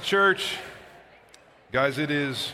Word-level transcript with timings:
Bethesda 0.00 0.16
Church. 0.16 0.58
Guys, 1.72 1.98
it 1.98 2.10
is 2.10 2.52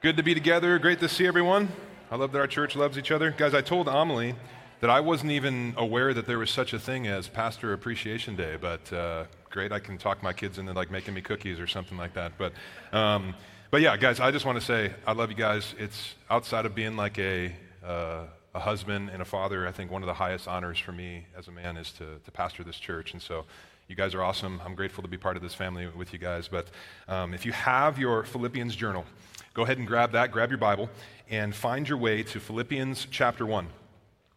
good 0.00 0.16
to 0.16 0.22
be 0.22 0.34
together. 0.34 0.78
Great 0.78 1.00
to 1.00 1.08
see 1.08 1.26
everyone. 1.26 1.68
I 2.10 2.16
love 2.16 2.32
that 2.32 2.38
our 2.38 2.46
church 2.46 2.74
loves 2.76 2.98
each 2.98 3.10
other. 3.10 3.30
Guys, 3.30 3.54
I 3.54 3.60
told 3.60 3.88
Amelie 3.88 4.34
that 4.80 4.90
I 4.90 5.00
wasn't 5.00 5.32
even 5.32 5.74
aware 5.76 6.12
that 6.14 6.26
there 6.26 6.38
was 6.38 6.50
such 6.50 6.72
a 6.72 6.78
thing 6.78 7.06
as 7.06 7.28
Pastor 7.28 7.72
Appreciation 7.72 8.36
Day, 8.36 8.56
but 8.60 8.92
uh, 8.92 9.24
great, 9.50 9.70
I 9.70 9.78
can 9.78 9.98
talk 9.98 10.22
my 10.22 10.32
kids 10.32 10.58
into 10.58 10.72
like 10.72 10.90
making 10.90 11.14
me 11.14 11.20
cookies 11.20 11.60
or 11.60 11.66
something 11.66 11.96
like 11.96 12.14
that. 12.14 12.32
But, 12.36 12.52
um, 12.92 13.34
but 13.70 13.80
yeah, 13.80 13.96
guys, 13.96 14.18
I 14.18 14.30
just 14.30 14.44
want 14.44 14.58
to 14.58 14.64
say 14.64 14.92
I 15.06 15.12
love 15.12 15.30
you 15.30 15.36
guys. 15.36 15.74
It's 15.78 16.14
outside 16.30 16.66
of 16.66 16.74
being 16.74 16.96
like 16.96 17.18
a, 17.18 17.52
uh, 17.84 18.24
a 18.54 18.60
husband 18.60 19.10
and 19.12 19.22
a 19.22 19.26
father, 19.26 19.68
I 19.68 19.72
think 19.72 19.90
one 19.90 20.02
of 20.02 20.06
the 20.06 20.14
highest 20.14 20.48
honors 20.48 20.78
for 20.78 20.92
me 20.92 21.26
as 21.36 21.48
a 21.48 21.52
man 21.52 21.76
is 21.76 21.92
to, 21.92 22.18
to 22.24 22.30
pastor 22.30 22.64
this 22.64 22.78
church. 22.78 23.12
And 23.12 23.22
so 23.22 23.44
you 23.88 23.96
guys 23.96 24.14
are 24.14 24.22
awesome. 24.22 24.60
I'm 24.66 24.74
grateful 24.74 25.00
to 25.02 25.08
be 25.08 25.16
part 25.16 25.38
of 25.38 25.42
this 25.42 25.54
family 25.54 25.88
with 25.88 26.12
you 26.12 26.18
guys. 26.18 26.46
But 26.46 26.68
um, 27.08 27.32
if 27.32 27.46
you 27.46 27.52
have 27.52 27.98
your 27.98 28.22
Philippians 28.22 28.76
journal, 28.76 29.06
go 29.54 29.62
ahead 29.62 29.78
and 29.78 29.86
grab 29.86 30.12
that, 30.12 30.30
grab 30.30 30.50
your 30.50 30.58
Bible, 30.58 30.90
and 31.30 31.54
find 31.54 31.88
your 31.88 31.96
way 31.96 32.22
to 32.24 32.38
Philippians 32.38 33.06
chapter 33.10 33.46
1. 33.46 33.66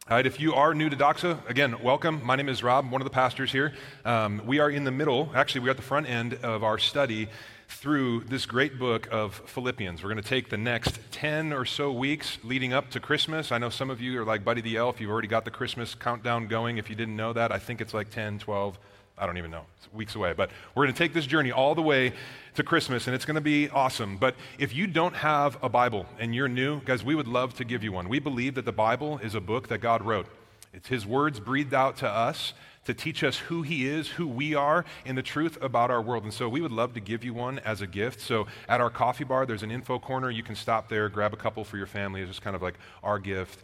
All 0.10 0.18
right, 0.18 0.26
if 0.26 0.40
you 0.40 0.54
are 0.54 0.74
new 0.74 0.90
to 0.90 0.96
Doxa, 0.96 1.38
again, 1.50 1.84
welcome. 1.84 2.26
My 2.26 2.38
name 2.38 2.48
is 2.48 2.64
Rob, 2.64 2.86
I'm 2.86 2.92
one 2.92 3.02
of 3.02 3.06
the 3.06 3.14
pastors 3.14 3.52
here. 3.52 3.74
Um, 4.06 4.42
we 4.46 4.60
are 4.60 4.70
in 4.70 4.86
the 4.86 4.92
middle, 4.92 5.30
actually, 5.36 5.62
we're 5.62 5.72
at 5.72 5.76
the 5.76 5.84
front 5.84 6.10
end 6.10 6.36
of 6.36 6.64
our 6.64 6.78
study 6.78 7.28
through 7.68 8.22
this 8.22 8.46
great 8.46 8.80
book 8.80 9.10
of 9.12 9.36
Philippians. 9.48 10.02
We're 10.02 10.12
going 10.12 10.24
to 10.24 10.30
take 10.30 10.50
the 10.50 10.58
next 10.58 11.00
10 11.12 11.52
or 11.52 11.66
so 11.66 11.92
weeks 11.92 12.38
leading 12.44 12.72
up 12.72 12.90
to 12.92 13.02
Christmas. 13.02 13.52
I 13.52 13.58
know 13.58 13.70
some 13.70 13.90
of 13.90 14.00
you 14.00 14.22
are 14.22 14.26
like 14.26 14.46
Buddy 14.46 14.62
the 14.62 14.78
Elf, 14.78 15.02
you've 15.02 15.12
already 15.12 15.28
got 15.28 15.44
the 15.44 15.52
Christmas 15.52 15.94
countdown 15.94 16.48
going. 16.48 16.78
If 16.78 16.90
you 16.90 16.96
didn't 16.96 17.18
know 17.18 17.34
that, 17.34 17.52
I 17.52 17.60
think 17.60 17.82
it's 17.82 17.94
like 17.94 18.10
10, 18.10 18.40
12, 18.40 18.80
I 19.22 19.28
don't 19.28 19.38
even 19.38 19.52
know. 19.52 19.62
It's 19.78 19.94
weeks 19.94 20.16
away. 20.16 20.34
But 20.34 20.50
we're 20.74 20.86
going 20.86 20.94
to 20.94 20.98
take 20.98 21.14
this 21.14 21.28
journey 21.28 21.52
all 21.52 21.76
the 21.76 21.82
way 21.82 22.14
to 22.56 22.64
Christmas, 22.64 23.06
and 23.06 23.16
it's 23.16 23.24
going 23.24 23.36
to 23.36 23.42
be 23.42 23.70
awesome. 23.70 24.18
But 24.18 24.36
if 24.58 24.74
you 24.74 24.88
don't 24.88 25.16
have 25.16 25.58
a 25.62 25.70
Bible 25.70 26.08
and 26.20 26.34
you're 26.34 26.48
new, 26.48 26.82
guys, 26.82 27.04
we 27.04 27.14
would 27.14 27.28
love 27.28 27.54
to 27.58 27.64
give 27.64 27.84
you 27.84 27.92
one. 27.92 28.10
We 28.10 28.18
believe 28.18 28.56
that 28.56 28.66
the 28.66 28.72
Bible 28.72 29.20
is 29.20 29.36
a 29.36 29.40
book 29.40 29.68
that 29.68 29.78
God 29.78 30.04
wrote, 30.04 30.26
it's 30.74 30.88
His 30.88 31.06
words 31.06 31.40
breathed 31.40 31.74
out 31.74 31.98
to 31.98 32.10
us 32.10 32.54
to 32.86 32.96
teach 32.96 33.24
us 33.24 33.38
who 33.38 33.62
He 33.62 33.88
is, 33.88 34.08
who 34.08 34.28
we 34.28 34.56
are, 34.56 34.86
and 35.06 35.16
the 35.16 35.22
truth 35.22 35.62
about 35.62 35.92
our 35.92 36.02
world. 36.02 36.24
And 36.24 36.34
so 36.34 36.50
we 36.50 36.62
would 36.62 36.72
love 36.72 36.96
to 36.96 37.00
give 37.00 37.24
you 37.24 37.36
one 37.36 37.60
as 37.60 37.82
a 37.82 37.88
gift. 37.88 38.22
So 38.22 38.48
at 38.68 38.82
our 38.82 38.90
coffee 38.90 39.24
bar, 39.24 39.46
there's 39.46 39.62
an 39.62 39.70
info 39.70 40.00
corner. 40.00 40.32
You 40.32 40.42
can 40.42 40.56
stop 40.56 40.90
there, 40.90 41.10
grab 41.10 41.32
a 41.32 41.38
couple 41.38 41.64
for 41.64 41.78
your 41.78 41.86
family. 41.86 42.22
It's 42.22 42.30
just 42.30 42.42
kind 42.42 42.56
of 42.56 42.64
like 42.64 42.80
our 43.04 43.20
gift 43.20 43.60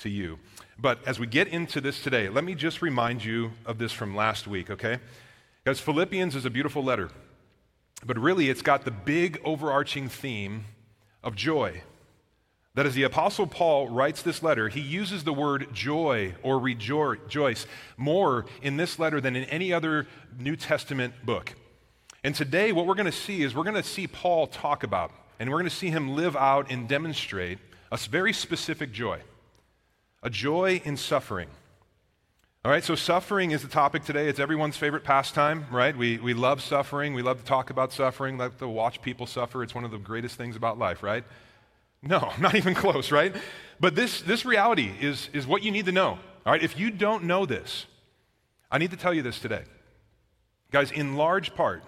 to 0.00 0.08
you. 0.08 0.38
But 0.78 0.98
as 1.06 1.20
we 1.20 1.26
get 1.26 1.48
into 1.48 1.80
this 1.80 2.02
today, 2.02 2.28
let 2.28 2.44
me 2.44 2.54
just 2.54 2.82
remind 2.82 3.24
you 3.24 3.52
of 3.66 3.78
this 3.78 3.92
from 3.92 4.16
last 4.16 4.46
week, 4.46 4.70
okay? 4.70 4.98
Because 5.62 5.80
Philippians 5.80 6.34
is 6.34 6.44
a 6.44 6.50
beautiful 6.50 6.82
letter, 6.82 7.10
but 8.04 8.18
really 8.18 8.48
it's 8.48 8.62
got 8.62 8.84
the 8.84 8.90
big 8.90 9.40
overarching 9.44 10.08
theme 10.08 10.64
of 11.22 11.36
joy. 11.36 11.82
That 12.74 12.86
as 12.86 12.94
the 12.94 13.02
Apostle 13.02 13.46
Paul 13.46 13.88
writes 13.88 14.22
this 14.22 14.42
letter, 14.42 14.70
he 14.70 14.80
uses 14.80 15.24
the 15.24 15.32
word 15.32 15.68
joy 15.74 16.34
or 16.42 16.58
rejoice 16.58 17.66
more 17.98 18.46
in 18.62 18.78
this 18.78 18.98
letter 18.98 19.20
than 19.20 19.36
in 19.36 19.44
any 19.44 19.74
other 19.74 20.06
New 20.38 20.56
Testament 20.56 21.14
book. 21.24 21.52
And 22.24 22.34
today, 22.34 22.72
what 22.72 22.86
we're 22.86 22.94
going 22.94 23.06
to 23.06 23.12
see 23.12 23.42
is 23.42 23.54
we're 23.54 23.64
going 23.64 23.74
to 23.74 23.82
see 23.82 24.06
Paul 24.06 24.46
talk 24.46 24.84
about, 24.84 25.12
and 25.38 25.50
we're 25.50 25.58
going 25.58 25.68
to 25.68 25.76
see 25.76 25.90
him 25.90 26.16
live 26.16 26.34
out 26.34 26.70
and 26.70 26.88
demonstrate 26.88 27.58
a 27.90 27.98
very 27.98 28.32
specific 28.32 28.90
joy 28.90 29.20
a 30.22 30.30
joy 30.30 30.80
in 30.84 30.96
suffering. 30.96 31.48
All 32.64 32.70
right, 32.70 32.84
so 32.84 32.94
suffering 32.94 33.50
is 33.50 33.62
the 33.62 33.68
topic 33.68 34.04
today. 34.04 34.28
It's 34.28 34.38
everyone's 34.38 34.76
favorite 34.76 35.02
pastime, 35.02 35.66
right? 35.72 35.96
We, 35.96 36.18
we 36.18 36.32
love 36.32 36.62
suffering. 36.62 37.12
We 37.12 37.22
love 37.22 37.38
to 37.38 37.44
talk 37.44 37.70
about 37.70 37.92
suffering, 37.92 38.38
love 38.38 38.56
to 38.58 38.68
watch 38.68 39.02
people 39.02 39.26
suffer. 39.26 39.64
It's 39.64 39.74
one 39.74 39.84
of 39.84 39.90
the 39.90 39.98
greatest 39.98 40.36
things 40.36 40.54
about 40.54 40.78
life, 40.78 41.02
right? 41.02 41.24
No, 42.02 42.32
not 42.40 42.54
even 42.54 42.74
close, 42.74 43.10
right? 43.10 43.34
But 43.80 43.96
this, 43.96 44.22
this 44.22 44.44
reality 44.44 44.92
is, 45.00 45.28
is 45.32 45.44
what 45.44 45.64
you 45.64 45.72
need 45.72 45.86
to 45.86 45.92
know. 45.92 46.20
All 46.46 46.52
right, 46.52 46.62
if 46.62 46.78
you 46.78 46.92
don't 46.92 47.24
know 47.24 47.46
this, 47.46 47.86
I 48.70 48.78
need 48.78 48.92
to 48.92 48.96
tell 48.96 49.12
you 49.12 49.22
this 49.22 49.40
today. 49.40 49.64
Guys, 50.70 50.92
in 50.92 51.16
large 51.16 51.54
part, 51.56 51.82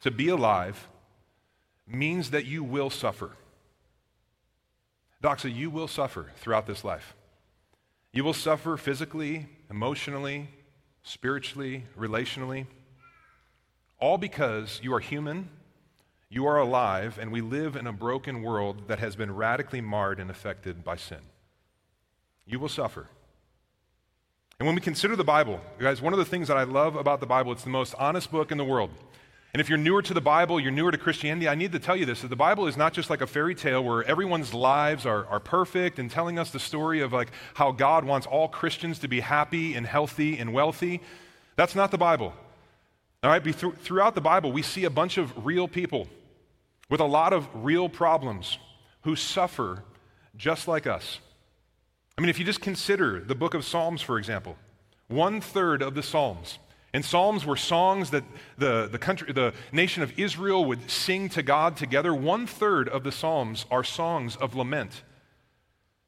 to 0.00 0.10
be 0.10 0.28
alive 0.28 0.88
means 1.86 2.30
that 2.30 2.46
you 2.46 2.64
will 2.64 2.88
suffer. 2.90 3.32
Doxa, 5.22 5.54
you 5.54 5.68
will 5.68 5.88
suffer 5.88 6.32
throughout 6.36 6.66
this 6.66 6.84
life. 6.84 7.14
You 8.14 8.22
will 8.22 8.32
suffer 8.32 8.76
physically, 8.76 9.48
emotionally, 9.68 10.48
spiritually, 11.02 11.84
relationally, 11.98 12.66
all 13.98 14.18
because 14.18 14.80
you 14.84 14.94
are 14.94 15.00
human, 15.00 15.48
you 16.28 16.46
are 16.46 16.56
alive, 16.56 17.18
and 17.20 17.32
we 17.32 17.40
live 17.40 17.74
in 17.74 17.88
a 17.88 17.92
broken 17.92 18.40
world 18.42 18.86
that 18.86 19.00
has 19.00 19.16
been 19.16 19.34
radically 19.34 19.80
marred 19.80 20.20
and 20.20 20.30
affected 20.30 20.84
by 20.84 20.94
sin. 20.94 21.18
You 22.46 22.60
will 22.60 22.68
suffer. 22.68 23.08
And 24.60 24.66
when 24.66 24.76
we 24.76 24.80
consider 24.80 25.16
the 25.16 25.24
Bible, 25.24 25.60
guys, 25.80 26.00
one 26.00 26.12
of 26.12 26.20
the 26.20 26.24
things 26.24 26.46
that 26.46 26.56
I 26.56 26.62
love 26.62 26.94
about 26.94 27.18
the 27.18 27.26
Bible, 27.26 27.50
it's 27.50 27.64
the 27.64 27.70
most 27.70 27.96
honest 27.98 28.30
book 28.30 28.52
in 28.52 28.58
the 28.58 28.64
world. 28.64 28.90
And 29.54 29.60
if 29.60 29.68
you're 29.68 29.78
newer 29.78 30.02
to 30.02 30.12
the 30.12 30.20
Bible, 30.20 30.58
you're 30.58 30.72
newer 30.72 30.90
to 30.90 30.98
Christianity, 30.98 31.48
I 31.48 31.54
need 31.54 31.70
to 31.72 31.78
tell 31.78 31.94
you 31.94 32.04
this 32.04 32.22
that 32.22 32.28
the 32.28 32.34
Bible 32.34 32.66
is 32.66 32.76
not 32.76 32.92
just 32.92 33.08
like 33.08 33.20
a 33.20 33.26
fairy 33.26 33.54
tale 33.54 33.84
where 33.84 34.02
everyone's 34.02 34.52
lives 34.52 35.06
are, 35.06 35.26
are 35.26 35.38
perfect 35.38 36.00
and 36.00 36.10
telling 36.10 36.40
us 36.40 36.50
the 36.50 36.58
story 36.58 37.00
of 37.00 37.12
like 37.12 37.30
how 37.54 37.70
God 37.70 38.04
wants 38.04 38.26
all 38.26 38.48
Christians 38.48 38.98
to 38.98 39.08
be 39.08 39.20
happy 39.20 39.74
and 39.74 39.86
healthy 39.86 40.38
and 40.38 40.52
wealthy. 40.52 41.00
That's 41.54 41.76
not 41.76 41.92
the 41.92 41.98
Bible. 41.98 42.34
All 43.22 43.30
right, 43.30 43.54
throughout 43.54 44.16
the 44.16 44.20
Bible, 44.20 44.50
we 44.50 44.62
see 44.62 44.84
a 44.84 44.90
bunch 44.90 45.18
of 45.18 45.46
real 45.46 45.68
people 45.68 46.08
with 46.90 47.00
a 47.00 47.06
lot 47.06 47.32
of 47.32 47.48
real 47.54 47.88
problems 47.88 48.58
who 49.02 49.14
suffer 49.14 49.84
just 50.36 50.66
like 50.66 50.88
us. 50.88 51.20
I 52.18 52.20
mean, 52.20 52.28
if 52.28 52.40
you 52.40 52.44
just 52.44 52.60
consider 52.60 53.20
the 53.20 53.36
book 53.36 53.54
of 53.54 53.64
Psalms, 53.64 54.02
for 54.02 54.18
example, 54.18 54.56
one 55.06 55.40
third 55.40 55.80
of 55.80 55.94
the 55.94 56.02
Psalms 56.02 56.58
and 56.94 57.04
Psalms 57.04 57.44
were 57.44 57.56
songs 57.56 58.10
that 58.10 58.22
the, 58.56 58.88
the, 58.90 58.98
country, 58.98 59.32
the 59.32 59.52
nation 59.72 60.04
of 60.04 60.16
Israel 60.16 60.64
would 60.64 60.88
sing 60.88 61.28
to 61.30 61.42
God 61.42 61.76
together. 61.76 62.14
One 62.14 62.46
third 62.46 62.88
of 62.88 63.02
the 63.02 63.10
Psalms 63.10 63.66
are 63.68 63.82
songs 63.82 64.36
of 64.36 64.54
lament. 64.54 65.02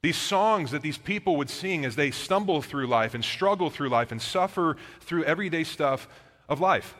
These 0.02 0.16
songs 0.16 0.70
that 0.70 0.82
these 0.82 0.96
people 0.96 1.36
would 1.38 1.50
sing 1.50 1.84
as 1.84 1.96
they 1.96 2.12
stumble 2.12 2.62
through 2.62 2.86
life 2.86 3.14
and 3.14 3.25
struggle 3.25 3.69
through 3.69 3.88
life 3.88 4.12
and 4.12 4.22
suffer 4.22 4.76
through 5.00 5.25
everyday 5.25 5.64
stuff 5.64 6.06
of 6.48 6.60
life. 6.60 6.94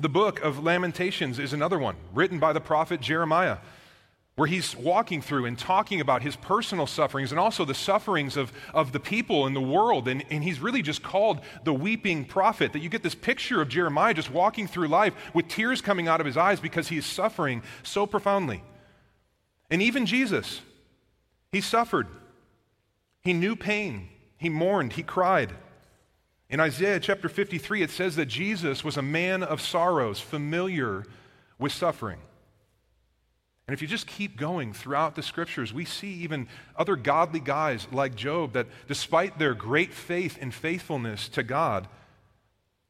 The 0.00 0.08
book 0.08 0.40
of 0.40 0.64
Lamentations 0.64 1.38
is 1.38 1.52
another 1.52 1.78
one, 1.78 1.96
written 2.14 2.38
by 2.38 2.54
the 2.54 2.60
prophet 2.60 3.02
Jeremiah 3.02 3.58
where 4.36 4.48
he's 4.48 4.74
walking 4.76 5.22
through 5.22 5.44
and 5.44 5.56
talking 5.56 6.00
about 6.00 6.22
his 6.22 6.34
personal 6.34 6.86
sufferings 6.86 7.30
and 7.30 7.38
also 7.38 7.64
the 7.64 7.74
sufferings 7.74 8.36
of, 8.36 8.52
of 8.72 8.90
the 8.90 8.98
people 8.98 9.46
in 9.46 9.54
the 9.54 9.60
world. 9.60 10.08
And, 10.08 10.24
and 10.28 10.42
he's 10.42 10.58
really 10.58 10.82
just 10.82 11.04
called 11.04 11.40
the 11.62 11.72
weeping 11.72 12.24
prophet. 12.24 12.72
That 12.72 12.80
you 12.80 12.88
get 12.88 13.04
this 13.04 13.14
picture 13.14 13.62
of 13.62 13.68
Jeremiah 13.68 14.12
just 14.12 14.32
walking 14.32 14.66
through 14.66 14.88
life 14.88 15.14
with 15.34 15.46
tears 15.46 15.80
coming 15.80 16.08
out 16.08 16.20
of 16.20 16.26
his 16.26 16.36
eyes 16.36 16.58
because 16.58 16.88
he 16.88 16.98
is 16.98 17.06
suffering 17.06 17.62
so 17.84 18.06
profoundly. 18.06 18.64
And 19.70 19.80
even 19.80 20.04
Jesus, 20.04 20.60
he 21.52 21.60
suffered. 21.60 22.08
He 23.20 23.32
knew 23.32 23.54
pain. 23.54 24.08
He 24.36 24.48
mourned. 24.48 24.94
He 24.94 25.04
cried. 25.04 25.52
In 26.50 26.58
Isaiah 26.58 26.98
chapter 26.98 27.28
53, 27.28 27.82
it 27.82 27.90
says 27.90 28.16
that 28.16 28.26
Jesus 28.26 28.82
was 28.82 28.96
a 28.96 29.02
man 29.02 29.44
of 29.44 29.60
sorrows, 29.60 30.20
familiar 30.20 31.04
with 31.58 31.72
suffering. 31.72 32.18
And 33.66 33.74
if 33.74 33.80
you 33.80 33.88
just 33.88 34.06
keep 34.06 34.36
going 34.36 34.74
throughout 34.74 35.14
the 35.14 35.22
scriptures, 35.22 35.72
we 35.72 35.86
see 35.86 36.12
even 36.14 36.48
other 36.76 36.96
godly 36.96 37.40
guys 37.40 37.86
like 37.90 38.14
Job 38.14 38.52
that 38.52 38.66
despite 38.88 39.38
their 39.38 39.54
great 39.54 39.92
faith 39.92 40.36
and 40.40 40.52
faithfulness 40.52 41.28
to 41.30 41.42
God, 41.42 41.88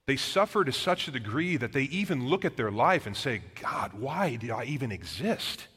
they 0.06 0.16
suffer 0.16 0.64
to 0.64 0.72
such 0.72 1.06
a 1.06 1.12
degree 1.12 1.56
that 1.56 1.72
they 1.72 1.84
even 1.84 2.26
look 2.26 2.44
at 2.44 2.56
their 2.56 2.72
life 2.72 3.06
and 3.06 3.16
say, 3.16 3.42
God, 3.60 3.94
why 3.94 4.36
do 4.36 4.53
I 4.53 4.65
even 4.65 4.91
exist? 4.91 5.68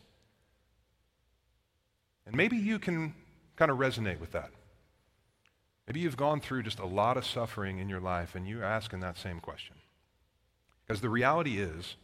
And 2.25 2.35
maybe 2.35 2.57
you 2.57 2.79
can 2.79 3.13
kind 3.55 3.69
of 3.69 3.77
resonate 3.77 4.19
with 4.19 4.31
that. 4.31 4.50
Maybe 5.88 6.01
you've 6.01 6.17
gone 6.17 6.41
through 6.41 6.63
just 6.63 6.79
a 6.79 6.85
lot 6.85 7.15
of 7.17 7.25
suffering 7.25 7.77
in 7.77 7.88
your 7.88 8.01
life 8.01 8.35
and 8.35 8.47
you're 8.47 8.63
asking 8.63 9.00
that 9.01 9.17
same 9.17 9.39
question. 9.39 9.75
Because 10.85 11.01
the 11.01 11.09
reality 11.09 11.59
is, 11.59 11.95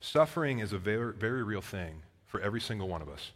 suffering 0.00 0.58
is 0.58 0.72
a 0.72 0.78
very, 0.78 1.14
very 1.14 1.42
real 1.42 1.62
thing 1.62 2.02
for 2.26 2.40
every 2.40 2.60
single 2.60 2.88
one 2.88 3.02
of 3.02 3.08
us. 3.08 3.32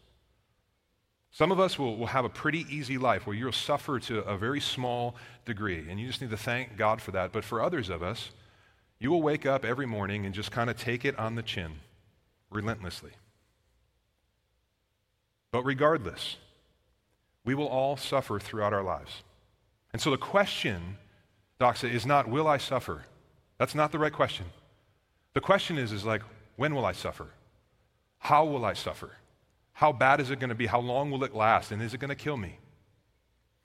Some 1.32 1.52
of 1.52 1.60
us 1.60 1.78
will, 1.78 1.96
will 1.96 2.06
have 2.06 2.24
a 2.24 2.28
pretty 2.28 2.66
easy 2.68 2.98
life 2.98 3.26
where 3.26 3.36
you'll 3.36 3.52
suffer 3.52 4.00
to 4.00 4.20
a 4.20 4.36
very 4.36 4.60
small 4.60 5.14
degree, 5.44 5.86
and 5.88 6.00
you 6.00 6.08
just 6.08 6.20
need 6.20 6.30
to 6.30 6.36
thank 6.36 6.76
God 6.76 7.00
for 7.00 7.12
that. 7.12 7.32
But 7.32 7.44
for 7.44 7.62
others 7.62 7.88
of 7.88 8.02
us, 8.02 8.30
you 8.98 9.10
will 9.10 9.22
wake 9.22 9.46
up 9.46 9.64
every 9.64 9.86
morning 9.86 10.26
and 10.26 10.34
just 10.34 10.50
kind 10.50 10.68
of 10.68 10.76
take 10.76 11.04
it 11.04 11.18
on 11.18 11.36
the 11.36 11.42
chin 11.42 11.72
relentlessly. 12.50 13.12
But 15.52 15.64
regardless, 15.64 16.36
we 17.44 17.54
will 17.54 17.68
all 17.68 17.96
suffer 17.96 18.38
throughout 18.38 18.72
our 18.72 18.82
lives. 18.82 19.22
And 19.92 20.02
so 20.02 20.10
the 20.10 20.18
question, 20.18 20.98
Doxa, 21.60 21.90
is 21.90 22.06
not, 22.06 22.28
will 22.28 22.46
I 22.46 22.58
suffer? 22.58 23.04
That's 23.58 23.74
not 23.74 23.92
the 23.92 23.98
right 23.98 24.12
question. 24.12 24.46
The 25.34 25.40
question 25.40 25.78
is, 25.78 25.92
is 25.92 26.04
like, 26.04 26.22
when 26.56 26.74
will 26.74 26.84
I 26.84 26.92
suffer? 26.92 27.28
How 28.20 28.44
will 28.44 28.64
I 28.64 28.74
suffer? 28.74 29.16
How 29.72 29.92
bad 29.92 30.20
is 30.20 30.30
it 30.30 30.38
going 30.38 30.50
to 30.50 30.54
be? 30.54 30.66
How 30.66 30.80
long 30.80 31.10
will 31.10 31.24
it 31.24 31.34
last? 31.34 31.72
And 31.72 31.82
is 31.82 31.94
it 31.94 31.98
going 31.98 32.10
to 32.10 32.14
kill 32.14 32.36
me? 32.36 32.58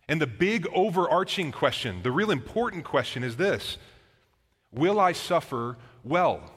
And 0.07 0.21
the 0.21 0.27
big 0.27 0.67
overarching 0.73 1.51
question, 1.51 2.01
the 2.03 2.11
real 2.11 2.31
important 2.31 2.83
question 2.83 3.23
is 3.23 3.35
this 3.35 3.77
Will 4.71 4.99
I 4.99 5.11
suffer 5.11 5.77
well? 6.03 6.51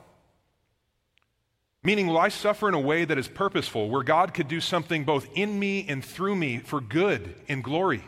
Meaning, 1.82 2.08
will 2.08 2.18
I 2.18 2.28
suffer 2.28 2.68
in 2.68 2.74
a 2.74 2.80
way 2.80 3.04
that 3.04 3.18
is 3.18 3.28
purposeful, 3.28 3.88
where 3.88 4.02
God 4.02 4.34
could 4.34 4.48
do 4.48 4.60
something 4.60 5.04
both 5.04 5.28
in 5.34 5.58
me 5.58 5.86
and 5.88 6.04
through 6.04 6.34
me 6.34 6.58
for 6.58 6.80
good 6.80 7.34
and 7.48 7.62
glory? 7.62 8.02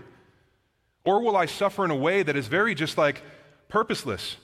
Or 1.04 1.22
will 1.22 1.37
I 1.37 1.46
suffer 1.46 1.84
in 1.84 1.90
a 1.90 1.96
way 1.96 2.22
that 2.22 2.37
is 2.37 2.46
very 2.46 2.75
just 2.75 2.98
like 2.98 3.22
purposeless, 3.69 4.37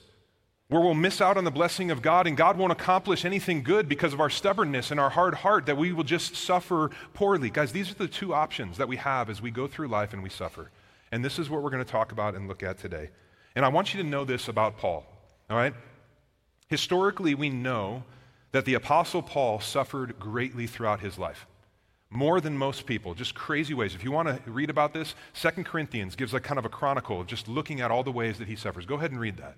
where 0.69 0.81
we'll 0.81 0.93
miss 0.93 1.21
out 1.21 1.37
on 1.37 1.45
the 1.45 1.51
blessing 1.51 1.91
of 1.91 2.01
God 2.01 2.27
and 2.27 2.35
God 2.35 2.57
won't 2.57 2.73
accomplish 2.73 3.23
anything 3.23 3.63
good 3.63 3.87
because 3.87 4.13
of 4.13 4.19
our 4.19 4.29
stubbornness 4.29 4.91
and 4.91 4.99
our 4.99 5.09
hard 5.09 5.35
heart, 5.35 5.65
that 5.65 5.77
we 5.77 5.93
will 5.93 6.03
just 6.03 6.35
suffer 6.35 6.91
poorly? 7.13 7.49
Guys, 7.49 7.71
these 7.71 7.89
are 7.89 7.95
the 7.95 8.07
two 8.07 8.33
options 8.33 8.77
that 8.77 8.87
we 8.87 8.97
have 8.97 9.29
as 9.29 9.41
we 9.41 9.49
go 9.49 9.67
through 9.67 9.87
life 9.87 10.11
and 10.11 10.21
we 10.21 10.29
suffer. 10.29 10.69
And 11.11 11.23
this 11.23 11.39
is 11.39 11.49
what 11.49 11.63
we're 11.63 11.69
going 11.69 11.83
to 11.83 11.89
talk 11.89 12.11
about 12.11 12.35
and 12.35 12.49
look 12.49 12.63
at 12.63 12.77
today. 12.77 13.09
And 13.55 13.63
I 13.63 13.69
want 13.69 13.93
you 13.93 14.03
to 14.03 14.07
know 14.07 14.25
this 14.25 14.49
about 14.49 14.77
Paul, 14.77 15.05
all 15.49 15.57
right? 15.57 15.73
Historically, 16.67 17.33
we 17.33 17.49
know 17.49 18.03
that 18.51 18.65
the 18.65 18.73
Apostle 18.73 19.21
Paul 19.21 19.61
suffered 19.61 20.19
greatly 20.19 20.67
throughout 20.67 20.99
his 20.99 21.17
life. 21.17 21.47
More 22.09 22.41
than 22.41 22.57
most 22.57 22.85
people, 22.85 23.13
just 23.13 23.35
crazy 23.35 23.73
ways. 23.73 23.95
If 23.95 24.03
you 24.03 24.11
want 24.11 24.27
to 24.27 24.51
read 24.51 24.69
about 24.69 24.93
this, 24.93 25.15
Second 25.33 25.65
Corinthians 25.65 26.15
gives 26.15 26.33
a 26.33 26.39
kind 26.39 26.59
of 26.59 26.65
a 26.65 26.69
chronicle 26.69 27.21
of 27.21 27.27
just 27.27 27.47
looking 27.47 27.81
at 27.81 27.89
all 27.89 28.03
the 28.03 28.11
ways 28.11 28.37
that 28.37 28.47
he 28.47 28.55
suffers. 28.55 28.85
Go 28.85 28.95
ahead 28.95 29.11
and 29.11 29.19
read 29.19 29.37
that. 29.37 29.55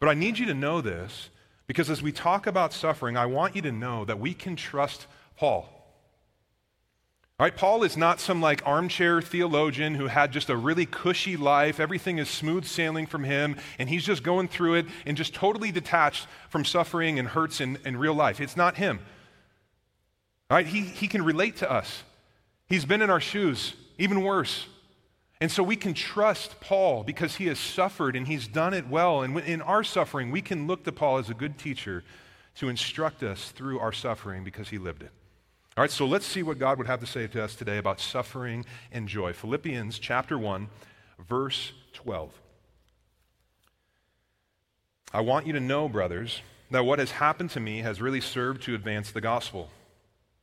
But 0.00 0.08
I 0.08 0.14
need 0.14 0.38
you 0.38 0.46
to 0.46 0.54
know 0.54 0.80
this 0.80 1.30
because 1.66 1.90
as 1.90 2.02
we 2.02 2.12
talk 2.12 2.46
about 2.46 2.72
suffering, 2.72 3.16
I 3.16 3.26
want 3.26 3.56
you 3.56 3.62
to 3.62 3.72
know 3.72 4.04
that 4.04 4.20
we 4.20 4.34
can 4.34 4.56
trust 4.56 5.06
Paul. 5.36 5.72
All 7.38 7.44
right, 7.44 7.54
Paul 7.54 7.82
is 7.82 7.98
not 7.98 8.18
some 8.18 8.40
like 8.40 8.62
armchair 8.64 9.20
theologian 9.20 9.94
who 9.94 10.06
had 10.06 10.32
just 10.32 10.48
a 10.48 10.56
really 10.56 10.86
cushy 10.86 11.36
life. 11.36 11.78
Everything 11.78 12.16
is 12.16 12.30
smooth 12.30 12.64
sailing 12.64 13.06
from 13.06 13.24
him, 13.24 13.56
and 13.78 13.90
he's 13.90 14.06
just 14.06 14.22
going 14.22 14.48
through 14.48 14.74
it 14.76 14.86
and 15.04 15.18
just 15.18 15.34
totally 15.34 15.70
detached 15.70 16.26
from 16.48 16.64
suffering 16.64 17.18
and 17.18 17.28
hurts 17.28 17.60
in, 17.60 17.78
in 17.84 17.98
real 17.98 18.14
life. 18.14 18.40
It's 18.40 18.56
not 18.56 18.76
him. 18.76 19.00
All 20.50 20.56
right, 20.56 20.66
he, 20.66 20.80
he 20.80 21.08
can 21.08 21.22
relate 21.22 21.56
to 21.56 21.70
us. 21.70 22.04
He's 22.68 22.86
been 22.86 23.02
in 23.02 23.10
our 23.10 23.20
shoes, 23.20 23.74
even 23.98 24.22
worse. 24.22 24.66
And 25.40 25.50
so 25.50 25.62
we 25.62 25.76
can 25.76 25.92
trust 25.92 26.60
Paul 26.60 27.04
because 27.04 27.36
he 27.36 27.46
has 27.46 27.58
suffered 27.58 28.16
and 28.16 28.26
he's 28.26 28.48
done 28.48 28.72
it 28.72 28.88
well. 28.88 29.22
And 29.22 29.38
in 29.40 29.60
our 29.60 29.84
suffering, 29.84 30.30
we 30.30 30.40
can 30.40 30.66
look 30.66 30.84
to 30.84 30.92
Paul 30.92 31.18
as 31.18 31.28
a 31.28 31.34
good 31.34 31.58
teacher 31.58 32.04
to 32.56 32.68
instruct 32.68 33.22
us 33.22 33.50
through 33.50 33.78
our 33.78 33.92
suffering 33.92 34.44
because 34.44 34.70
he 34.70 34.78
lived 34.78 35.02
it. 35.02 35.10
All 35.76 35.82
right, 35.82 35.90
so 35.90 36.06
let's 36.06 36.24
see 36.24 36.42
what 36.42 36.58
God 36.58 36.78
would 36.78 36.86
have 36.86 37.00
to 37.00 37.06
say 37.06 37.26
to 37.26 37.44
us 37.44 37.54
today 37.54 37.76
about 37.76 38.00
suffering 38.00 38.64
and 38.90 39.06
joy. 39.06 39.34
Philippians 39.34 39.98
chapter 39.98 40.38
1, 40.38 40.68
verse 41.28 41.72
12. 41.92 42.32
I 45.12 45.20
want 45.20 45.46
you 45.46 45.52
to 45.52 45.60
know, 45.60 45.86
brothers, 45.86 46.40
that 46.70 46.86
what 46.86 46.98
has 46.98 47.10
happened 47.10 47.50
to 47.50 47.60
me 47.60 47.80
has 47.80 48.00
really 48.00 48.22
served 48.22 48.62
to 48.62 48.74
advance 48.74 49.10
the 49.10 49.20
gospel, 49.20 49.68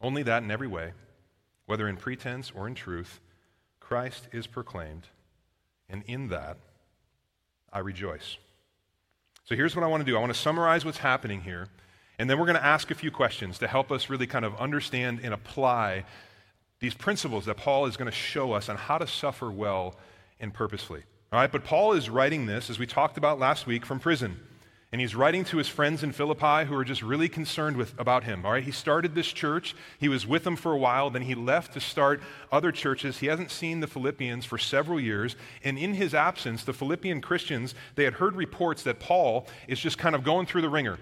Only 0.00 0.22
that 0.22 0.42
in 0.42 0.50
every 0.50 0.68
way, 0.68 0.92
whether 1.66 1.88
in 1.88 1.96
pretense 1.96 2.52
or 2.54 2.66
in 2.66 2.74
truth, 2.74 3.20
Christ 3.80 4.28
is 4.32 4.46
proclaimed, 4.46 5.08
and 5.88 6.02
in 6.06 6.28
that 6.28 6.56
I 7.72 7.80
rejoice. 7.80 8.36
So 9.44 9.56
here's 9.56 9.74
what 9.74 9.84
I 9.84 9.88
want 9.88 10.00
to 10.00 10.04
do 10.10 10.16
I 10.16 10.20
want 10.20 10.32
to 10.32 10.38
summarize 10.38 10.84
what's 10.84 10.98
happening 10.98 11.42
here 11.42 11.68
and 12.20 12.28
then 12.28 12.38
we're 12.38 12.44
going 12.44 12.58
to 12.58 12.64
ask 12.64 12.90
a 12.90 12.94
few 12.94 13.10
questions 13.10 13.60
to 13.60 13.66
help 13.66 13.90
us 13.90 14.10
really 14.10 14.26
kind 14.26 14.44
of 14.44 14.54
understand 14.60 15.20
and 15.22 15.32
apply 15.32 16.04
these 16.78 16.92
principles 16.92 17.46
that 17.46 17.56
Paul 17.56 17.86
is 17.86 17.96
going 17.96 18.10
to 18.10 18.16
show 18.16 18.52
us 18.52 18.68
on 18.68 18.76
how 18.76 18.98
to 18.98 19.06
suffer 19.06 19.50
well 19.50 19.96
and 20.38 20.52
purposefully. 20.52 21.02
All 21.32 21.40
right, 21.40 21.50
but 21.50 21.64
Paul 21.64 21.92
is 21.94 22.10
writing 22.10 22.44
this, 22.44 22.68
as 22.68 22.78
we 22.78 22.86
talked 22.86 23.16
about 23.16 23.38
last 23.38 23.66
week, 23.66 23.86
from 23.86 24.00
prison. 24.00 24.38
And 24.92 25.00
he's 25.00 25.14
writing 25.14 25.44
to 25.44 25.58
his 25.58 25.68
friends 25.68 26.02
in 26.02 26.10
Philippi 26.10 26.66
who 26.66 26.74
are 26.74 26.84
just 26.84 27.02
really 27.02 27.28
concerned 27.28 27.76
with, 27.76 27.96
about 27.96 28.24
him. 28.24 28.44
All 28.44 28.50
right, 28.50 28.64
he 28.64 28.72
started 28.72 29.14
this 29.14 29.28
church. 29.28 29.76
He 30.00 30.08
was 30.08 30.26
with 30.26 30.42
them 30.42 30.56
for 30.56 30.72
a 30.72 30.78
while. 30.78 31.10
Then 31.10 31.22
he 31.22 31.36
left 31.36 31.74
to 31.74 31.80
start 31.80 32.20
other 32.50 32.72
churches. 32.72 33.18
He 33.18 33.26
hasn't 33.26 33.52
seen 33.52 33.78
the 33.78 33.86
Philippians 33.86 34.44
for 34.44 34.58
several 34.58 34.98
years. 34.98 35.36
And 35.62 35.78
in 35.78 35.94
his 35.94 36.12
absence, 36.12 36.64
the 36.64 36.72
Philippian 36.72 37.20
Christians, 37.20 37.76
they 37.94 38.02
had 38.02 38.14
heard 38.14 38.34
reports 38.34 38.82
that 38.82 38.98
Paul 38.98 39.46
is 39.68 39.78
just 39.78 39.96
kind 39.96 40.16
of 40.16 40.24
going 40.24 40.46
through 40.46 40.62
the 40.62 40.68
ringer. 40.68 40.98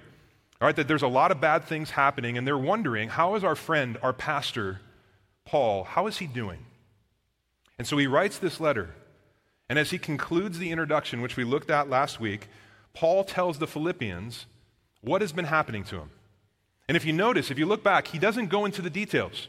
All 0.60 0.66
right, 0.66 0.76
that 0.76 0.86
there's 0.86 1.02
a 1.02 1.08
lot 1.08 1.30
of 1.30 1.40
bad 1.40 1.64
things 1.64 1.88
happening, 1.90 2.36
and 2.36 2.46
they're 2.46 2.58
wondering, 2.58 3.08
how 3.08 3.36
is 3.36 3.44
our 3.44 3.54
friend, 3.54 3.96
our 4.02 4.12
pastor, 4.12 4.80
Paul, 5.46 5.84
how 5.84 6.08
is 6.08 6.18
he 6.18 6.26
doing? 6.26 6.58
And 7.78 7.86
so 7.86 7.96
he 7.96 8.06
writes 8.06 8.38
this 8.38 8.60
letter. 8.60 8.94
And 9.70 9.78
as 9.78 9.92
he 9.92 9.98
concludes 9.98 10.58
the 10.58 10.72
introduction, 10.72 11.22
which 11.22 11.36
we 11.36 11.44
looked 11.44 11.70
at 11.70 11.88
last 11.88 12.20
week, 12.20 12.48
Paul 12.98 13.22
tells 13.22 13.58
the 13.58 13.66
Philippians 13.66 14.46
what 15.02 15.20
has 15.20 15.32
been 15.32 15.44
happening 15.44 15.84
to 15.84 15.96
him. 15.96 16.10
And 16.88 16.96
if 16.96 17.04
you 17.04 17.12
notice, 17.12 17.50
if 17.50 17.58
you 17.58 17.66
look 17.66 17.84
back, 17.84 18.08
he 18.08 18.18
doesn't 18.18 18.48
go 18.48 18.64
into 18.64 18.82
the 18.82 18.90
details 18.90 19.46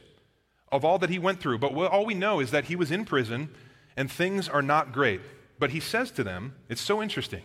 of 0.71 0.85
all 0.85 0.99
that 0.99 1.09
he 1.09 1.17
went 1.17 1.39
through, 1.39 1.57
but 1.57 1.73
all 1.73 2.05
we 2.05 2.13
know 2.13 2.39
is 2.39 2.51
that 2.51 2.65
he 2.65 2.75
was 2.75 2.91
in 2.91 3.05
prison 3.05 3.49
and 3.97 4.11
things 4.11 4.47
are 4.47 4.61
not 4.61 4.93
great. 4.93 5.21
But 5.57 5.71
he 5.71 5.79
says 5.79 6.11
to 6.11 6.23
them, 6.23 6.53
it's 6.69 6.81
so 6.81 7.01
interesting. 7.01 7.41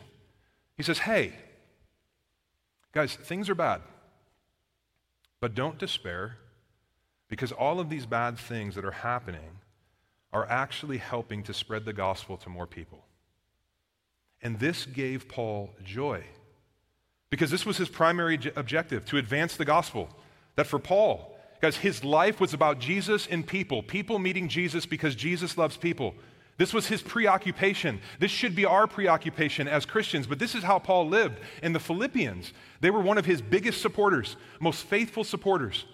He 0.76 0.82
says, 0.82 0.98
Hey, 0.98 1.32
Guys, 2.94 3.16
things 3.16 3.50
are 3.50 3.56
bad. 3.56 3.82
But 5.40 5.54
don't 5.54 5.78
despair 5.78 6.36
because 7.28 7.50
all 7.50 7.80
of 7.80 7.90
these 7.90 8.06
bad 8.06 8.38
things 8.38 8.76
that 8.76 8.84
are 8.84 8.92
happening 8.92 9.58
are 10.32 10.48
actually 10.48 10.98
helping 10.98 11.42
to 11.42 11.52
spread 11.52 11.84
the 11.84 11.92
gospel 11.92 12.36
to 12.38 12.48
more 12.48 12.68
people. 12.68 13.04
And 14.44 14.58
this 14.60 14.84
gave 14.84 15.26
Paul 15.26 15.70
joy 15.82 16.22
because 17.30 17.50
this 17.50 17.66
was 17.66 17.78
his 17.78 17.88
primary 17.88 18.38
objective 18.54 19.04
to 19.06 19.16
advance 19.16 19.56
the 19.56 19.64
gospel. 19.64 20.08
That 20.56 20.68
for 20.68 20.78
Paul, 20.78 21.36
guys, 21.60 21.78
his 21.78 22.04
life 22.04 22.38
was 22.40 22.54
about 22.54 22.78
Jesus 22.78 23.26
and 23.26 23.44
people, 23.44 23.82
people 23.82 24.20
meeting 24.20 24.48
Jesus 24.48 24.86
because 24.86 25.16
Jesus 25.16 25.58
loves 25.58 25.76
people. 25.78 26.14
This 26.58 26.72
was 26.72 26.86
his 26.86 27.02
preoccupation. 27.02 28.00
This 28.20 28.30
should 28.30 28.54
be 28.54 28.64
our 28.64 28.86
preoccupation 28.86 29.66
as 29.66 29.84
Christians, 29.84 30.28
but 30.28 30.38
this 30.38 30.54
is 30.54 30.62
how 30.62 30.78
Paul 30.78 31.08
lived. 31.08 31.40
And 31.62 31.74
the 31.74 31.80
Philippians, 31.80 32.52
they 32.80 32.90
were 32.90 33.00
one 33.00 33.18
of 33.18 33.26
his 33.26 33.42
biggest 33.42 33.80
supporters, 33.80 34.36
most 34.60 34.84
faithful 34.84 35.24
supporters. 35.24 35.86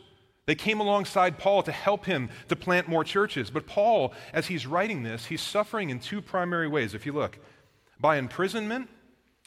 They 0.44 0.54
came 0.54 0.80
alongside 0.80 1.38
Paul 1.38 1.62
to 1.62 1.72
help 1.72 2.04
him 2.04 2.28
to 2.48 2.56
plant 2.56 2.88
more 2.88 3.04
churches. 3.04 3.48
But 3.48 3.66
Paul, 3.66 4.12
as 4.34 4.48
he's 4.48 4.66
writing 4.66 5.04
this, 5.04 5.26
he's 5.26 5.40
suffering 5.40 5.88
in 5.88 6.00
two 6.00 6.20
primary 6.20 6.68
ways, 6.68 6.92
if 6.92 7.06
you 7.06 7.12
look 7.12 7.38
by 8.00 8.16
imprisonment 8.16 8.88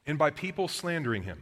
and 0.05 0.17
by 0.17 0.29
people 0.29 0.67
slandering 0.67 1.24
him. 1.24 1.41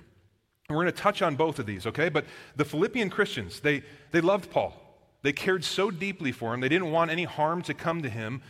And 0.67 0.77
we're 0.77 0.83
going 0.83 0.93
to 0.93 1.01
touch 1.01 1.21
on 1.21 1.35
both 1.35 1.59
of 1.59 1.65
these, 1.65 1.85
okay? 1.85 2.09
But 2.09 2.25
the 2.55 2.65
Philippian 2.65 3.09
Christians, 3.09 3.59
they, 3.59 3.83
they 4.11 4.21
loved 4.21 4.49
Paul. 4.49 4.73
They 5.21 5.33
cared 5.33 5.63
so 5.63 5.91
deeply 5.91 6.31
for 6.31 6.53
him, 6.53 6.61
they 6.61 6.69
didn't 6.69 6.91
want 6.91 7.11
any 7.11 7.25
harm 7.25 7.61
to 7.63 7.73
come 7.73 8.01
to 8.01 8.09
him. 8.09 8.41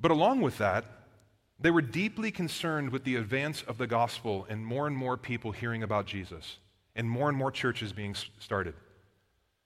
But 0.00 0.10
along 0.10 0.40
with 0.40 0.58
that, 0.58 0.84
they 1.60 1.70
were 1.70 1.82
deeply 1.82 2.32
concerned 2.32 2.90
with 2.90 3.04
the 3.04 3.14
advance 3.14 3.62
of 3.62 3.78
the 3.78 3.86
gospel 3.86 4.46
and 4.48 4.66
more 4.66 4.88
and 4.88 4.96
more 4.96 5.16
people 5.16 5.52
hearing 5.52 5.84
about 5.84 6.06
Jesus 6.06 6.58
and 6.96 7.08
more 7.08 7.28
and 7.28 7.38
more 7.38 7.52
churches 7.52 7.92
being 7.92 8.16
started. 8.40 8.74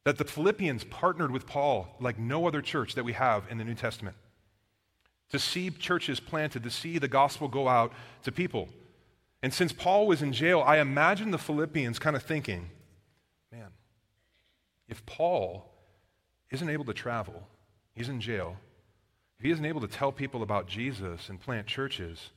That 0.04 0.18
the 0.18 0.24
Philippians 0.24 0.84
partnered 0.84 1.30
with 1.30 1.46
Paul 1.46 1.96
like 1.98 2.18
no 2.18 2.46
other 2.46 2.60
church 2.60 2.94
that 2.94 3.04
we 3.04 3.14
have 3.14 3.44
in 3.50 3.56
the 3.56 3.64
New 3.64 3.74
Testament 3.74 4.16
to 5.30 5.38
see 5.38 5.70
churches 5.70 6.20
planted, 6.20 6.62
to 6.62 6.70
see 6.70 6.98
the 6.98 7.08
gospel 7.08 7.48
go 7.48 7.68
out 7.68 7.92
to 8.22 8.32
people. 8.32 8.68
And 9.42 9.52
since 9.52 9.72
Paul 9.72 10.06
was 10.06 10.22
in 10.22 10.32
jail, 10.32 10.62
I 10.64 10.78
imagine 10.78 11.30
the 11.30 11.38
Philippians 11.38 11.98
kind 11.98 12.16
of 12.16 12.22
thinking, 12.22 12.70
man, 13.52 13.68
if 14.88 15.04
Paul 15.06 15.70
isn't 16.50 16.68
able 16.68 16.84
to 16.84 16.94
travel, 16.94 17.46
he's 17.94 18.08
in 18.08 18.20
jail, 18.20 18.56
if 19.38 19.44
he 19.44 19.50
isn't 19.50 19.64
able 19.64 19.80
to 19.82 19.88
tell 19.88 20.12
people 20.12 20.42
about 20.42 20.66
Jesus 20.66 21.28
and 21.28 21.40
plant 21.40 21.66
churches, 21.66 22.30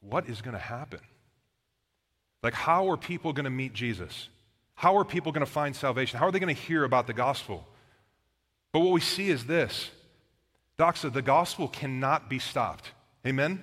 what 0.00 0.28
is 0.28 0.42
going 0.42 0.54
to 0.54 0.60
happen? 0.60 1.00
Like, 2.42 2.54
how 2.54 2.90
are 2.90 2.96
people 2.96 3.32
going 3.32 3.44
to 3.44 3.50
meet 3.50 3.72
Jesus? 3.72 4.28
How 4.74 4.96
are 4.98 5.04
people 5.04 5.32
going 5.32 5.46
to 5.46 5.50
find 5.50 5.74
salvation? 5.74 6.18
How 6.18 6.26
are 6.26 6.32
they 6.32 6.40
going 6.40 6.54
to 6.54 6.60
hear 6.60 6.84
about 6.84 7.06
the 7.06 7.14
gospel? 7.14 7.66
But 8.72 8.80
what 8.80 8.92
we 8.92 9.00
see 9.00 9.30
is 9.30 9.46
this 9.46 9.90
Doxa, 10.78 11.12
the 11.12 11.22
gospel 11.22 11.68
cannot 11.68 12.28
be 12.28 12.38
stopped. 12.38 12.92
Amen? 13.26 13.62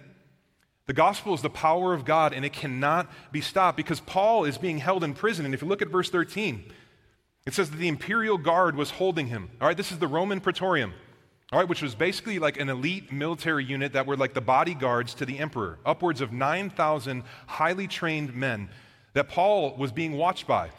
The 0.88 0.94
gospel 0.94 1.34
is 1.34 1.42
the 1.42 1.50
power 1.50 1.94
of 1.94 2.06
God 2.06 2.34
and 2.34 2.44
it 2.44 2.54
cannot 2.54 3.10
be 3.32 3.42
stopped 3.42 3.78
because 3.78 4.00
Paul 4.00 4.46
is 4.46 4.58
being 4.58 4.78
held 4.78 5.04
in 5.04 5.14
prison. 5.14 5.46
And 5.46 5.54
if 5.54 5.62
you 5.62 5.68
look 5.68 5.82
at 5.82 5.90
verse 5.90 6.10
13, 6.10 6.72
it 7.46 7.54
says 7.54 7.70
that 7.72 7.78
the 7.78 7.88
imperial 7.88 8.38
guard 8.38 8.76
was 8.76 8.92
holding 8.92 9.28
him. 9.28 9.50
All 9.60 9.68
right, 9.68 9.78
this 9.78 9.92
is 9.92 10.00
the 10.00 10.08
Roman 10.08 10.40
praetorium, 10.40 10.94
all 11.52 11.60
right, 11.60 11.68
which 11.68 11.82
was 11.82 11.96
basically 11.96 12.40
like 12.40 12.60
an 12.60 12.70
elite 12.70 13.12
military 13.12 13.64
unit 13.64 13.94
that 13.94 14.06
were 14.06 14.16
like 14.16 14.34
the 14.34 14.42
bodyguards 14.42 15.14
to 15.16 15.26
the 15.26 15.40
emperor, 15.40 15.80
upwards 15.86 16.22
of 16.22 16.32
9,000 16.32 17.24
highly 17.48 17.88
trained 17.88 18.36
men 18.36 18.70
that 19.14 19.28
Paul 19.28 19.76
was 19.76 19.92
being 19.92 20.14
watched 20.18 20.48
by. 20.48 20.70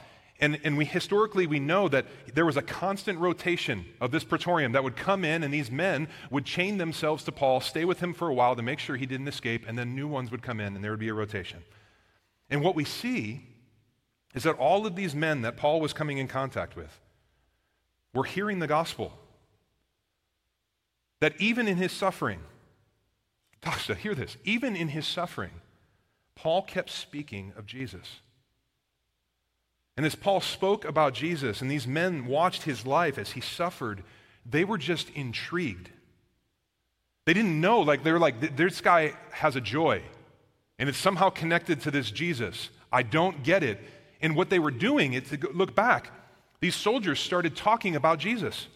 And, 0.43 0.59
and 0.65 0.77
we 0.77 0.85
historically 0.85 1.47
we 1.47 1.61
know 1.61 1.89
that 1.89 2.05
there 2.35 2.45
was 2.45 2.57
a 2.57 2.63
constant 2.63 3.21
rotation 3.21 3.87
of 4.01 4.11
this 4.11 4.25
praetorium 4.25 4.73
that 4.73 4.83
would 4.83 4.97
come 4.97 5.25
in, 5.25 5.45
and 5.45 5.55
these 5.55 5.71
men 5.71 6.09
would 6.31 6.45
chain 6.45 6.79
themselves 6.79 7.23
to 7.25 7.33
Paul, 7.33 7.61
stay 7.61 7.85
with 7.85 8.01
him 8.01 8.13
for 8.13 8.29
a 8.29 8.35
while 8.35 8.57
to 8.57 8.63
make 8.63 8.81
sure 8.81 8.97
he 8.97 9.07
didn't 9.07 9.29
escape, 9.29 9.65
and 9.69 9.79
then 9.79 9.95
new 9.95 10.09
ones 10.09 10.33
would 10.33 10.43
come 10.43 10.59
in, 10.59 10.75
and 10.75 10.83
there 10.83 10.91
would 10.91 10.99
be 10.99 11.11
a 11.11 11.15
rotation. 11.15 11.63
And 12.51 12.61
what 12.61 12.75
we 12.75 12.85
see 12.85 13.47
is 14.35 14.43
that 14.43 14.57
all 14.57 14.85
of 14.85 14.97
these 14.97 15.15
men 15.15 15.43
that 15.43 15.57
Paul 15.57 15.81
was 15.81 15.93
coming 15.93 16.19
in 16.19 16.27
contact 16.27 16.75
with 16.75 16.99
were 18.13 18.25
hearing 18.25 18.59
the 18.59 18.67
gospel. 18.67 19.13
That 21.21 21.41
even 21.41 21.69
in 21.69 21.77
his 21.77 21.93
suffering, 21.93 22.41
Doxa, 23.63 23.97
hear 23.97 24.17
this, 24.17 24.37
even 24.43 24.75
in 24.75 24.89
his 24.89 25.07
suffering, 25.07 25.53
Paul 26.35 26.63
kept 26.63 26.91
speaking 26.91 27.53
of 27.57 27.65
Jesus. 27.65 28.19
And 29.97 30.07
as 30.07 30.15
Paul 30.15 30.41
spoke 30.41 30.85
about 30.85 31.15
Jesus 31.15 31.61
and 31.61 31.71
these 31.71 31.87
men 31.87 32.27
watched 32.27 32.63
his 32.63 32.87
life 32.87 33.19
as 33.19 33.33
he 33.33 33.41
suffered, 33.41 34.03
they 34.45 34.65
were 34.65 34.79
just 34.79 35.11
intrigued. 35.11 35.91
They 37.27 37.35
didn't 37.35 37.61
know, 37.61 37.81
like, 37.81 38.03
they 38.03 38.13
were 38.13 38.19
like, 38.19 38.57
this 38.57 38.81
guy 38.81 39.15
has 39.31 39.55
a 39.55 39.61
joy, 39.61 40.03
and 40.79 40.89
it's 40.89 40.99
somehow 40.99 41.31
connected 41.31 41.81
to 41.83 41.91
this 41.91 42.11
Jesus. 42.11 42.71
I 42.91 43.03
don't 43.03 43.45
get 43.45 43.63
it. 43.63 43.79
And 44.21 44.35
what 44.35 44.51
they 44.51 44.59
were 44.59 44.71
doing, 44.71 45.13
is 45.13 45.29
to 45.29 45.39
look 45.53 45.75
back, 45.75 46.11
these 46.61 46.75
soldiers 46.75 47.21
started 47.21 47.55
talking 47.55 47.95
about 47.95 48.19
Jesus. 48.19 48.67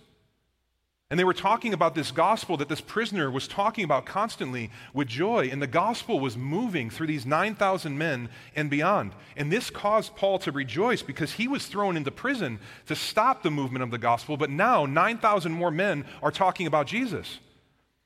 And 1.09 1.21
they 1.21 1.25
were 1.25 1.35
talking 1.35 1.73
about 1.73 1.95
this 1.95 2.11
gospel 2.11 2.57
that 2.57 2.69
this 2.69 2.81
prisoner 2.81 3.31
was 3.31 3.47
talking 3.47 3.85
about 3.85 4.07
constantly 4.07 4.73
with 4.93 5.07
joy. 5.07 5.49
And 5.53 5.63
the 5.63 5.69
gospel 5.69 6.19
was 6.19 6.37
moving 6.37 6.91
through 6.91 7.07
these 7.07 7.25
9,000 7.25 7.97
men 7.97 8.29
and 8.57 8.69
beyond. 8.69 9.13
And 9.37 9.53
this 9.53 9.71
caused 9.71 10.17
Paul 10.17 10.41
to 10.41 10.51
rejoice 10.51 11.03
because 11.03 11.35
he 11.35 11.47
was 11.47 11.67
thrown 11.67 11.97
into 11.97 12.11
prison 12.11 12.59
to 12.87 12.97
stop 12.97 13.45
the 13.45 13.53
movement 13.53 13.85
of 13.85 13.93
the 13.93 13.99
gospel. 13.99 14.37
But 14.37 14.51
now 14.51 14.85
9,000 14.85 15.53
more 15.53 15.71
men 15.71 16.05
are 16.23 16.33
talking 16.33 16.67
about 16.67 16.89
Jesus. 16.89 17.39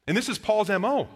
And 0.06 0.14
this 0.14 0.28
is 0.28 0.38
Paul's 0.38 0.68
MO 0.68 1.08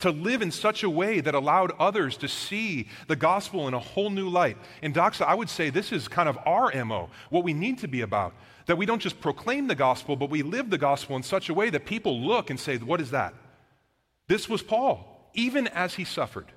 to 0.00 0.10
live 0.10 0.40
in 0.40 0.50
such 0.50 0.82
a 0.82 0.90
way 0.90 1.20
that 1.20 1.34
allowed 1.34 1.72
others 1.78 2.16
to 2.18 2.28
see 2.28 2.88
the 3.08 3.16
gospel 3.16 3.66
in 3.66 3.74
a 3.74 3.78
whole 3.78 4.10
new 4.10 4.28
light. 4.28 4.56
And 4.82 4.94
Doxa, 4.94 5.26
I 5.26 5.34
would 5.34 5.50
say 5.50 5.68
this 5.70 5.92
is 5.92 6.08
kind 6.08 6.28
of 6.28 6.38
our 6.46 6.72
MO, 6.84 7.10
what 7.28 7.44
we 7.44 7.52
need 7.52 7.78
to 7.78 7.88
be 7.88 8.00
about. 8.00 8.34
That 8.70 8.76
we 8.76 8.86
don't 8.86 9.02
just 9.02 9.20
proclaim 9.20 9.66
the 9.66 9.74
gospel, 9.74 10.14
but 10.14 10.30
we 10.30 10.44
live 10.44 10.70
the 10.70 10.78
gospel 10.78 11.16
in 11.16 11.24
such 11.24 11.48
a 11.48 11.54
way 11.54 11.70
that 11.70 11.86
people 11.86 12.20
look 12.20 12.50
and 12.50 12.60
say, 12.60 12.78
What 12.78 13.00
is 13.00 13.10
that? 13.10 13.34
This 14.28 14.48
was 14.48 14.62
Paul, 14.62 15.28
even 15.34 15.66
as 15.66 15.94
he 15.94 16.04
suffered. 16.04 16.52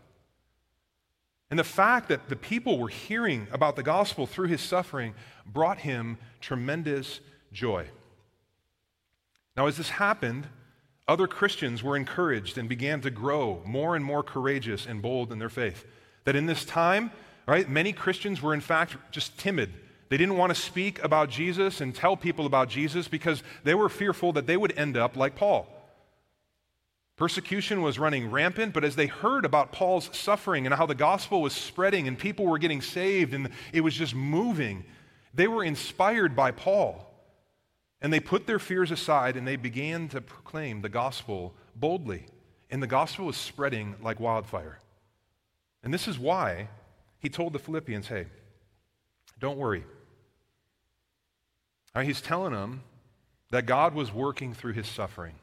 And 1.50 1.58
the 1.58 1.64
fact 1.64 2.10
that 2.10 2.30
the 2.30 2.36
people 2.36 2.78
were 2.78 2.90
hearing 2.90 3.48
about 3.52 3.76
the 3.76 3.82
gospel 3.82 4.28
through 4.28 4.50
his 4.50 4.62
suffering 4.62 5.16
brought 5.44 5.80
him 5.80 6.20
tremendous 6.40 7.20
joy. 7.52 7.88
Now, 9.58 9.66
as 9.66 9.78
this 9.78 9.90
happened, 9.90 10.46
other 11.08 11.26
Christians 11.26 11.82
were 11.82 11.98
encouraged 11.98 12.60
and 12.60 12.70
began 12.70 13.02
to 13.02 13.10
grow 13.10 13.64
more 13.66 13.96
and 13.96 14.06
more 14.06 14.22
courageous 14.22 14.86
and 14.86 15.02
bold 15.02 15.32
in 15.32 15.40
their 15.40 15.50
faith. 15.50 15.84
That 16.26 16.36
in 16.36 16.46
this 16.46 16.64
time, 16.64 17.10
right, 17.48 17.68
many 17.68 17.92
Christians 17.92 18.40
were 18.40 18.54
in 18.54 18.62
fact 18.62 18.98
just 19.10 19.40
timid 19.40 19.74
they 20.14 20.18
didn't 20.18 20.38
want 20.38 20.54
to 20.54 20.62
speak 20.62 21.04
about 21.04 21.32
Jesus 21.32 21.82
and 21.82 21.96
tell 21.96 22.16
people 22.16 22.46
about 22.46 22.70
Jesus 22.70 23.08
because 23.08 23.42
they 23.64 23.74
were 23.74 23.90
fearful 23.90 24.32
that 24.34 24.46
they 24.46 24.56
would 24.56 24.78
end 24.78 24.96
up 24.96 25.18
like 25.18 25.36
Paul. 25.36 25.68
Persecution 27.16 27.82
was 27.82 27.98
running 27.98 28.30
rampant, 28.30 28.76
but 28.76 28.84
as 28.84 28.96
they 28.96 29.08
heard 29.08 29.44
about 29.44 29.72
Paul's 29.72 30.16
suffering 30.16 30.68
and 30.68 30.76
how 30.76 30.86
the 30.86 30.94
gospel 30.94 31.42
was 31.42 31.54
spreading 31.54 32.08
and 32.08 32.16
people 32.16 32.46
were 32.46 32.60
getting 32.60 32.80
saved 32.80 33.34
and 33.34 33.50
it 33.72 33.82
was 33.82 33.96
just 33.96 34.14
moving, 34.14 34.84
they 35.34 35.48
were 35.48 35.64
inspired 35.64 36.36
by 36.36 36.52
Paul. 36.52 37.12
And 38.00 38.14
they 38.14 38.20
put 38.20 38.46
their 38.46 38.60
fears 38.60 38.92
aside 38.92 39.36
and 39.36 39.48
they 39.48 39.56
began 39.56 40.10
to 40.10 40.22
proclaim 40.22 40.84
the 40.84 40.90
gospel 40.90 41.56
boldly. 41.76 42.28
And 42.70 42.84
the 42.84 42.88
gospel 42.88 43.26
was 43.26 43.36
spreading 43.36 43.96
like 44.00 44.20
wildfire. 44.20 44.78
And 45.82 45.92
this 45.92 46.08
is 46.08 46.20
why 46.20 46.70
he 47.18 47.30
told 47.30 47.54
the 47.54 47.58
Philippians 47.58 48.06
hey, 48.06 48.28
don't 49.40 49.58
worry. 49.58 49.84
Right, 51.96 52.06
he's 52.06 52.22
telling 52.22 52.54
them 52.54 52.82
that 53.52 53.66
God 53.66 53.94
was 53.94 54.12
working 54.12 54.54
through 54.54 54.74
his 54.74 54.88
suffering, 54.88 55.36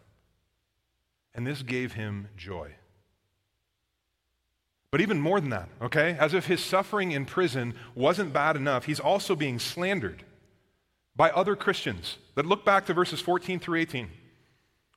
and 1.35 1.47
this 1.47 1.63
gave 1.63 1.93
him 1.93 2.29
joy. 2.37 2.73
But 4.91 5.01
even 5.01 5.21
more 5.21 5.41
than 5.41 5.51
that, 5.51 5.69
okay, 5.81 6.17
as 6.19 6.35
if 6.35 6.47
his 6.47 6.63
suffering 6.63 7.13
in 7.13 7.25
prison 7.25 7.75
wasn't 7.95 8.33
bad 8.33 8.57
enough, 8.57 8.87
he's 8.87 8.99
also 8.99 9.37
being 9.37 9.61
slandered 9.61 10.25
by 11.15 11.31
other 11.31 11.55
Christians. 11.55 12.17
That 12.35 12.47
look 12.47 12.65
back 12.65 12.87
to 12.87 12.95
verses 12.95 13.21
14 13.21 13.61
through 13.61 13.79
18. 13.79 14.11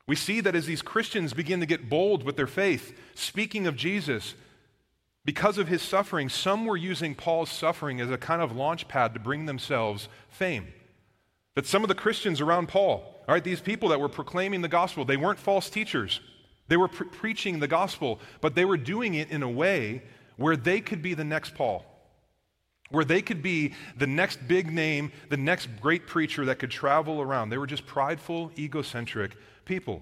We 0.08 0.16
see 0.16 0.42
that 0.42 0.56
as 0.56 0.66
these 0.66 0.82
Christians 0.82 1.34
begin 1.34 1.60
to 1.60 1.66
get 1.68 1.90
bold 1.90 2.24
with 2.24 2.36
their 2.36 2.48
faith, 2.48 2.98
speaking 3.14 3.68
of 3.68 3.76
Jesus, 3.76 4.34
because 5.24 5.58
of 5.58 5.68
his 5.68 5.82
suffering, 5.82 6.28
some 6.28 6.66
were 6.66 6.76
using 6.76 7.14
Paul's 7.14 7.52
suffering 7.52 8.02
as 8.02 8.10
a 8.10 8.18
kind 8.18 8.42
of 8.42 8.56
launch 8.56 8.88
pad 8.88 9.14
to 9.14 9.20
bring 9.20 9.46
themselves 9.46 10.10
fame. 10.28 10.68
That 11.56 11.66
some 11.68 11.84
of 11.84 11.88
the 11.88 11.96
Christians 11.96 12.42
around 12.42 12.68
Paul, 12.68 13.24
all 13.28 13.34
right, 13.34 13.44
these 13.44 13.62
people 13.62 13.90
that 13.90 14.00
were 14.00 14.10
proclaiming 14.10 14.62
the 14.62 14.68
gospel, 14.68 15.06
they 15.06 15.18
weren't 15.18 15.40
false 15.40 15.70
teachers. 15.70 16.20
They 16.68 16.78
were 16.78 16.88
pre- 16.88 17.08
preaching 17.08 17.60
the 17.60 17.68
gospel, 17.68 18.20
but 18.42 18.56
they 18.56 18.66
were 18.66 18.78
doing 18.78 19.14
it 19.14 19.30
in 19.30 19.44
a 19.44 19.50
way 19.50 20.04
where 20.38 20.58
they 20.58 20.82
could 20.82 21.02
be 21.02 21.14
the 21.14 21.24
next 21.24 21.54
Paul, 21.54 21.86
where 22.90 23.06
they 23.06 23.22
could 23.22 23.44
be 23.44 23.74
the 23.98 24.08
next 24.08 24.48
big 24.48 24.72
name, 24.72 25.12
the 25.30 25.38
next 25.38 25.70
great 25.80 26.08
preacher 26.08 26.46
that 26.46 26.60
could 26.60 26.72
travel 26.72 27.22
around. 27.22 27.50
They 27.50 27.58
were 27.58 27.68
just 27.68 27.86
prideful, 27.86 28.52
egocentric 28.58 29.36
people. 29.66 30.02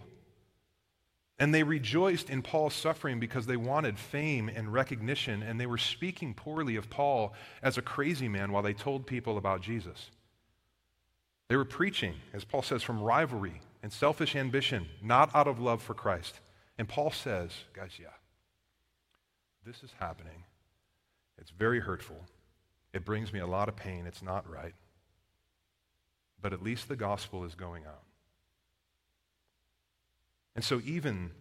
And 1.37 1.53
they 1.53 1.63
rejoiced 1.63 2.29
in 2.29 2.43
Paul's 2.43 2.75
suffering 2.75 3.19
because 3.19 3.47
they 3.47 3.57
wanted 3.57 3.97
fame 3.97 4.47
and 4.47 4.71
recognition, 4.71 5.41
and 5.41 5.59
they 5.59 5.65
were 5.65 5.79
speaking 5.79 6.33
poorly 6.33 6.75
of 6.75 6.89
Paul 6.89 7.33
as 7.63 7.77
a 7.77 7.81
crazy 7.81 8.29
man 8.29 8.51
while 8.51 8.63
they 8.63 8.73
told 8.73 9.07
people 9.07 9.37
about 9.37 9.61
Jesus. 9.61 10.11
They 11.51 11.57
were 11.57 11.65
preaching, 11.65 12.13
as 12.31 12.45
Paul 12.45 12.61
says, 12.61 12.81
from 12.81 13.01
rivalry 13.01 13.59
and 13.83 13.91
selfish 13.91 14.37
ambition, 14.37 14.87
not 15.03 15.35
out 15.35 15.49
of 15.49 15.59
love 15.59 15.81
for 15.81 15.93
Christ. 15.93 16.39
And 16.77 16.87
Paul 16.87 17.11
says, 17.11 17.51
guys, 17.73 17.91
yeah, 17.99 18.07
this 19.65 19.83
is 19.83 19.93
happening. 19.99 20.45
It's 21.37 21.49
very 21.49 21.81
hurtful. 21.81 22.23
It 22.93 23.03
brings 23.03 23.33
me 23.33 23.41
a 23.41 23.47
lot 23.47 23.67
of 23.67 23.75
pain. 23.75 24.05
It's 24.07 24.21
not 24.23 24.49
right. 24.49 24.73
But 26.41 26.53
at 26.53 26.63
least 26.63 26.87
the 26.87 26.95
gospel 26.95 27.43
is 27.43 27.53
going 27.53 27.83
out. 27.83 28.03
And 30.55 30.63
so 30.63 30.79
even 30.85 31.31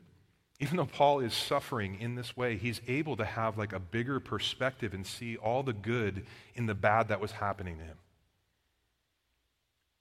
even 0.59 0.77
though 0.77 0.87
Paul 0.87 1.21
is 1.21 1.35
suffering 1.35 2.01
in 2.01 2.17
this 2.17 2.37
way, 2.37 2.57
he's 2.57 2.81
able 2.89 3.17
to 3.17 3.25
have 3.25 3.57
like 3.57 3.73
a 3.73 3.79
bigger 3.79 4.19
perspective 4.19 4.93
and 4.93 5.07
see 5.07 5.37
all 5.37 5.63
the 5.63 5.73
good 5.73 6.27
in 6.57 6.67
the 6.67 6.75
bad 6.75 7.07
that 7.11 7.21
was 7.21 7.31
happening 7.31 7.79
to 7.79 7.85
him. 7.85 7.97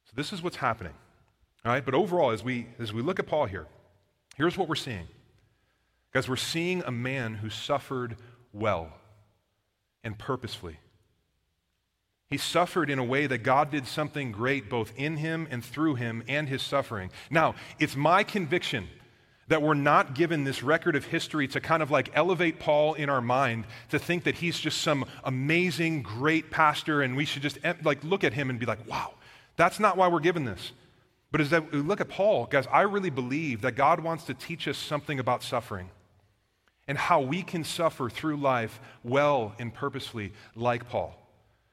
So 0.09 0.13
this 0.15 0.33
is 0.33 0.41
what's 0.41 0.55
happening. 0.55 0.93
All 1.63 1.71
right, 1.71 1.85
but 1.85 1.93
overall, 1.93 2.31
as 2.31 2.43
we 2.43 2.65
as 2.79 2.91
we 2.91 3.03
look 3.03 3.19
at 3.19 3.27
Paul 3.27 3.45
here, 3.45 3.67
here's 4.35 4.57
what 4.57 4.67
we're 4.67 4.73
seeing. 4.73 5.07
Guys, 6.11 6.27
we're 6.27 6.35
seeing 6.35 6.81
a 6.83 6.91
man 6.91 7.35
who 7.35 7.51
suffered 7.51 8.15
well 8.51 8.91
and 10.03 10.17
purposefully. 10.17 10.79
He 12.27 12.37
suffered 12.37 12.89
in 12.89 12.97
a 12.97 13.03
way 13.03 13.27
that 13.27 13.39
God 13.39 13.69
did 13.69 13.85
something 13.85 14.31
great 14.31 14.67
both 14.67 14.93
in 14.95 15.17
him 15.17 15.47
and 15.51 15.63
through 15.63 15.95
him 15.95 16.23
and 16.27 16.49
his 16.49 16.63
suffering. 16.63 17.11
Now, 17.29 17.53
it's 17.77 17.95
my 17.95 18.23
conviction 18.23 18.87
that 19.49 19.61
we're 19.61 19.75
not 19.75 20.15
given 20.15 20.43
this 20.43 20.63
record 20.63 20.95
of 20.95 21.05
history 21.05 21.47
to 21.49 21.59
kind 21.59 21.83
of 21.83 21.91
like 21.91 22.09
elevate 22.13 22.59
Paul 22.59 22.95
in 22.95 23.09
our 23.09 23.21
mind 23.21 23.65
to 23.89 23.99
think 23.99 24.23
that 24.23 24.35
he's 24.35 24.59
just 24.59 24.81
some 24.81 25.05
amazing, 25.23 26.01
great 26.01 26.49
pastor 26.49 27.01
and 27.03 27.15
we 27.15 27.25
should 27.25 27.41
just 27.41 27.59
eh, 27.63 27.73
like 27.83 28.03
look 28.03 28.23
at 28.23 28.33
him 28.33 28.49
and 28.49 28.59
be 28.59 28.67
like, 28.67 28.87
wow, 28.87 29.13
that's 29.59 29.77
not 29.77 29.97
why 29.97 30.07
we're 30.07 30.21
given 30.21 30.45
this. 30.45 30.71
But 31.31 31.41
as 31.41 31.51
we 31.51 31.81
look 31.81 31.99
at 31.99 32.07
Paul, 32.07 32.45
guys, 32.45 32.65
I 32.71 32.81
really 32.81 33.09
believe 33.09 33.61
that 33.61 33.73
God 33.73 33.99
wants 33.99 34.23
to 34.25 34.33
teach 34.33 34.69
us 34.69 34.77
something 34.77 35.19
about 35.19 35.43
suffering 35.43 35.89
and 36.87 36.97
how 36.97 37.19
we 37.19 37.43
can 37.43 37.65
suffer 37.65 38.09
through 38.09 38.37
life 38.37 38.79
well 39.03 39.53
and 39.59 39.73
purposefully, 39.73 40.31
like 40.55 40.87
Paul. 40.87 41.13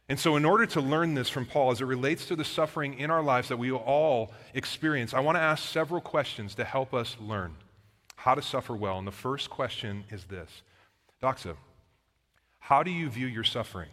And 0.09 0.19
so, 0.19 0.35
in 0.35 0.45
order 0.45 0.66
to 0.66 0.81
learn 0.81 1.14
this 1.14 1.28
from 1.28 1.47
Paul 1.47 1.71
as 1.71 1.81
it 1.81 1.85
relates 1.85 2.26
to 2.26 2.35
the 2.35 2.45
suffering 2.45 2.99
in 2.99 3.09
our 3.09 3.23
lives 3.23 3.49
that 3.49 3.57
we 3.57 3.71
all 3.71 4.33
experience, 4.52 5.14
I 5.14 5.21
want 5.21 5.37
to 5.37 5.40
ask 5.43 5.64
several 5.64 6.00
questions 6.00 6.57
to 6.57 6.64
help 6.64 6.93
us 6.93 7.16
learn 7.21 7.55
how 8.16 8.35
to 8.35 8.43
suffer 8.43 8.75
well. 8.75 8.99
And 8.99 9.07
the 9.07 9.12
first 9.12 9.49
question 9.49 10.05
is 10.11 10.25
this 10.25 10.62
Doxa, 11.23 11.55
how 12.59 12.83
do 12.83 12.90
you 12.90 13.09
view 13.09 13.28
your 13.28 13.45
suffering? 13.45 13.90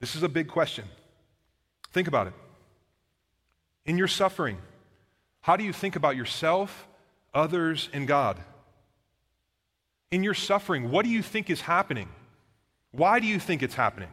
This 0.00 0.14
is 0.14 0.22
a 0.22 0.28
big 0.28 0.48
question. 0.48 0.84
Think 1.90 2.08
about 2.08 2.26
it. 2.26 2.34
In 3.86 3.98
your 3.98 4.08
suffering, 4.08 4.58
how 5.40 5.56
do 5.56 5.64
you 5.64 5.72
think 5.72 5.96
about 5.96 6.16
yourself, 6.16 6.86
others, 7.32 7.88
and 7.92 8.06
God? 8.06 8.38
In 10.10 10.22
your 10.22 10.34
suffering, 10.34 10.90
what 10.90 11.04
do 11.04 11.10
you 11.10 11.22
think 11.22 11.50
is 11.50 11.62
happening? 11.62 12.08
Why 12.90 13.20
do 13.20 13.26
you 13.26 13.38
think 13.38 13.62
it's 13.62 13.74
happening? 13.74 14.10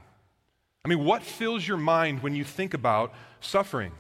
I 0.84 0.88
mean, 0.88 1.04
what 1.04 1.24
fills 1.24 1.68
your 1.68 1.78
mind 1.78 2.22
when 2.22 2.36
you 2.36 2.44
think 2.44 2.74
about 2.74 3.14
suffering? 3.40 3.92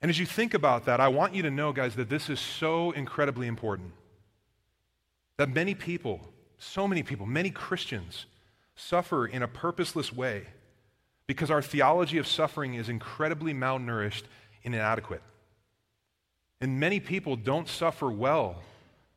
And 0.00 0.10
as 0.10 0.18
you 0.18 0.26
think 0.26 0.54
about 0.54 0.84
that, 0.86 1.00
I 1.00 1.08
want 1.08 1.34
you 1.34 1.42
to 1.42 1.50
know, 1.50 1.72
guys, 1.72 1.96
that 1.96 2.08
this 2.08 2.28
is 2.28 2.38
so 2.40 2.92
incredibly 2.92 3.46
important. 3.46 3.92
That 5.36 5.50
many 5.50 5.74
people, 5.74 6.20
so 6.58 6.86
many 6.86 7.02
people, 7.02 7.26
many 7.26 7.50
Christians, 7.50 8.26
suffer 8.74 9.26
in 9.26 9.42
a 9.42 9.48
purposeless 9.48 10.12
way 10.12 10.46
because 11.26 11.50
our 11.50 11.62
theology 11.62 12.18
of 12.18 12.26
suffering 12.26 12.74
is 12.74 12.88
incredibly 12.88 13.52
malnourished 13.52 14.24
and 14.64 14.74
inadequate. 14.74 15.22
And 16.60 16.80
many 16.80 17.00
people 17.00 17.36
don't 17.36 17.68
suffer 17.68 18.10
well, 18.10 18.62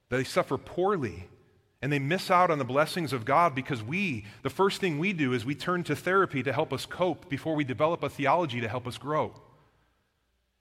they 0.09 0.23
suffer 0.23 0.57
poorly 0.57 1.27
and 1.81 1.93
they 1.93 1.99
miss 1.99 2.29
out 2.29 2.51
on 2.51 2.57
the 2.57 2.65
blessings 2.65 3.13
of 3.13 3.23
God 3.23 3.55
because 3.55 3.81
we, 3.81 4.25
the 4.43 4.49
first 4.49 4.81
thing 4.81 4.99
we 4.99 5.13
do 5.13 5.31
is 5.31 5.45
we 5.45 5.55
turn 5.55 5.83
to 5.85 5.95
therapy 5.95 6.43
to 6.43 6.51
help 6.51 6.73
us 6.73 6.85
cope 6.85 7.29
before 7.29 7.55
we 7.55 7.63
develop 7.63 8.03
a 8.03 8.09
theology 8.09 8.59
to 8.59 8.67
help 8.67 8.85
us 8.85 8.97
grow. 8.97 9.33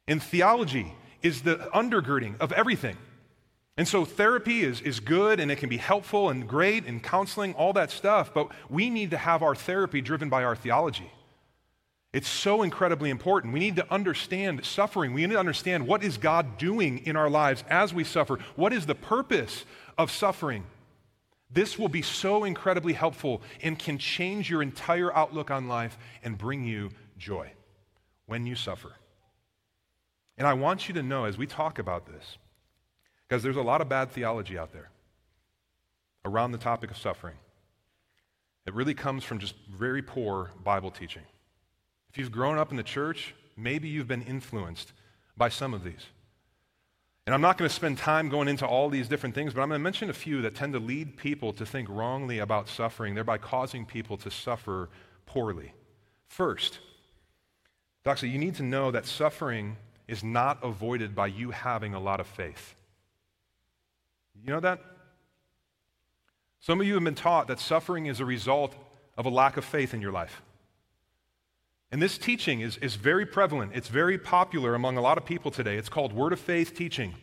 And 0.06 0.22
theology 0.22 0.94
is 1.22 1.42
the 1.42 1.56
undergirding 1.74 2.38
of 2.40 2.52
everything. 2.52 2.96
And 3.76 3.86
so 3.86 4.04
therapy 4.04 4.62
is, 4.62 4.80
is 4.80 5.00
good 5.00 5.40
and 5.40 5.50
it 5.50 5.56
can 5.56 5.68
be 5.68 5.76
helpful 5.76 6.30
and 6.30 6.48
great 6.48 6.86
and 6.86 7.02
counseling, 7.02 7.54
all 7.54 7.72
that 7.72 7.90
stuff, 7.90 8.32
but 8.32 8.50
we 8.70 8.88
need 8.88 9.10
to 9.10 9.18
have 9.18 9.42
our 9.42 9.54
therapy 9.54 10.00
driven 10.00 10.28
by 10.28 10.44
our 10.44 10.56
theology. 10.56 11.10
It's 12.18 12.28
so 12.28 12.64
incredibly 12.64 13.10
important. 13.10 13.52
We 13.52 13.60
need 13.60 13.76
to 13.76 13.92
understand 13.94 14.64
suffering. 14.64 15.12
We 15.12 15.24
need 15.24 15.34
to 15.34 15.38
understand 15.38 15.86
what 15.86 16.02
is 16.02 16.18
God 16.18 16.58
doing 16.58 16.98
in 17.06 17.14
our 17.14 17.30
lives 17.30 17.62
as 17.70 17.94
we 17.94 18.02
suffer. 18.02 18.40
What 18.56 18.72
is 18.72 18.86
the 18.86 18.96
purpose 18.96 19.64
of 19.96 20.10
suffering? 20.10 20.64
This 21.48 21.78
will 21.78 21.88
be 21.88 22.02
so 22.02 22.42
incredibly 22.42 22.94
helpful 22.94 23.40
and 23.62 23.78
can 23.78 23.98
change 23.98 24.50
your 24.50 24.62
entire 24.62 25.16
outlook 25.16 25.52
on 25.52 25.68
life 25.68 25.96
and 26.24 26.36
bring 26.36 26.64
you 26.64 26.90
joy 27.18 27.52
when 28.26 28.48
you 28.48 28.56
suffer. 28.56 28.90
And 30.36 30.44
I 30.44 30.54
want 30.54 30.88
you 30.88 30.94
to 30.94 31.04
know 31.04 31.24
as 31.24 31.38
we 31.38 31.46
talk 31.46 31.78
about 31.78 32.06
this, 32.06 32.36
because 33.28 33.44
there's 33.44 33.54
a 33.54 33.62
lot 33.62 33.80
of 33.80 33.88
bad 33.88 34.10
theology 34.10 34.58
out 34.58 34.72
there 34.72 34.90
around 36.24 36.50
the 36.50 36.58
topic 36.58 36.90
of 36.90 36.98
suffering. 36.98 37.36
It 38.66 38.74
really 38.74 38.94
comes 38.94 39.22
from 39.22 39.38
just 39.38 39.54
very 39.70 40.02
poor 40.02 40.50
Bible 40.64 40.90
teaching. 40.90 41.22
If 42.10 42.18
you've 42.18 42.32
grown 42.32 42.58
up 42.58 42.70
in 42.70 42.76
the 42.76 42.82
church, 42.82 43.34
maybe 43.56 43.88
you've 43.88 44.08
been 44.08 44.22
influenced 44.22 44.92
by 45.36 45.48
some 45.48 45.74
of 45.74 45.84
these. 45.84 46.06
And 47.26 47.34
I'm 47.34 47.42
not 47.42 47.58
going 47.58 47.68
to 47.68 47.74
spend 47.74 47.98
time 47.98 48.30
going 48.30 48.48
into 48.48 48.66
all 48.66 48.88
these 48.88 49.06
different 49.06 49.34
things, 49.34 49.52
but 49.52 49.60
I'm 49.60 49.68
going 49.68 49.78
to 49.78 49.84
mention 49.84 50.08
a 50.08 50.14
few 50.14 50.40
that 50.42 50.54
tend 50.54 50.72
to 50.72 50.78
lead 50.78 51.18
people 51.18 51.52
to 51.52 51.66
think 51.66 51.88
wrongly 51.90 52.38
about 52.38 52.70
suffering, 52.70 53.14
thereby 53.14 53.36
causing 53.36 53.84
people 53.84 54.16
to 54.18 54.30
suffer 54.30 54.88
poorly. 55.26 55.74
First, 56.26 56.78
Doxa, 58.04 58.30
you 58.30 58.38
need 58.38 58.54
to 58.54 58.62
know 58.62 58.90
that 58.90 59.04
suffering 59.04 59.76
is 60.06 60.24
not 60.24 60.58
avoided 60.62 61.14
by 61.14 61.26
you 61.26 61.50
having 61.50 61.92
a 61.92 62.00
lot 62.00 62.18
of 62.18 62.26
faith. 62.26 62.74
You 64.42 64.52
know 64.54 64.60
that? 64.60 64.80
Some 66.60 66.80
of 66.80 66.86
you 66.86 66.94
have 66.94 67.04
been 67.04 67.14
taught 67.14 67.48
that 67.48 67.60
suffering 67.60 68.06
is 68.06 68.20
a 68.20 68.24
result 68.24 68.74
of 69.18 69.26
a 69.26 69.30
lack 69.30 69.58
of 69.58 69.66
faith 69.66 69.92
in 69.92 70.00
your 70.00 70.12
life. 70.12 70.40
And 71.90 72.02
this 72.02 72.18
teaching 72.18 72.60
is, 72.60 72.76
is 72.78 72.96
very 72.96 73.24
prevalent. 73.24 73.72
It's 73.74 73.88
very 73.88 74.18
popular 74.18 74.74
among 74.74 74.96
a 74.98 75.00
lot 75.00 75.16
of 75.16 75.24
people 75.24 75.50
today. 75.50 75.76
It's 75.76 75.88
called 75.88 76.12
Word 76.12 76.32
of 76.32 76.40
Faith 76.40 76.74
teaching. 76.74 77.14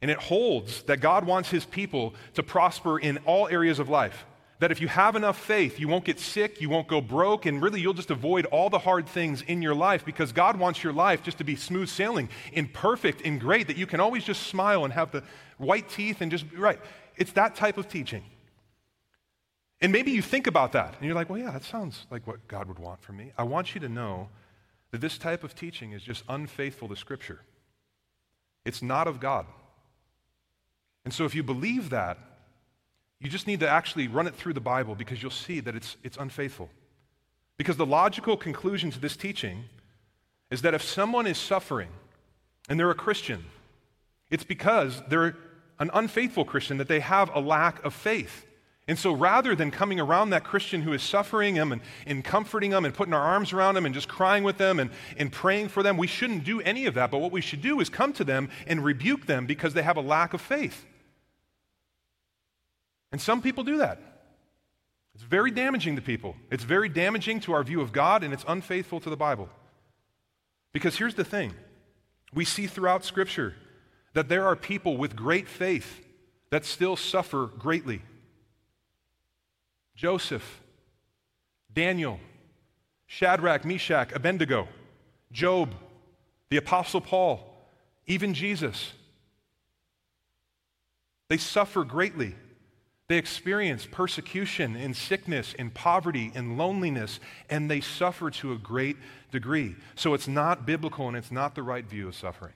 And 0.00 0.10
it 0.10 0.18
holds 0.18 0.82
that 0.84 1.00
God 1.00 1.26
wants 1.26 1.50
his 1.50 1.64
people 1.64 2.14
to 2.34 2.42
prosper 2.42 2.98
in 2.98 3.18
all 3.18 3.48
areas 3.48 3.78
of 3.78 3.88
life. 3.88 4.24
That 4.60 4.70
if 4.70 4.80
you 4.80 4.86
have 4.86 5.16
enough 5.16 5.36
faith, 5.36 5.80
you 5.80 5.88
won't 5.88 6.04
get 6.04 6.20
sick, 6.20 6.60
you 6.60 6.68
won't 6.70 6.86
go 6.86 7.00
broke, 7.00 7.46
and 7.46 7.60
really 7.60 7.80
you'll 7.80 7.94
just 7.94 8.12
avoid 8.12 8.46
all 8.46 8.70
the 8.70 8.78
hard 8.78 9.08
things 9.08 9.42
in 9.42 9.60
your 9.60 9.74
life 9.74 10.04
because 10.04 10.30
God 10.30 10.56
wants 10.56 10.84
your 10.84 10.92
life 10.92 11.24
just 11.24 11.38
to 11.38 11.44
be 11.44 11.56
smooth 11.56 11.88
sailing 11.88 12.28
and 12.54 12.72
perfect 12.72 13.22
and 13.24 13.40
great, 13.40 13.66
that 13.66 13.76
you 13.76 13.86
can 13.86 13.98
always 13.98 14.22
just 14.22 14.44
smile 14.44 14.84
and 14.84 14.92
have 14.92 15.10
the 15.10 15.24
white 15.58 15.88
teeth 15.88 16.20
and 16.20 16.30
just, 16.30 16.48
be 16.48 16.56
right. 16.56 16.78
It's 17.16 17.32
that 17.32 17.56
type 17.56 17.76
of 17.76 17.88
teaching. 17.88 18.22
And 19.82 19.90
maybe 19.90 20.12
you 20.12 20.22
think 20.22 20.46
about 20.46 20.72
that 20.72 20.94
and 20.96 21.04
you're 21.04 21.14
like, 21.14 21.28
well, 21.28 21.40
yeah, 21.40 21.50
that 21.50 21.64
sounds 21.64 22.06
like 22.08 22.24
what 22.26 22.46
God 22.46 22.68
would 22.68 22.78
want 22.78 23.02
from 23.02 23.16
me. 23.16 23.32
I 23.36 23.42
want 23.42 23.74
you 23.74 23.80
to 23.80 23.88
know 23.88 24.28
that 24.92 25.00
this 25.00 25.18
type 25.18 25.42
of 25.42 25.56
teaching 25.56 25.90
is 25.90 26.02
just 26.02 26.22
unfaithful 26.28 26.88
to 26.88 26.94
Scripture. 26.94 27.40
It's 28.64 28.80
not 28.80 29.08
of 29.08 29.18
God. 29.18 29.44
And 31.04 31.12
so 31.12 31.24
if 31.24 31.34
you 31.34 31.42
believe 31.42 31.90
that, 31.90 32.16
you 33.18 33.28
just 33.28 33.48
need 33.48 33.60
to 33.60 33.68
actually 33.68 34.06
run 34.06 34.28
it 34.28 34.36
through 34.36 34.52
the 34.52 34.60
Bible 34.60 34.94
because 34.94 35.20
you'll 35.20 35.32
see 35.32 35.58
that 35.60 35.74
it's, 35.74 35.96
it's 36.04 36.16
unfaithful. 36.16 36.70
Because 37.56 37.76
the 37.76 37.86
logical 37.86 38.36
conclusion 38.36 38.92
to 38.92 39.00
this 39.00 39.16
teaching 39.16 39.64
is 40.50 40.62
that 40.62 40.74
if 40.74 40.82
someone 40.82 41.26
is 41.26 41.38
suffering 41.38 41.88
and 42.68 42.78
they're 42.78 42.90
a 42.90 42.94
Christian, 42.94 43.44
it's 44.30 44.44
because 44.44 45.02
they're 45.08 45.36
an 45.80 45.90
unfaithful 45.92 46.44
Christian, 46.44 46.78
that 46.78 46.88
they 46.88 47.00
have 47.00 47.34
a 47.34 47.40
lack 47.40 47.84
of 47.84 47.94
faith. 47.94 48.46
And 48.88 48.98
so 48.98 49.12
rather 49.12 49.54
than 49.54 49.70
coming 49.70 50.00
around 50.00 50.30
that 50.30 50.42
Christian 50.42 50.82
who 50.82 50.92
is 50.92 51.02
suffering 51.02 51.54
them 51.54 51.70
and, 51.70 51.80
and 52.04 52.24
comforting 52.24 52.70
them 52.70 52.84
and 52.84 52.92
putting 52.92 53.14
our 53.14 53.22
arms 53.22 53.52
around 53.52 53.74
them 53.74 53.86
and 53.86 53.94
just 53.94 54.08
crying 54.08 54.42
with 54.42 54.58
them 54.58 54.80
and, 54.80 54.90
and 55.16 55.30
praying 55.30 55.68
for 55.68 55.84
them, 55.84 55.96
we 55.96 56.08
shouldn't 56.08 56.42
do 56.42 56.60
any 56.60 56.86
of 56.86 56.94
that. 56.94 57.10
But 57.10 57.18
what 57.18 57.30
we 57.30 57.40
should 57.40 57.62
do 57.62 57.80
is 57.80 57.88
come 57.88 58.12
to 58.14 58.24
them 58.24 58.50
and 58.66 58.84
rebuke 58.84 59.26
them 59.26 59.46
because 59.46 59.72
they 59.74 59.82
have 59.82 59.96
a 59.96 60.00
lack 60.00 60.34
of 60.34 60.40
faith. 60.40 60.84
And 63.12 63.20
some 63.20 63.40
people 63.40 63.62
do 63.62 63.78
that. 63.78 64.00
It's 65.14 65.22
very 65.22 65.50
damaging 65.50 65.96
to 65.96 66.02
people. 66.02 66.34
It's 66.50 66.64
very 66.64 66.88
damaging 66.88 67.40
to 67.40 67.52
our 67.52 67.62
view 67.62 67.82
of 67.82 67.92
God, 67.92 68.24
and 68.24 68.32
it's 68.32 68.44
unfaithful 68.48 68.98
to 69.00 69.10
the 69.10 69.16
Bible. 69.16 69.48
Because 70.72 70.96
here's 70.96 71.14
the 71.14 71.24
thing 71.24 71.52
we 72.32 72.44
see 72.44 72.66
throughout 72.66 73.04
Scripture 73.04 73.54
that 74.14 74.28
there 74.28 74.46
are 74.46 74.56
people 74.56 74.96
with 74.96 75.14
great 75.14 75.46
faith 75.46 76.00
that 76.50 76.64
still 76.64 76.96
suffer 76.96 77.46
greatly. 77.46 78.02
Joseph, 79.94 80.60
Daniel, 81.72 82.18
Shadrach, 83.06 83.64
Meshach, 83.64 84.12
Abednego, 84.12 84.68
Job, 85.32 85.74
the 86.50 86.56
Apostle 86.56 87.00
Paul, 87.00 87.54
even 88.06 88.34
Jesus. 88.34 88.92
They 91.28 91.38
suffer 91.38 91.84
greatly. 91.84 92.34
They 93.08 93.18
experience 93.18 93.86
persecution 93.90 94.76
and 94.76 94.96
sickness 94.96 95.54
and 95.58 95.74
poverty 95.74 96.32
and 96.34 96.56
loneliness, 96.56 97.20
and 97.50 97.70
they 97.70 97.80
suffer 97.80 98.30
to 98.30 98.52
a 98.52 98.58
great 98.58 98.96
degree. 99.30 99.76
So 99.94 100.14
it's 100.14 100.28
not 100.28 100.64
biblical 100.64 101.08
and 101.08 101.16
it's 101.16 101.32
not 101.32 101.54
the 101.54 101.62
right 101.62 101.84
view 101.84 102.08
of 102.08 102.14
suffering. 102.14 102.54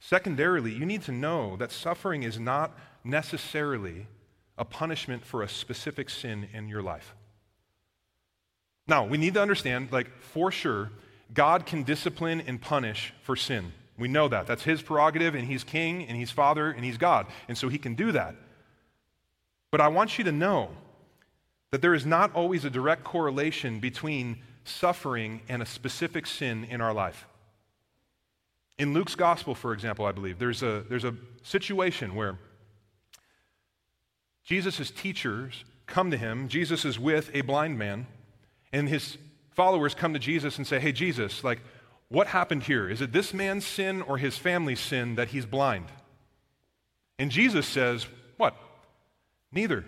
Secondarily, 0.00 0.72
you 0.72 0.84
need 0.84 1.02
to 1.02 1.12
know 1.12 1.56
that 1.56 1.72
suffering 1.72 2.22
is 2.22 2.38
not 2.38 2.76
necessarily 3.02 4.06
a 4.58 4.64
punishment 4.64 5.24
for 5.24 5.42
a 5.42 5.48
specific 5.48 6.08
sin 6.10 6.48
in 6.52 6.68
your 6.68 6.82
life. 6.82 7.14
Now, 8.88 9.04
we 9.04 9.18
need 9.18 9.34
to 9.34 9.42
understand, 9.42 9.90
like, 9.90 10.10
for 10.20 10.50
sure, 10.52 10.90
God 11.34 11.66
can 11.66 11.82
discipline 11.82 12.40
and 12.40 12.60
punish 12.60 13.12
for 13.22 13.34
sin. 13.34 13.72
We 13.98 14.08
know 14.08 14.28
that. 14.28 14.46
That's 14.46 14.62
his 14.62 14.82
prerogative, 14.82 15.34
and 15.34 15.46
he's 15.46 15.64
king, 15.64 16.06
and 16.06 16.16
he's 16.16 16.30
father, 16.30 16.70
and 16.70 16.84
he's 16.84 16.98
God. 16.98 17.26
And 17.48 17.58
so 17.58 17.68
he 17.68 17.78
can 17.78 17.94
do 17.94 18.12
that. 18.12 18.36
But 19.70 19.80
I 19.80 19.88
want 19.88 20.18
you 20.18 20.24
to 20.24 20.32
know 20.32 20.70
that 21.70 21.82
there 21.82 21.94
is 21.94 22.06
not 22.06 22.32
always 22.34 22.64
a 22.64 22.70
direct 22.70 23.04
correlation 23.04 23.80
between 23.80 24.38
suffering 24.64 25.40
and 25.48 25.62
a 25.62 25.66
specific 25.66 26.26
sin 26.26 26.64
in 26.64 26.80
our 26.80 26.94
life. 26.94 27.26
In 28.78 28.92
Luke's 28.92 29.14
gospel, 29.14 29.54
for 29.54 29.72
example, 29.72 30.04
I 30.04 30.12
believe, 30.12 30.38
there's 30.38 30.62
a, 30.62 30.84
there's 30.88 31.04
a 31.04 31.14
situation 31.42 32.14
where 32.14 32.38
Jesus' 34.46 34.92
teachers 34.92 35.64
come 35.86 36.12
to 36.12 36.16
him. 36.16 36.48
Jesus 36.48 36.84
is 36.84 37.00
with 37.00 37.30
a 37.34 37.40
blind 37.40 37.78
man, 37.78 38.06
and 38.72 38.88
his 38.88 39.18
followers 39.50 39.92
come 39.92 40.12
to 40.12 40.20
Jesus 40.20 40.56
and 40.56 40.66
say, 40.66 40.78
Hey, 40.78 40.92
Jesus, 40.92 41.42
like, 41.42 41.60
what 42.08 42.28
happened 42.28 42.62
here? 42.62 42.88
Is 42.88 43.00
it 43.00 43.12
this 43.12 43.34
man's 43.34 43.66
sin 43.66 44.02
or 44.02 44.18
his 44.18 44.38
family's 44.38 44.78
sin 44.78 45.16
that 45.16 45.28
he's 45.28 45.44
blind? 45.44 45.86
And 47.18 47.32
Jesus 47.32 47.66
says, 47.66 48.06
What? 48.36 48.56
Neither. 49.50 49.84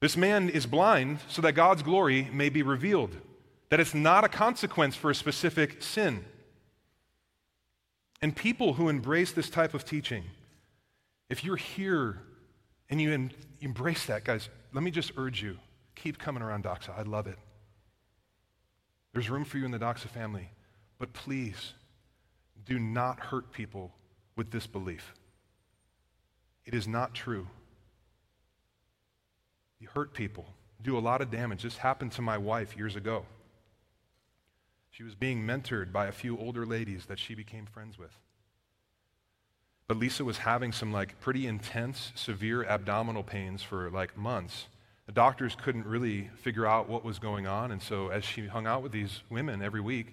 This 0.00 0.16
man 0.16 0.48
is 0.48 0.64
blind 0.64 1.18
so 1.28 1.42
that 1.42 1.52
God's 1.52 1.82
glory 1.82 2.28
may 2.32 2.50
be 2.50 2.62
revealed, 2.62 3.16
that 3.70 3.80
it's 3.80 3.94
not 3.94 4.22
a 4.22 4.28
consequence 4.28 4.94
for 4.94 5.10
a 5.10 5.14
specific 5.16 5.82
sin. 5.82 6.24
And 8.22 8.36
people 8.36 8.74
who 8.74 8.88
embrace 8.88 9.32
this 9.32 9.50
type 9.50 9.74
of 9.74 9.84
teaching, 9.84 10.22
if 11.28 11.42
you're 11.42 11.56
here 11.56 12.20
and 12.90 13.00
you 13.00 13.12
em- 13.12 13.30
embrace 13.60 14.06
that, 14.06 14.24
guys, 14.24 14.48
let 14.72 14.82
me 14.82 14.90
just 14.90 15.12
urge 15.16 15.42
you 15.42 15.58
keep 15.98 16.18
coming 16.18 16.42
around 16.42 16.64
Doxa. 16.64 16.96
I 16.96 17.02
love 17.02 17.26
it. 17.26 17.38
There's 19.12 19.28
room 19.28 19.44
for 19.44 19.58
you 19.58 19.64
in 19.64 19.70
the 19.70 19.78
Doxa 19.78 20.08
family. 20.08 20.50
But 20.98 21.12
please, 21.12 21.74
do 22.64 22.78
not 22.78 23.20
hurt 23.20 23.52
people 23.52 23.92
with 24.36 24.50
this 24.50 24.66
belief. 24.66 25.14
It 26.64 26.74
is 26.74 26.86
not 26.86 27.14
true. 27.14 27.48
You 29.80 29.88
hurt 29.94 30.12
people, 30.12 30.46
do 30.82 30.98
a 30.98 31.00
lot 31.00 31.20
of 31.20 31.30
damage. 31.30 31.62
This 31.62 31.76
happened 31.76 32.12
to 32.12 32.22
my 32.22 32.36
wife 32.36 32.76
years 32.76 32.96
ago. 32.96 33.26
She 34.90 35.02
was 35.02 35.14
being 35.14 35.42
mentored 35.42 35.92
by 35.92 36.06
a 36.06 36.12
few 36.12 36.36
older 36.38 36.66
ladies 36.66 37.06
that 37.06 37.18
she 37.18 37.34
became 37.34 37.66
friends 37.66 37.98
with. 37.98 38.16
But 39.88 39.96
Lisa 39.96 40.22
was 40.22 40.38
having 40.38 40.70
some 40.70 40.92
like 40.92 41.18
pretty 41.18 41.46
intense, 41.46 42.12
severe 42.14 42.62
abdominal 42.64 43.22
pains 43.22 43.62
for 43.62 43.90
like 43.90 44.16
months. 44.16 44.66
The 45.06 45.12
doctors 45.12 45.56
couldn't 45.56 45.86
really 45.86 46.28
figure 46.42 46.66
out 46.66 46.90
what 46.90 47.02
was 47.02 47.18
going 47.18 47.46
on, 47.46 47.72
and 47.72 47.82
so 47.82 48.08
as 48.08 48.22
she 48.24 48.46
hung 48.46 48.66
out 48.66 48.82
with 48.82 48.92
these 48.92 49.22
women 49.30 49.62
every 49.62 49.80
week, 49.80 50.12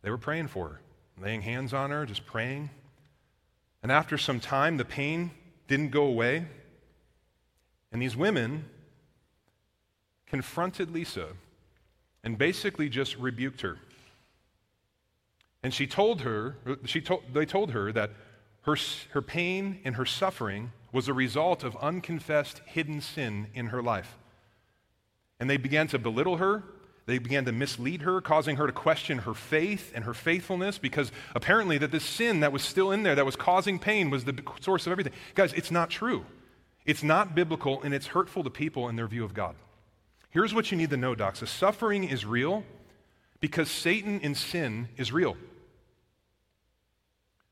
they 0.00 0.08
were 0.08 0.16
praying 0.16 0.48
for 0.48 0.68
her, 0.68 0.80
laying 1.22 1.42
hands 1.42 1.74
on 1.74 1.90
her, 1.90 2.06
just 2.06 2.24
praying. 2.24 2.70
And 3.82 3.92
after 3.92 4.16
some 4.16 4.40
time, 4.40 4.78
the 4.78 4.84
pain 4.86 5.30
didn't 5.68 5.90
go 5.90 6.04
away. 6.04 6.46
And 7.92 8.00
these 8.00 8.16
women 8.16 8.64
confronted 10.26 10.90
Lisa 10.90 11.28
and 12.24 12.38
basically 12.38 12.88
just 12.88 13.16
rebuked 13.18 13.60
her. 13.60 13.78
And 15.62 15.74
she 15.74 15.86
told 15.86 16.22
her, 16.22 16.56
she 16.86 17.02
told, 17.02 17.22
they 17.34 17.44
told 17.44 17.72
her 17.72 17.92
that 17.92 18.12
her, 18.62 18.76
her 19.10 19.22
pain 19.22 19.80
and 19.84 19.96
her 19.96 20.06
suffering 20.06 20.72
was 20.92 21.08
a 21.08 21.14
result 21.14 21.64
of 21.64 21.76
unconfessed 21.76 22.60
hidden 22.66 23.00
sin 23.00 23.46
in 23.54 23.66
her 23.66 23.82
life. 23.82 24.18
And 25.38 25.48
they 25.48 25.56
began 25.56 25.86
to 25.88 25.98
belittle 25.98 26.36
her. 26.36 26.62
They 27.06 27.18
began 27.18 27.44
to 27.46 27.52
mislead 27.52 28.02
her, 28.02 28.20
causing 28.20 28.56
her 28.56 28.66
to 28.66 28.72
question 28.72 29.18
her 29.18 29.34
faith 29.34 29.90
and 29.94 30.04
her 30.04 30.14
faithfulness 30.14 30.78
because 30.78 31.10
apparently 31.34 31.78
that 31.78 31.90
this 31.90 32.04
sin 32.04 32.40
that 32.40 32.52
was 32.52 32.62
still 32.62 32.92
in 32.92 33.02
there, 33.02 33.14
that 33.14 33.24
was 33.24 33.36
causing 33.36 33.78
pain, 33.78 34.10
was 34.10 34.24
the 34.24 34.38
source 34.60 34.86
of 34.86 34.92
everything. 34.92 35.14
Guys, 35.34 35.52
it's 35.54 35.70
not 35.70 35.90
true. 35.90 36.24
It's 36.84 37.02
not 37.02 37.34
biblical 37.34 37.82
and 37.82 37.94
it's 37.94 38.08
hurtful 38.08 38.44
to 38.44 38.50
people 38.50 38.88
in 38.88 38.96
their 38.96 39.06
view 39.06 39.24
of 39.24 39.34
God. 39.34 39.54
Here's 40.30 40.54
what 40.54 40.70
you 40.70 40.76
need 40.76 40.90
to 40.90 40.96
know, 40.96 41.14
Doxa. 41.14 41.48
Suffering 41.48 42.04
is 42.04 42.24
real 42.24 42.64
because 43.40 43.70
Satan 43.70 44.20
in 44.20 44.34
sin 44.34 44.88
is 44.96 45.12
real. 45.12 45.36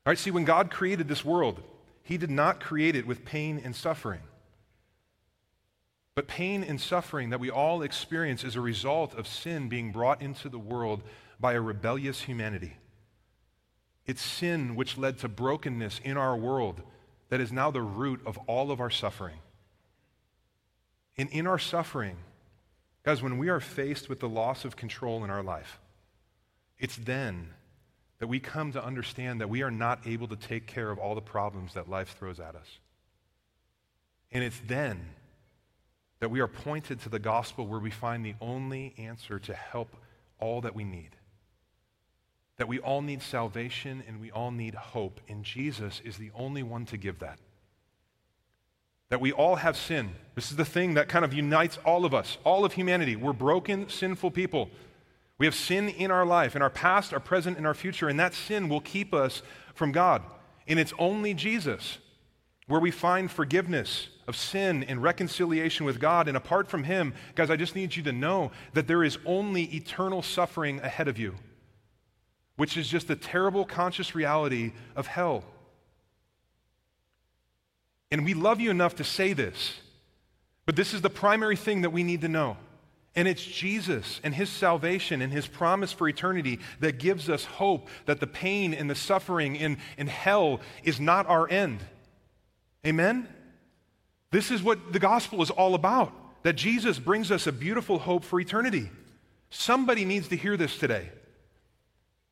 All 0.05 0.11
right, 0.11 0.17
see, 0.17 0.31
when 0.31 0.45
God 0.45 0.71
created 0.71 1.07
this 1.07 1.25
world, 1.25 1.61
he 2.03 2.17
did 2.17 2.31
not 2.31 2.59
create 2.59 2.95
it 2.95 3.05
with 3.05 3.25
pain 3.25 3.61
and 3.63 3.75
suffering. 3.75 4.21
But 6.15 6.27
pain 6.27 6.63
and 6.63 6.81
suffering 6.81 7.29
that 7.29 7.39
we 7.39 7.49
all 7.49 7.81
experience 7.81 8.43
is 8.43 8.55
a 8.55 8.61
result 8.61 9.13
of 9.13 9.27
sin 9.27 9.69
being 9.69 9.91
brought 9.91 10.21
into 10.21 10.49
the 10.49 10.59
world 10.59 11.03
by 11.39 11.53
a 11.53 11.61
rebellious 11.61 12.23
humanity. 12.23 12.77
It's 14.05 14.21
sin 14.21 14.75
which 14.75 14.97
led 14.97 15.19
to 15.19 15.29
brokenness 15.29 16.01
in 16.03 16.17
our 16.17 16.35
world 16.35 16.81
that 17.29 17.39
is 17.39 17.51
now 17.51 17.71
the 17.71 17.81
root 17.81 18.21
of 18.25 18.37
all 18.47 18.71
of 18.71 18.79
our 18.81 18.89
suffering. 18.89 19.37
And 21.15 21.29
in 21.29 21.45
our 21.45 21.59
suffering, 21.59 22.17
guys, 23.03 23.21
when 23.21 23.37
we 23.37 23.49
are 23.49 23.59
faced 23.59 24.09
with 24.09 24.19
the 24.19 24.29
loss 24.29 24.65
of 24.65 24.75
control 24.75 25.23
in 25.23 25.29
our 25.29 25.43
life, 25.43 25.79
it's 26.79 26.95
then 26.95 27.51
that 28.19 28.27
we 28.27 28.39
come 28.39 28.71
to 28.73 28.83
understand 28.83 29.41
that 29.41 29.49
we 29.49 29.63
are 29.63 29.71
not 29.71 30.05
able 30.05 30.27
to 30.27 30.35
take 30.35 30.67
care 30.67 30.91
of 30.91 30.99
all 30.99 31.15
the 31.15 31.21
problems 31.21 31.73
that 31.73 31.89
life 31.89 32.15
throws 32.19 32.39
at 32.39 32.55
us. 32.55 32.79
And 34.31 34.43
it's 34.43 34.61
then 34.67 34.99
that 36.19 36.29
we 36.29 36.41
are 36.41 36.47
pointed 36.47 36.99
to 37.01 37.09
the 37.09 37.19
gospel 37.19 37.65
where 37.65 37.79
we 37.79 37.89
find 37.89 38.25
the 38.25 38.35
only 38.41 38.93
answer 38.97 39.39
to 39.39 39.53
help 39.53 39.95
all 40.39 40.61
that 40.61 40.75
we 40.75 40.83
need. 40.83 41.11
That 42.57 42.67
we 42.67 42.79
all 42.79 43.01
need 43.01 43.21
salvation 43.21 44.03
and 44.05 44.19
we 44.19 44.31
all 44.31 44.51
need 44.51 44.75
hope, 44.75 45.21
and 45.29 45.45
Jesus 45.45 46.01
is 46.03 46.17
the 46.17 46.31
only 46.35 46.61
one 46.61 46.85
to 46.87 46.97
give 46.97 47.19
that. 47.19 47.39
That 49.07 49.21
we 49.21 49.31
all 49.31 49.55
have 49.55 49.77
sin. 49.77 50.11
This 50.35 50.51
is 50.51 50.57
the 50.57 50.65
thing 50.65 50.95
that 50.95 51.07
kind 51.07 51.23
of 51.23 51.33
unites 51.33 51.79
all 51.85 52.03
of 52.03 52.13
us, 52.13 52.37
all 52.43 52.65
of 52.65 52.73
humanity. 52.73 53.15
We're 53.15 53.33
broken, 53.33 53.87
sinful 53.87 54.31
people. 54.31 54.69
We 55.39 55.45
have 55.45 55.55
sin 55.55 55.89
in 55.89 56.11
our 56.11 56.25
life, 56.25 56.55
in 56.55 56.61
our 56.61 56.69
past, 56.69 57.13
our 57.13 57.19
present, 57.19 57.57
and 57.57 57.65
our 57.65 57.73
future, 57.73 58.09
and 58.09 58.19
that 58.19 58.33
sin 58.33 58.69
will 58.69 58.81
keep 58.81 59.13
us 59.13 59.41
from 59.73 59.91
God. 59.91 60.21
And 60.67 60.77
it's 60.77 60.93
only 60.99 61.33
Jesus 61.33 61.97
where 62.67 62.79
we 62.79 62.91
find 62.91 63.31
forgiveness 63.31 64.09
of 64.27 64.35
sin 64.35 64.83
and 64.83 65.01
reconciliation 65.01 65.85
with 65.85 65.99
God. 65.99 66.27
And 66.27 66.37
apart 66.37 66.67
from 66.67 66.83
Him, 66.83 67.15
guys, 67.33 67.49
I 67.49 67.55
just 67.55 67.75
need 67.75 67.95
you 67.95 68.03
to 68.03 68.11
know 68.11 68.51
that 68.73 68.85
there 68.85 69.03
is 69.03 69.17
only 69.25 69.63
eternal 69.75 70.21
suffering 70.21 70.79
ahead 70.81 71.07
of 71.07 71.17
you, 71.17 71.35
which 72.57 72.77
is 72.77 72.87
just 72.87 73.07
the 73.07 73.15
terrible 73.15 73.65
conscious 73.65 74.13
reality 74.13 74.73
of 74.95 75.07
hell. 75.07 75.45
And 78.11 78.23
we 78.23 78.33
love 78.33 78.59
you 78.59 78.69
enough 78.69 78.95
to 78.97 79.03
say 79.03 79.33
this, 79.33 79.79
but 80.65 80.75
this 80.75 80.93
is 80.93 81.01
the 81.01 81.09
primary 81.09 81.55
thing 81.55 81.81
that 81.81 81.91
we 81.91 82.03
need 82.03 82.21
to 82.21 82.27
know. 82.27 82.57
And 83.15 83.27
it's 83.27 83.43
Jesus 83.43 84.21
and 84.23 84.33
his 84.33 84.49
salvation 84.49 85.21
and 85.21 85.33
his 85.33 85.47
promise 85.47 85.91
for 85.91 86.07
eternity 86.07 86.59
that 86.79 86.99
gives 86.99 87.29
us 87.29 87.43
hope 87.43 87.89
that 88.05 88.19
the 88.19 88.27
pain 88.27 88.73
and 88.73 88.89
the 88.89 88.95
suffering 88.95 89.55
in, 89.55 89.77
in 89.97 90.07
hell 90.07 90.61
is 90.83 90.99
not 90.99 91.27
our 91.27 91.49
end. 91.49 91.79
Amen? 92.85 93.27
This 94.31 94.51
is 94.51 94.61
what 94.61 94.93
the 94.93 94.99
gospel 94.99 95.41
is 95.41 95.49
all 95.49 95.75
about 95.75 96.13
that 96.43 96.53
Jesus 96.53 96.99
brings 96.99 97.31
us 97.31 97.47
a 97.47 97.51
beautiful 97.51 97.99
hope 97.99 98.23
for 98.23 98.39
eternity. 98.39 98.89
Somebody 99.49 100.05
needs 100.05 100.29
to 100.29 100.37
hear 100.37 100.55
this 100.55 100.77
today. 100.77 101.09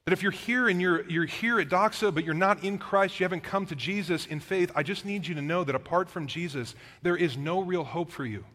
That 0.06 0.14
if 0.14 0.24
you're 0.24 0.32
here 0.32 0.70
and 0.70 0.82
you're, 0.82 1.04
you're 1.10 1.26
here 1.26 1.60
at 1.60 1.68
Doxa, 1.68 2.14
but 2.14 2.24
you're 2.24 2.34
not 2.34 2.64
in 2.64 2.78
Christ, 2.78 3.20
you 3.20 3.26
haven't 3.26 3.44
come 3.44 3.66
to 3.66 3.76
Jesus 3.76 4.26
in 4.26 4.40
faith, 4.40 4.72
I 4.74 4.84
just 4.84 5.04
need 5.04 5.28
you 5.28 5.36
to 5.36 5.42
know 5.42 5.66
that 5.66 5.76
apart 5.76 6.10
from 6.10 6.28
Jesus, 6.28 6.76
there 7.02 7.18
is 7.18 7.36
no 7.36 7.60
real 7.60 7.84
hope 7.84 8.10
for 8.12 8.26
you. 8.26 8.46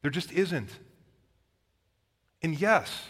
There 0.00 0.10
just 0.10 0.32
isn't. 0.32 0.70
And 2.44 2.60
yes, 2.60 3.08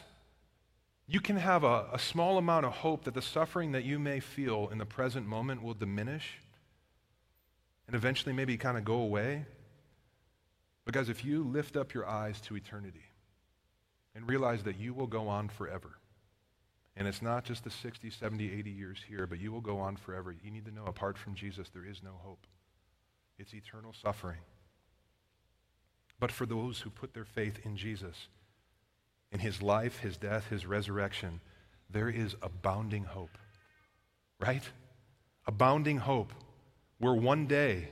you 1.09 1.21
can 1.21 1.35
have 1.35 1.65
a, 1.65 1.89
a 1.93 1.99
small 1.99 2.39
amount 2.39 2.67
of 2.67 2.73
hope 2.73 3.03
that 3.03 3.15
the 3.15 3.21
suffering 3.21 3.73
that 3.73 3.83
you 3.83 3.99
may 3.99 4.21
feel 4.21 4.69
in 4.71 4.79
the 4.79 4.87
present 4.87 5.27
moment 5.27 5.61
will 5.61 5.75
diminish 5.75 6.39
and 7.89 7.97
eventually 7.97 8.33
maybe 8.33 8.57
kind 8.57 8.79
of 8.79 8.85
go 8.85 8.95
away. 8.95 9.45
Guys, 10.89 11.09
if 11.09 11.25
you 11.25 11.43
lift 11.43 11.77
up 11.77 11.93
your 11.93 12.07
eyes 12.07 12.41
to 12.43 12.57
eternity 12.57 13.03
and 14.15 14.29
realize 14.29 14.63
that 14.63 14.79
you 14.79 14.95
will 14.95 15.09
go 15.09 15.27
on 15.27 15.49
forever, 15.49 15.99
and 16.97 17.09
it's 17.09 17.21
not 17.21 17.43
just 17.43 17.65
the 17.65 17.71
60, 17.71 18.11
70, 18.11 18.53
80 18.53 18.71
years 18.71 18.99
here, 19.09 19.27
but 19.27 19.41
you 19.41 19.51
will 19.51 19.61
go 19.61 19.81
on 19.81 19.97
forever, 19.97 20.33
you 20.45 20.53
need 20.53 20.65
to 20.67 20.71
know 20.71 20.85
apart 20.85 21.19
from 21.19 21.35
Jesus, 21.35 21.69
there 21.71 21.85
is 21.85 22.05
no 22.05 22.13
hope. 22.23 22.47
It's 23.37 23.53
eternal 23.53 23.95
suffering. 24.01 24.43
But 26.21 26.31
for 26.31 26.47
those 26.47 26.83
who 26.83 26.91
put 26.91 27.15
their 27.15 27.25
faith 27.25 27.59
in 27.65 27.77
Jesus, 27.77 28.29
in 29.35 29.41
his 29.41 29.61
life, 29.61 29.99
his 29.99 30.17
death, 30.17 30.49
his 30.49 30.65
resurrection, 30.65 31.41
there 31.91 32.09
is 32.09 32.37
abounding 32.41 33.05
hope. 33.05 33.37
Right? 34.41 34.63
Abounding 35.47 35.99
hope 35.99 36.33
where 36.99 37.15
one 37.15 37.47
day 37.47 37.89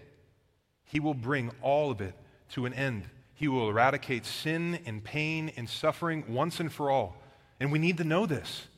he 0.84 1.00
will 1.00 1.14
bring 1.14 1.50
all 1.60 1.90
of 1.90 2.00
it 2.00 2.14
to 2.50 2.64
an 2.64 2.72
end. 2.72 3.04
He 3.34 3.48
will 3.48 3.68
eradicate 3.68 4.24
sin 4.24 4.78
and 4.86 5.02
pain 5.02 5.52
and 5.56 5.68
suffering 5.68 6.24
once 6.28 6.60
and 6.60 6.72
for 6.72 6.90
all. 6.90 7.16
And 7.58 7.72
we 7.72 7.78
need 7.78 7.98
to 7.98 8.04
know 8.04 8.24
this. 8.24 8.68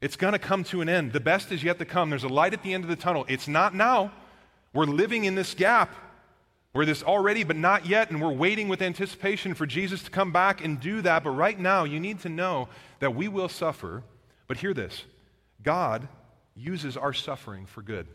It's 0.00 0.16
going 0.16 0.32
to 0.32 0.38
come 0.38 0.62
to 0.64 0.80
an 0.82 0.88
end. 0.88 1.12
The 1.12 1.20
best 1.20 1.50
is 1.50 1.64
yet 1.64 1.78
to 1.80 1.84
come. 1.84 2.10
There's 2.10 2.24
a 2.24 2.28
light 2.28 2.52
at 2.52 2.62
the 2.62 2.72
end 2.72 2.84
of 2.84 2.90
the 2.90 2.96
tunnel. 2.96 3.24
It's 3.28 3.48
not 3.48 3.74
now. 3.74 4.12
We're 4.72 4.84
living 4.84 5.24
in 5.24 5.34
this 5.34 5.54
gap. 5.54 5.94
We're 6.76 6.84
this 6.84 7.02
already, 7.02 7.42
but 7.42 7.56
not 7.56 7.86
yet, 7.86 8.10
and 8.10 8.20
we're 8.20 8.30
waiting 8.30 8.68
with 8.68 8.82
anticipation 8.82 9.54
for 9.54 9.64
Jesus 9.64 10.02
to 10.02 10.10
come 10.10 10.30
back 10.30 10.62
and 10.62 10.78
do 10.78 11.00
that. 11.00 11.24
But 11.24 11.30
right 11.30 11.58
now, 11.58 11.84
you 11.84 11.98
need 11.98 12.20
to 12.20 12.28
know 12.28 12.68
that 12.98 13.14
we 13.14 13.28
will 13.28 13.48
suffer. 13.48 14.02
But 14.46 14.58
hear 14.58 14.74
this 14.74 15.04
God 15.62 16.06
uses 16.54 16.94
our 16.98 17.14
suffering 17.14 17.64
for 17.64 17.80
good. 17.80 18.06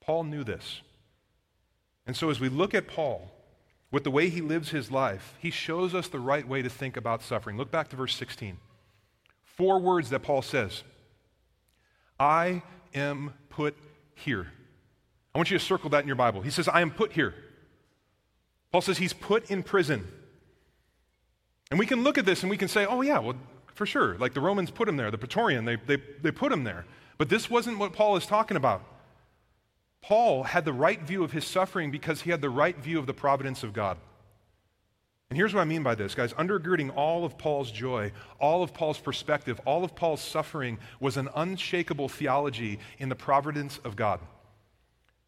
Paul 0.00 0.24
knew 0.24 0.44
this. 0.44 0.82
And 2.06 2.14
so, 2.14 2.28
as 2.28 2.38
we 2.38 2.50
look 2.50 2.74
at 2.74 2.86
Paul, 2.86 3.30
with 3.90 4.04
the 4.04 4.10
way 4.10 4.28
he 4.28 4.42
lives 4.42 4.68
his 4.68 4.90
life, 4.90 5.36
he 5.40 5.50
shows 5.50 5.94
us 5.94 6.06
the 6.06 6.20
right 6.20 6.46
way 6.46 6.60
to 6.60 6.68
think 6.68 6.98
about 6.98 7.22
suffering. 7.22 7.56
Look 7.56 7.70
back 7.70 7.88
to 7.88 7.96
verse 7.96 8.14
16. 8.14 8.58
Four 9.42 9.78
words 9.80 10.10
that 10.10 10.20
Paul 10.20 10.42
says 10.42 10.82
I 12.20 12.62
am 12.94 13.32
put 13.48 13.74
here. 14.14 14.48
I 15.36 15.38
want 15.38 15.50
you 15.50 15.58
to 15.58 15.62
circle 15.62 15.90
that 15.90 16.00
in 16.00 16.06
your 16.06 16.16
Bible. 16.16 16.40
He 16.40 16.48
says, 16.48 16.66
I 16.66 16.80
am 16.80 16.90
put 16.90 17.12
here. 17.12 17.34
Paul 18.72 18.80
says 18.80 18.96
he's 18.96 19.12
put 19.12 19.50
in 19.50 19.62
prison. 19.62 20.08
And 21.70 21.78
we 21.78 21.84
can 21.84 22.02
look 22.02 22.16
at 22.16 22.24
this 22.24 22.42
and 22.42 22.48
we 22.48 22.56
can 22.56 22.68
say, 22.68 22.86
oh, 22.86 23.02
yeah, 23.02 23.18
well, 23.18 23.36
for 23.74 23.84
sure. 23.84 24.16
Like 24.16 24.32
the 24.32 24.40
Romans 24.40 24.70
put 24.70 24.88
him 24.88 24.96
there, 24.96 25.10
the 25.10 25.18
Praetorian, 25.18 25.66
they, 25.66 25.76
they, 25.76 25.98
they 26.22 26.30
put 26.30 26.50
him 26.50 26.64
there. 26.64 26.86
But 27.18 27.28
this 27.28 27.50
wasn't 27.50 27.78
what 27.78 27.92
Paul 27.92 28.16
is 28.16 28.24
talking 28.24 28.56
about. 28.56 28.82
Paul 30.00 30.44
had 30.44 30.64
the 30.64 30.72
right 30.72 31.02
view 31.02 31.22
of 31.22 31.32
his 31.32 31.44
suffering 31.44 31.90
because 31.90 32.22
he 32.22 32.30
had 32.30 32.40
the 32.40 32.48
right 32.48 32.78
view 32.78 32.98
of 32.98 33.04
the 33.04 33.12
providence 33.12 33.62
of 33.62 33.74
God. 33.74 33.98
And 35.28 35.36
here's 35.36 35.52
what 35.52 35.60
I 35.60 35.66
mean 35.66 35.82
by 35.82 35.96
this, 35.96 36.14
guys. 36.14 36.32
Undergirding 36.32 36.96
all 36.96 37.26
of 37.26 37.36
Paul's 37.36 37.70
joy, 37.70 38.10
all 38.40 38.62
of 38.62 38.72
Paul's 38.72 38.98
perspective, 38.98 39.60
all 39.66 39.84
of 39.84 39.94
Paul's 39.94 40.22
suffering 40.22 40.78
was 40.98 41.18
an 41.18 41.28
unshakable 41.36 42.08
theology 42.08 42.78
in 42.98 43.10
the 43.10 43.16
providence 43.16 43.78
of 43.84 43.96
God. 43.96 44.20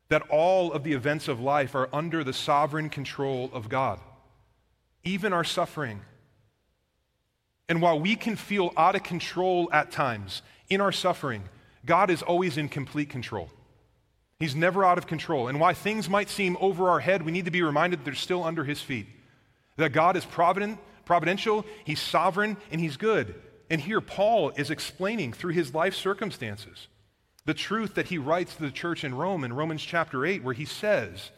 That 0.09 0.23
all 0.31 0.73
of 0.73 0.85
the 0.85 0.93
events 0.93 1.29
of 1.29 1.41
life 1.41 1.75
are 1.75 1.89
under 1.93 2.25
the 2.25 2.33
sovereign 2.33 2.89
control 2.89 3.51
of 3.53 3.69
God, 3.69 4.01
even 5.05 5.33
our 5.33 5.45
suffering. 5.45 6.01
And 7.69 7.83
while 7.83 8.01
we 8.01 8.17
can 8.17 8.37
feel 8.37 8.73
out 8.77 8.97
of 8.97 9.03
control 9.03 9.69
at 9.73 9.91
times 9.91 10.43
in 10.71 10.81
our 10.81 10.93
suffering, 10.93 11.43
God 11.85 12.11
is 12.11 12.23
always 12.23 12.57
in 12.57 12.69
complete 12.69 13.11
control. 13.11 13.51
He's 14.39 14.55
never 14.55 14.85
out 14.85 14.99
of 14.99 15.07
control. 15.07 15.49
And 15.49 15.61
why 15.61 15.75
things 15.75 16.09
might 16.09 16.31
seem 16.31 16.57
over 16.61 16.89
our 16.89 17.01
head, 17.01 17.23
we 17.23 17.33
need 17.33 17.45
to 17.45 17.51
be 17.51 17.63
reminded 17.63 18.01
that 18.01 18.05
they're 18.05 18.15
still 18.15 18.45
under 18.45 18.65
His 18.65 18.81
feet. 18.81 19.07
That 19.77 19.93
God 19.93 20.17
is 20.17 20.25
provident, 20.25 20.79
providential, 21.05 21.67
He's 21.85 22.01
sovereign, 22.01 22.57
and 22.71 22.81
He's 22.81 22.97
good. 22.97 23.35
And 23.71 23.81
here, 23.81 24.01
Paul 24.01 24.51
is 24.57 24.71
explaining 24.71 25.33
through 25.33 25.53
his 25.53 25.75
life 25.75 25.95
circumstances 25.95 26.89
the 27.49 27.55
truth 27.55 27.95
that 27.95 28.09
he 28.09 28.19
writes 28.19 28.57
to 28.57 28.61
the 28.61 28.71
church 28.71 29.05
in 29.05 29.15
Rome 29.15 29.43
in 29.43 29.55
Romans 29.55 29.83
chapter 29.83 30.27
8, 30.27 30.45
where 30.45 30.53
he 30.53 30.67
says, 30.67 31.31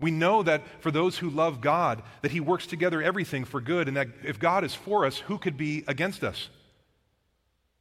We 0.00 0.10
know 0.10 0.42
that 0.42 0.62
for 0.80 0.90
those 0.90 1.18
who 1.18 1.28
love 1.28 1.60
God, 1.60 2.02
that 2.22 2.30
He 2.30 2.40
works 2.40 2.66
together 2.66 3.02
everything 3.02 3.44
for 3.44 3.60
good, 3.60 3.86
and 3.86 3.98
that 3.98 4.08
if 4.24 4.38
God 4.38 4.64
is 4.64 4.74
for 4.74 5.04
us, 5.04 5.18
who 5.18 5.36
could 5.36 5.58
be 5.58 5.84
against 5.86 6.24
us? 6.24 6.48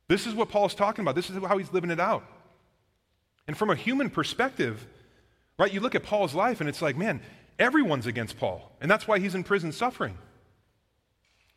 This 0.10 0.28
is 0.28 0.36
what 0.36 0.50
Paul's 0.50 0.76
talking 0.76 1.02
about. 1.02 1.16
This 1.16 1.30
is 1.30 1.42
how 1.42 1.58
he's 1.58 1.72
living 1.72 1.92
it 1.92 2.00
out. 2.02 2.26
And 3.48 3.56
from 3.56 3.70
a 3.70 3.76
human 3.76 4.10
perspective, 4.10 4.86
right, 5.58 5.74
you 5.74 5.80
look 5.80 5.96
at 5.96 6.04
Paul's 6.04 6.34
life 6.34 6.60
and 6.60 6.68
it's 6.68 6.82
like, 6.82 6.98
man, 6.98 7.22
everyone's 7.58 8.06
against 8.06 8.38
Paul. 8.38 8.70
And 8.82 8.92
that's 8.92 9.08
why 9.08 9.20
he's 9.20 9.34
in 9.34 9.46
prison 9.46 9.72
suffering. 9.72 10.18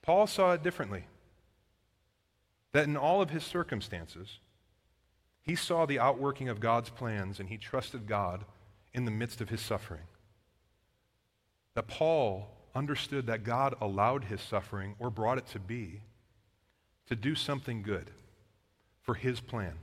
Paul 0.02 0.28
saw 0.28 0.52
it 0.52 0.62
differently. 0.62 1.06
That 2.70 2.84
in 2.84 2.96
all 2.96 3.20
of 3.20 3.30
his 3.30 3.42
circumstances, 3.42 4.38
he 5.44 5.54
saw 5.54 5.84
the 5.84 6.00
outworking 6.00 6.48
of 6.48 6.58
God's 6.58 6.90
plans 6.90 7.38
and 7.38 7.48
he 7.48 7.58
trusted 7.58 8.06
God 8.06 8.44
in 8.94 9.04
the 9.04 9.10
midst 9.10 9.40
of 9.40 9.50
his 9.50 9.60
suffering. 9.60 10.02
That 11.74 11.86
Paul 11.86 12.48
understood 12.74 13.26
that 13.26 13.44
God 13.44 13.74
allowed 13.80 14.24
his 14.24 14.40
suffering 14.40 14.96
or 14.98 15.10
brought 15.10 15.38
it 15.38 15.46
to 15.48 15.58
be 15.58 16.00
to 17.06 17.14
do 17.14 17.34
something 17.34 17.82
good 17.82 18.10
for 19.02 19.14
his 19.14 19.40
plan. 19.40 19.74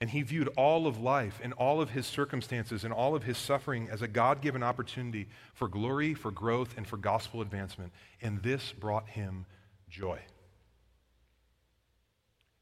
And 0.00 0.10
he 0.10 0.22
viewed 0.22 0.48
all 0.56 0.86
of 0.86 1.00
life 1.00 1.40
and 1.42 1.52
all 1.52 1.80
of 1.80 1.90
his 1.90 2.06
circumstances 2.06 2.82
and 2.82 2.92
all 2.92 3.14
of 3.14 3.22
his 3.22 3.38
suffering 3.38 3.88
as 3.88 4.02
a 4.02 4.08
God 4.08 4.42
given 4.42 4.62
opportunity 4.62 5.28
for 5.54 5.68
glory, 5.68 6.12
for 6.12 6.32
growth, 6.32 6.76
and 6.76 6.86
for 6.86 6.96
gospel 6.96 7.40
advancement. 7.40 7.92
And 8.20 8.42
this 8.42 8.72
brought 8.72 9.08
him 9.08 9.46
joy. 9.88 10.18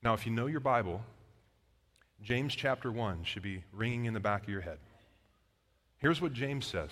Now, 0.02 0.14
if 0.14 0.26
you 0.26 0.32
know 0.32 0.46
your 0.46 0.60
Bible, 0.60 1.02
James 2.22 2.54
chapter 2.54 2.90
1 2.90 3.24
should 3.24 3.42
be 3.42 3.64
ringing 3.72 4.04
in 4.04 4.14
the 4.14 4.20
back 4.20 4.44
of 4.44 4.48
your 4.48 4.60
head. 4.60 4.78
Here's 5.98 6.20
what 6.20 6.32
James 6.32 6.66
says. 6.66 6.90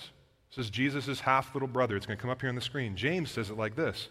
It 0.51 0.55
says 0.55 0.71
Jesus' 0.71 1.21
half 1.21 1.55
little 1.55 1.69
brother. 1.69 1.97
It's 1.97 2.07
going 2.07 2.17
to 2.17 2.21
come 2.21 2.31
up 2.31 2.41
here 2.41 2.49
on 2.49 2.57
the 2.57 2.61
screen. 2.61 2.97
James 2.97 3.31
says 3.31 3.51
it 3.51 3.57
like 3.57 3.77
this 3.77 4.09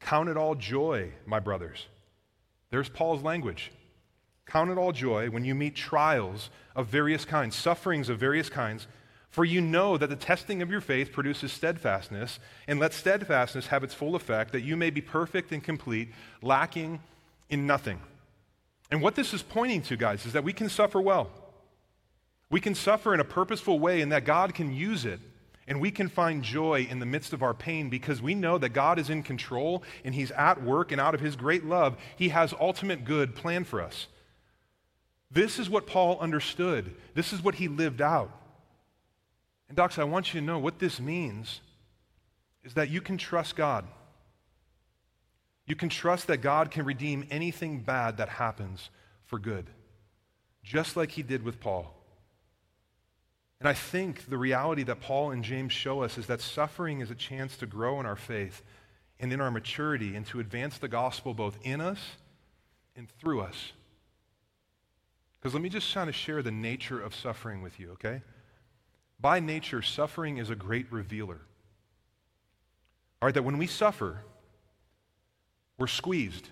Count 0.00 0.28
it 0.28 0.36
all 0.36 0.54
joy, 0.54 1.10
my 1.26 1.40
brothers. 1.40 1.86
There's 2.70 2.88
Paul's 2.88 3.22
language. 3.22 3.72
Count 4.46 4.70
it 4.70 4.78
all 4.78 4.92
joy 4.92 5.28
when 5.28 5.44
you 5.44 5.54
meet 5.54 5.74
trials 5.74 6.50
of 6.74 6.86
various 6.86 7.24
kinds, 7.24 7.54
sufferings 7.54 8.08
of 8.08 8.18
various 8.18 8.48
kinds, 8.48 8.86
for 9.30 9.44
you 9.44 9.60
know 9.60 9.98
that 9.98 10.08
the 10.08 10.16
testing 10.16 10.62
of 10.62 10.70
your 10.70 10.80
faith 10.80 11.12
produces 11.12 11.52
steadfastness, 11.52 12.38
and 12.66 12.78
let 12.78 12.94
steadfastness 12.94 13.66
have 13.66 13.84
its 13.84 13.92
full 13.92 14.14
effect, 14.14 14.52
that 14.52 14.62
you 14.62 14.76
may 14.76 14.88
be 14.88 15.02
perfect 15.02 15.52
and 15.52 15.62
complete, 15.62 16.10
lacking 16.40 17.00
in 17.50 17.66
nothing. 17.66 18.00
And 18.90 19.02
what 19.02 19.14
this 19.14 19.34
is 19.34 19.42
pointing 19.42 19.82
to, 19.82 19.96
guys, 19.96 20.24
is 20.26 20.32
that 20.32 20.44
we 20.44 20.52
can 20.52 20.68
suffer 20.68 21.00
well. 21.00 21.30
We 22.50 22.60
can 22.60 22.74
suffer 22.74 23.12
in 23.12 23.20
a 23.20 23.24
purposeful 23.24 23.78
way, 23.78 24.00
and 24.00 24.12
that 24.12 24.24
God 24.24 24.54
can 24.54 24.72
use 24.74 25.04
it. 25.04 25.20
And 25.66 25.80
we 25.80 25.90
can 25.90 26.08
find 26.08 26.42
joy 26.42 26.86
in 26.90 26.98
the 26.98 27.04
midst 27.04 27.34
of 27.34 27.42
our 27.42 27.52
pain 27.52 27.90
because 27.90 28.22
we 28.22 28.34
know 28.34 28.56
that 28.56 28.70
God 28.70 28.98
is 28.98 29.10
in 29.10 29.22
control 29.22 29.82
and 30.02 30.14
He's 30.14 30.30
at 30.30 30.62
work, 30.62 30.92
and 30.92 31.00
out 31.00 31.14
of 31.14 31.20
His 31.20 31.36
great 31.36 31.64
love, 31.64 31.98
He 32.16 32.30
has 32.30 32.54
ultimate 32.58 33.04
good 33.04 33.34
planned 33.34 33.66
for 33.66 33.82
us. 33.82 34.06
This 35.30 35.58
is 35.58 35.68
what 35.68 35.86
Paul 35.86 36.18
understood. 36.20 36.94
This 37.14 37.32
is 37.32 37.42
what 37.42 37.56
he 37.56 37.68
lived 37.68 38.00
out. 38.00 38.30
And, 39.68 39.76
Doxa, 39.76 39.98
I 39.98 40.04
want 40.04 40.32
you 40.32 40.40
to 40.40 40.46
know 40.46 40.58
what 40.58 40.78
this 40.78 40.98
means 40.98 41.60
is 42.64 42.74
that 42.74 42.88
you 42.88 43.00
can 43.00 43.18
trust 43.18 43.54
God. 43.54 43.84
You 45.68 45.76
can 45.76 45.90
trust 45.90 46.26
that 46.28 46.38
God 46.38 46.70
can 46.70 46.86
redeem 46.86 47.26
anything 47.30 47.80
bad 47.80 48.16
that 48.16 48.30
happens 48.30 48.88
for 49.26 49.38
good, 49.38 49.66
just 50.62 50.96
like 50.96 51.10
he 51.10 51.22
did 51.22 51.44
with 51.44 51.60
Paul. 51.60 51.94
And 53.60 53.68
I 53.68 53.74
think 53.74 54.30
the 54.30 54.38
reality 54.38 54.82
that 54.84 55.00
Paul 55.00 55.30
and 55.30 55.44
James 55.44 55.72
show 55.72 56.02
us 56.02 56.16
is 56.16 56.26
that 56.26 56.40
suffering 56.40 57.00
is 57.00 57.10
a 57.10 57.14
chance 57.14 57.56
to 57.58 57.66
grow 57.66 58.00
in 58.00 58.06
our 58.06 58.16
faith 58.16 58.62
and 59.20 59.30
in 59.30 59.42
our 59.42 59.50
maturity 59.50 60.16
and 60.16 60.24
to 60.28 60.40
advance 60.40 60.78
the 60.78 60.88
gospel 60.88 61.34
both 61.34 61.58
in 61.62 61.82
us 61.82 62.00
and 62.96 63.10
through 63.20 63.42
us. 63.42 63.72
Because 65.38 65.52
let 65.52 65.62
me 65.62 65.68
just 65.68 65.92
kind 65.92 66.08
of 66.08 66.14
share 66.14 66.42
the 66.42 66.50
nature 66.50 67.00
of 67.00 67.14
suffering 67.14 67.60
with 67.60 67.78
you, 67.78 67.90
okay? 67.92 68.22
By 69.20 69.38
nature, 69.38 69.82
suffering 69.82 70.38
is 70.38 70.48
a 70.48 70.54
great 70.54 70.90
revealer. 70.90 71.40
All 73.20 73.26
right, 73.26 73.34
that 73.34 73.42
when 73.42 73.58
we 73.58 73.66
suffer, 73.66 74.22
we're 75.78 75.86
squeezed. 75.86 76.48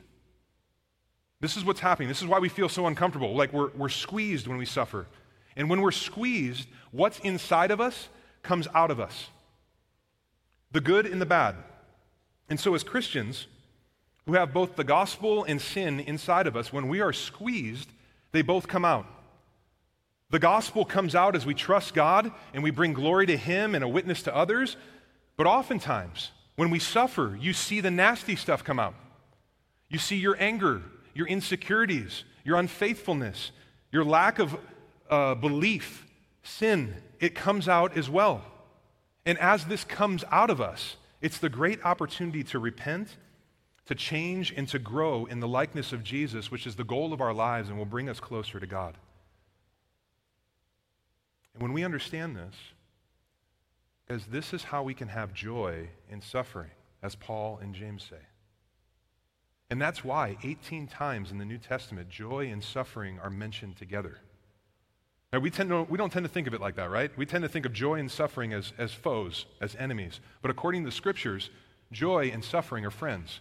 This 1.41 1.57
is 1.57 1.65
what's 1.65 1.81
happening. 1.81 2.09
This 2.09 2.23
is 2.23 2.29
why 2.29 2.39
we 2.39 2.49
feel 2.49 2.69
so 2.69 2.87
uncomfortable. 2.87 3.35
Like 3.35 3.53
we're, 3.53 3.71
we're 3.73 3.89
squeezed 3.89 4.47
when 4.47 4.57
we 4.57 4.65
suffer. 4.65 5.07
And 5.57 5.69
when 5.69 5.81
we're 5.81 5.91
squeezed, 5.91 6.69
what's 6.93 7.19
inside 7.21 7.71
of 7.71 7.81
us 7.81 8.09
comes 8.43 8.69
out 8.75 8.91
of 8.91 9.01
us 9.01 9.29
the 10.73 10.81
good 10.81 11.07
and 11.07 11.21
the 11.21 11.27
bad. 11.27 11.55
And 12.51 12.61
so, 12.61 12.75
as 12.75 12.85
Christians 12.85 13.47
who 14.27 14.35
have 14.35 14.53
both 14.53 14.77
the 14.77 14.85
gospel 14.85 15.45
and 15.45 15.61
sin 15.61 16.01
inside 16.01 16.47
of 16.47 16.57
us, 16.57 16.73
when 16.73 16.89
we 16.89 17.01
are 17.01 17.13
squeezed, 17.13 17.89
they 18.33 18.43
both 18.43 18.69
come 18.69 18.85
out. 18.85 19.07
The 20.31 20.39
gospel 20.39 20.85
comes 20.85 21.15
out 21.15 21.37
as 21.37 21.47
we 21.47 21.55
trust 21.55 21.95
God 21.95 22.33
and 22.53 22.63
we 22.63 22.71
bring 22.71 22.93
glory 22.93 23.27
to 23.27 23.37
Him 23.37 23.75
and 23.75 23.83
a 23.83 23.89
witness 23.89 24.23
to 24.25 24.35
others. 24.35 24.77
But 25.37 25.47
oftentimes, 25.47 26.31
when 26.57 26.71
we 26.71 26.79
suffer, 26.79 27.39
you 27.41 27.53
see 27.53 27.81
the 27.81 27.91
nasty 27.91 28.37
stuff 28.37 28.65
come 28.65 28.81
out. 28.81 28.95
You 29.89 29.99
see 29.99 30.17
your 30.17 30.37
anger, 30.41 30.83
your 31.15 31.27
insecurities, 31.27 32.25
your 32.45 32.59
unfaithfulness, 32.59 33.53
your 33.93 34.05
lack 34.05 34.39
of 34.39 34.57
uh, 35.09 35.35
belief, 35.35 36.07
sin. 36.43 36.95
It 37.21 37.35
comes 37.35 37.69
out 37.69 37.97
as 37.97 38.11
well. 38.11 38.45
And 39.25 39.39
as 39.39 39.65
this 39.67 39.85
comes 39.85 40.25
out 40.31 40.51
of 40.51 40.61
us, 40.61 40.97
it's 41.21 41.39
the 41.39 41.49
great 41.49 41.85
opportunity 41.85 42.45
to 42.45 42.59
repent 42.59 43.17
to 43.87 43.95
change 43.95 44.53
and 44.57 44.69
to 44.69 44.79
grow 44.79 45.27
in 45.27 45.41
the 45.41 45.49
likeness 45.49 45.93
of 45.93 46.03
Jesus, 46.03 46.51
which 46.51 46.67
is 46.67 46.77
the 46.77 46.85
goal 46.85 47.13
of 47.13 47.21
our 47.21 47.33
lives 47.33 47.69
and 47.69 47.79
will 47.79 47.85
bring 47.85 48.09
us 48.09 48.21
closer 48.21 48.61
to 48.61 48.67
God. 48.67 48.97
And 51.55 51.63
when 51.63 51.73
we 51.73 51.85
understand 51.85 52.37
this, 52.37 52.55
as 54.09 54.27
this 54.27 54.53
is 54.53 54.65
how 54.65 54.83
we 54.83 54.95
can 54.95 55.09
have 55.09 55.33
joy 55.33 55.89
in 56.11 56.21
suffering, 56.21 56.71
as 57.03 57.15
Paul 57.15 57.59
and 57.63 57.75
James 57.75 58.07
say. 58.09 58.23
And 59.69 59.81
that's 59.81 60.05
why 60.05 60.37
18 60.43 60.87
times 60.87 61.31
in 61.31 61.39
the 61.39 61.45
New 61.45 61.59
Testament, 61.59 62.09
joy 62.09 62.51
and 62.51 62.63
suffering 62.63 63.19
are 63.19 63.31
mentioned 63.31 63.77
together. 63.77 64.19
Now, 65.33 65.41
we, 65.41 65.51
tend 65.51 65.71
to, 65.71 65.83
we 65.83 65.99
don't 65.99 66.13
tend 66.13 66.25
to 66.25 66.33
think 66.33 66.47
of 66.47 66.55
it 66.55 66.61
like 66.61 66.77
that, 66.77 66.89
right? 66.89 67.11
We 67.19 67.27
tend 67.27 67.43
to 67.43 67.49
think 67.49 67.67
of 67.67 67.73
joy 67.73 67.95
and 67.99 68.11
suffering 68.11 68.53
as, 68.53 68.73
as 68.79 68.93
foes, 68.93 69.47
as 69.61 69.75
enemies. 69.77 70.21
But 70.41 70.51
according 70.51 70.85
to 70.85 70.91
the 70.91 70.95
scriptures, 70.95 71.51
joy 71.91 72.31
and 72.33 72.45
suffering 72.45 72.87
are 72.87 72.91
friends. 72.91 73.41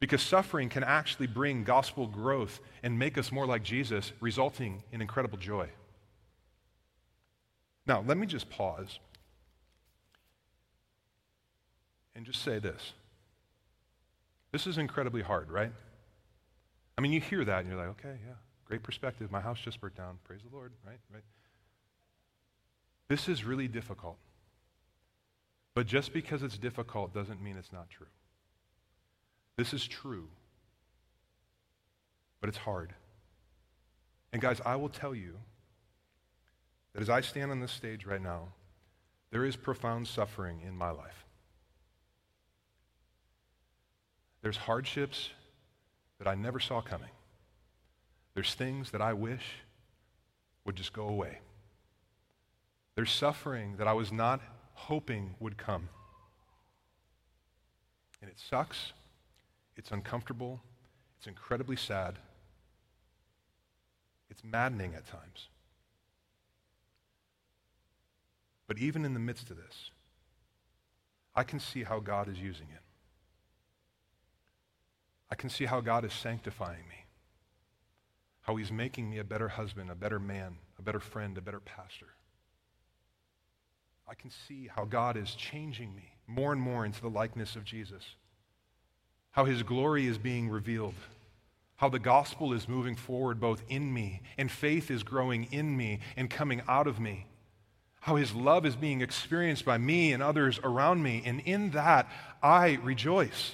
Because 0.00 0.22
suffering 0.22 0.70
can 0.70 0.82
actually 0.82 1.26
bring 1.26 1.64
gospel 1.64 2.06
growth 2.06 2.60
and 2.82 2.98
make 2.98 3.18
us 3.18 3.30
more 3.30 3.46
like 3.46 3.62
Jesus, 3.62 4.12
resulting 4.20 4.82
in 4.90 5.02
incredible 5.02 5.36
joy. 5.36 5.68
Now, 7.86 8.02
let 8.06 8.16
me 8.16 8.26
just 8.26 8.48
pause 8.48 8.98
and 12.14 12.24
just 12.24 12.42
say 12.42 12.58
this. 12.58 12.94
This 14.52 14.66
is 14.66 14.78
incredibly 14.78 15.22
hard, 15.22 15.50
right? 15.50 15.72
I 16.98 17.00
mean, 17.00 17.12
you 17.12 17.20
hear 17.20 17.44
that 17.44 17.60
and 17.60 17.68
you're 17.68 17.78
like, 17.78 17.90
okay, 17.90 18.16
yeah, 18.26 18.34
great 18.64 18.82
perspective. 18.82 19.30
My 19.30 19.40
house 19.40 19.58
just 19.60 19.80
burnt 19.80 19.96
down. 19.96 20.18
Praise 20.24 20.40
the 20.48 20.54
Lord, 20.54 20.72
right? 20.86 20.98
Right? 21.12 21.22
This 23.08 23.28
is 23.28 23.44
really 23.44 23.68
difficult. 23.68 24.16
But 25.74 25.86
just 25.86 26.12
because 26.12 26.42
it's 26.42 26.58
difficult 26.58 27.14
doesn't 27.14 27.40
mean 27.40 27.56
it's 27.56 27.72
not 27.72 27.88
true. 27.90 28.06
This 29.56 29.72
is 29.72 29.86
true, 29.86 30.28
but 32.40 32.48
it's 32.48 32.58
hard. 32.58 32.94
And 34.32 34.40
guys, 34.40 34.60
I 34.64 34.76
will 34.76 34.88
tell 34.88 35.14
you 35.14 35.36
that 36.92 37.02
as 37.02 37.10
I 37.10 37.20
stand 37.20 37.50
on 37.50 37.60
this 37.60 37.72
stage 37.72 38.04
right 38.04 38.22
now, 38.22 38.48
there 39.30 39.44
is 39.44 39.56
profound 39.56 40.08
suffering 40.08 40.60
in 40.66 40.76
my 40.76 40.90
life. 40.90 41.24
There's 44.42 44.56
hardships 44.56 45.30
that 46.18 46.28
I 46.28 46.34
never 46.34 46.60
saw 46.60 46.80
coming. 46.80 47.10
There's 48.34 48.54
things 48.54 48.90
that 48.92 49.02
I 49.02 49.12
wish 49.12 49.44
would 50.64 50.76
just 50.76 50.92
go 50.92 51.08
away. 51.08 51.38
There's 52.94 53.10
suffering 53.10 53.76
that 53.76 53.88
I 53.88 53.92
was 53.92 54.12
not 54.12 54.40
hoping 54.74 55.34
would 55.40 55.56
come. 55.56 55.88
And 58.20 58.30
it 58.30 58.38
sucks. 58.38 58.92
It's 59.76 59.90
uncomfortable. 59.90 60.60
It's 61.18 61.26
incredibly 61.26 61.76
sad. 61.76 62.18
It's 64.30 64.42
maddening 64.44 64.94
at 64.94 65.06
times. 65.06 65.48
But 68.66 68.78
even 68.78 69.04
in 69.04 69.14
the 69.14 69.20
midst 69.20 69.50
of 69.50 69.56
this, 69.56 69.90
I 71.34 71.42
can 71.42 71.58
see 71.58 71.82
how 71.82 71.98
God 72.00 72.28
is 72.28 72.38
using 72.38 72.68
it. 72.74 72.82
I 75.30 75.34
can 75.34 75.50
see 75.50 75.64
how 75.64 75.80
God 75.80 76.04
is 76.04 76.12
sanctifying 76.12 76.88
me, 76.88 77.04
how 78.42 78.56
He's 78.56 78.72
making 78.72 79.08
me 79.08 79.18
a 79.18 79.24
better 79.24 79.48
husband, 79.48 79.90
a 79.90 79.94
better 79.94 80.18
man, 80.18 80.56
a 80.78 80.82
better 80.82 81.00
friend, 81.00 81.36
a 81.38 81.40
better 81.40 81.60
pastor. 81.60 82.08
I 84.08 84.14
can 84.14 84.30
see 84.30 84.68
how 84.74 84.84
God 84.84 85.16
is 85.16 85.34
changing 85.34 85.94
me 85.94 86.14
more 86.26 86.52
and 86.52 86.60
more 86.60 86.84
into 86.84 87.00
the 87.00 87.08
likeness 87.08 87.54
of 87.54 87.64
Jesus, 87.64 88.16
how 89.30 89.44
His 89.44 89.62
glory 89.62 90.06
is 90.06 90.18
being 90.18 90.48
revealed, 90.48 90.94
how 91.76 91.88
the 91.88 91.98
gospel 92.00 92.52
is 92.52 92.68
moving 92.68 92.96
forward 92.96 93.40
both 93.40 93.62
in 93.68 93.94
me, 93.94 94.22
and 94.36 94.50
faith 94.50 94.90
is 94.90 95.02
growing 95.02 95.44
in 95.52 95.76
me 95.76 96.00
and 96.16 96.28
coming 96.28 96.62
out 96.68 96.86
of 96.86 96.98
me 96.98 97.26
how 98.00 98.16
his 98.16 98.34
love 98.34 98.64
is 98.64 98.76
being 98.76 99.02
experienced 99.02 99.64
by 99.64 99.76
me 99.76 100.12
and 100.12 100.22
others 100.22 100.58
around 100.64 101.02
me. 101.02 101.22
And 101.24 101.40
in 101.40 101.70
that, 101.70 102.10
I 102.42 102.78
rejoice. 102.82 103.52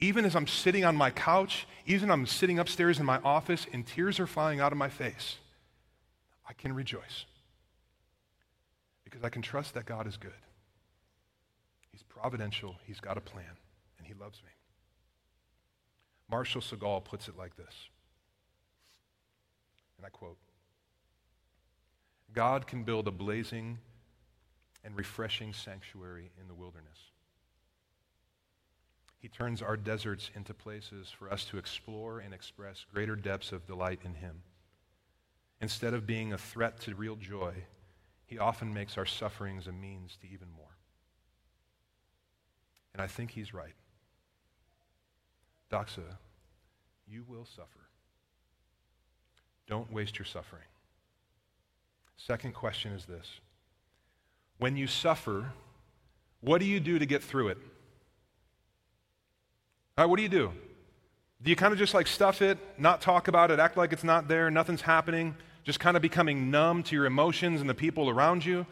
Even 0.00 0.24
as 0.24 0.34
I'm 0.34 0.46
sitting 0.46 0.84
on 0.84 0.96
my 0.96 1.10
couch, 1.10 1.66
even 1.86 2.10
I'm 2.10 2.26
sitting 2.26 2.58
upstairs 2.58 2.98
in 2.98 3.06
my 3.06 3.18
office 3.18 3.66
and 3.72 3.86
tears 3.86 4.18
are 4.18 4.26
falling 4.26 4.60
out 4.60 4.72
of 4.72 4.78
my 4.78 4.88
face, 4.88 5.36
I 6.48 6.54
can 6.54 6.74
rejoice. 6.74 7.26
Because 9.04 9.22
I 9.22 9.28
can 9.28 9.42
trust 9.42 9.74
that 9.74 9.84
God 9.84 10.06
is 10.06 10.16
good. 10.16 10.32
He's 11.92 12.02
providential, 12.02 12.76
He's 12.86 13.00
got 13.00 13.18
a 13.18 13.20
plan, 13.20 13.58
and 13.98 14.06
He 14.06 14.14
loves 14.14 14.40
me. 14.42 14.50
Marshall 16.30 16.62
Segal 16.62 17.04
puts 17.04 17.28
it 17.28 17.36
like 17.36 17.56
this, 17.56 17.74
and 19.98 20.06
I 20.06 20.10
quote 20.10 20.38
God 22.32 22.66
can 22.66 22.84
build 22.84 23.08
a 23.08 23.10
blazing 23.10 23.78
and 24.84 24.96
refreshing 24.96 25.52
sanctuary 25.52 26.30
in 26.40 26.46
the 26.46 26.54
wilderness. 26.54 27.09
He 29.20 29.28
turns 29.28 29.60
our 29.60 29.76
deserts 29.76 30.30
into 30.34 30.54
places 30.54 31.10
for 31.10 31.30
us 31.30 31.44
to 31.46 31.58
explore 31.58 32.20
and 32.20 32.32
express 32.32 32.86
greater 32.92 33.14
depths 33.14 33.52
of 33.52 33.66
delight 33.66 34.00
in 34.02 34.14
Him. 34.14 34.42
Instead 35.60 35.92
of 35.92 36.06
being 36.06 36.32
a 36.32 36.38
threat 36.38 36.80
to 36.80 36.94
real 36.94 37.16
joy, 37.16 37.52
He 38.24 38.38
often 38.38 38.72
makes 38.72 38.96
our 38.96 39.04
sufferings 39.04 39.66
a 39.66 39.72
means 39.72 40.16
to 40.22 40.26
even 40.26 40.48
more. 40.50 40.78
And 42.94 43.02
I 43.02 43.06
think 43.06 43.30
He's 43.30 43.52
right. 43.52 43.74
Doxa, 45.70 46.16
you 47.06 47.22
will 47.28 47.44
suffer. 47.44 47.88
Don't 49.68 49.92
waste 49.92 50.18
your 50.18 50.26
suffering. 50.26 50.64
Second 52.16 52.54
question 52.54 52.92
is 52.92 53.04
this 53.04 53.40
When 54.56 54.78
you 54.78 54.86
suffer, 54.86 55.52
what 56.40 56.58
do 56.58 56.64
you 56.64 56.80
do 56.80 56.98
to 56.98 57.04
get 57.04 57.22
through 57.22 57.48
it? 57.48 57.58
All 60.00 60.06
right, 60.06 60.10
what 60.12 60.16
do 60.16 60.22
you 60.22 60.30
do? 60.30 60.50
Do 61.42 61.50
you 61.50 61.56
kind 61.56 61.74
of 61.74 61.78
just 61.78 61.92
like 61.92 62.06
stuff 62.06 62.40
it, 62.40 62.56
not 62.78 63.02
talk 63.02 63.28
about 63.28 63.50
it, 63.50 63.58
act 63.58 63.76
like 63.76 63.92
it's 63.92 64.02
not 64.02 64.28
there, 64.28 64.50
nothing's 64.50 64.80
happening, 64.80 65.34
just 65.62 65.78
kind 65.78 65.94
of 65.94 66.00
becoming 66.00 66.50
numb 66.50 66.82
to 66.84 66.96
your 66.96 67.04
emotions 67.04 67.60
and 67.60 67.68
the 67.68 67.74
people 67.74 68.08
around 68.08 68.42
you? 68.42 68.64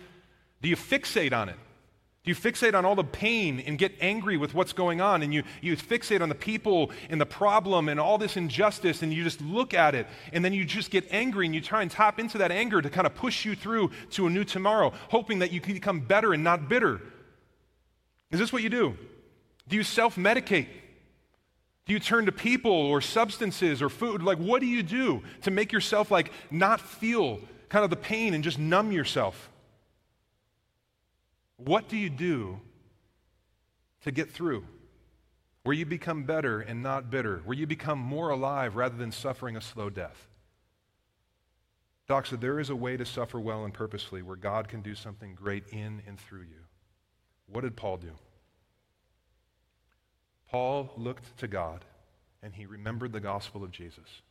Do 0.62 0.70
you 0.70 0.76
fixate 0.76 1.34
on 1.34 1.50
it? 1.50 1.56
Do 2.24 2.30
you 2.30 2.34
fixate 2.34 2.72
on 2.72 2.86
all 2.86 2.94
the 2.94 3.04
pain 3.04 3.60
and 3.60 3.76
get 3.76 3.92
angry 4.00 4.38
with 4.38 4.54
what's 4.54 4.72
going 4.72 5.02
on? 5.02 5.20
And 5.20 5.34
you, 5.34 5.42
you 5.60 5.76
fixate 5.76 6.22
on 6.22 6.30
the 6.30 6.34
people 6.34 6.92
and 7.10 7.20
the 7.20 7.26
problem 7.26 7.90
and 7.90 8.00
all 8.00 8.16
this 8.16 8.38
injustice 8.38 9.02
and 9.02 9.12
you 9.12 9.22
just 9.22 9.42
look 9.42 9.74
at 9.74 9.94
it 9.94 10.06
and 10.32 10.42
then 10.42 10.54
you 10.54 10.64
just 10.64 10.90
get 10.90 11.04
angry 11.10 11.44
and 11.44 11.54
you 11.54 11.60
try 11.60 11.82
and 11.82 11.90
tap 11.90 12.18
into 12.18 12.38
that 12.38 12.50
anger 12.50 12.80
to 12.80 12.88
kind 12.88 13.06
of 13.06 13.14
push 13.14 13.44
you 13.44 13.54
through 13.54 13.90
to 14.12 14.26
a 14.26 14.30
new 14.30 14.44
tomorrow, 14.44 14.94
hoping 15.10 15.40
that 15.40 15.52
you 15.52 15.60
can 15.60 15.74
become 15.74 16.00
better 16.00 16.32
and 16.32 16.42
not 16.42 16.70
bitter. 16.70 17.02
Is 18.30 18.38
this 18.40 18.50
what 18.50 18.62
you 18.62 18.70
do? 18.70 18.96
Do 19.68 19.76
you 19.76 19.82
self 19.82 20.16
medicate? 20.16 20.68
Do 21.88 21.94
you 21.94 22.00
turn 22.00 22.26
to 22.26 22.32
people 22.32 22.70
or 22.70 23.00
substances 23.00 23.80
or 23.80 23.88
food? 23.88 24.22
Like, 24.22 24.36
what 24.36 24.60
do 24.60 24.66
you 24.66 24.82
do 24.82 25.22
to 25.42 25.50
make 25.50 25.72
yourself 25.72 26.10
like 26.10 26.30
not 26.50 26.82
feel 26.82 27.40
kind 27.70 27.82
of 27.82 27.88
the 27.88 27.96
pain 27.96 28.34
and 28.34 28.44
just 28.44 28.58
numb 28.58 28.92
yourself? 28.92 29.48
What 31.56 31.88
do 31.88 31.96
you 31.96 32.10
do 32.10 32.60
to 34.02 34.10
get 34.10 34.30
through? 34.30 34.66
Where 35.62 35.74
you 35.74 35.86
become 35.86 36.24
better 36.24 36.60
and 36.60 36.82
not 36.82 37.10
bitter, 37.10 37.40
where 37.46 37.56
you 37.56 37.66
become 37.66 37.98
more 37.98 38.28
alive 38.28 38.76
rather 38.76 38.96
than 38.96 39.10
suffering 39.10 39.56
a 39.56 39.60
slow 39.62 39.88
death. 39.88 40.28
Doxa, 42.06 42.38
there 42.38 42.60
is 42.60 42.68
a 42.68 42.76
way 42.76 42.98
to 42.98 43.06
suffer 43.06 43.40
well 43.40 43.64
and 43.64 43.72
purposefully 43.72 44.20
where 44.20 44.36
God 44.36 44.68
can 44.68 44.82
do 44.82 44.94
something 44.94 45.34
great 45.34 45.64
in 45.70 46.02
and 46.06 46.20
through 46.20 46.42
you. 46.42 46.64
What 47.46 47.62
did 47.62 47.76
Paul 47.76 47.96
do? 47.96 48.12
Paul 50.50 50.90
looked 50.96 51.36
to 51.38 51.48
God 51.48 51.84
and 52.42 52.54
he 52.54 52.66
remembered 52.66 53.12
the 53.12 53.20
gospel 53.20 53.64
of 53.64 53.70
Jesus. 53.70 54.22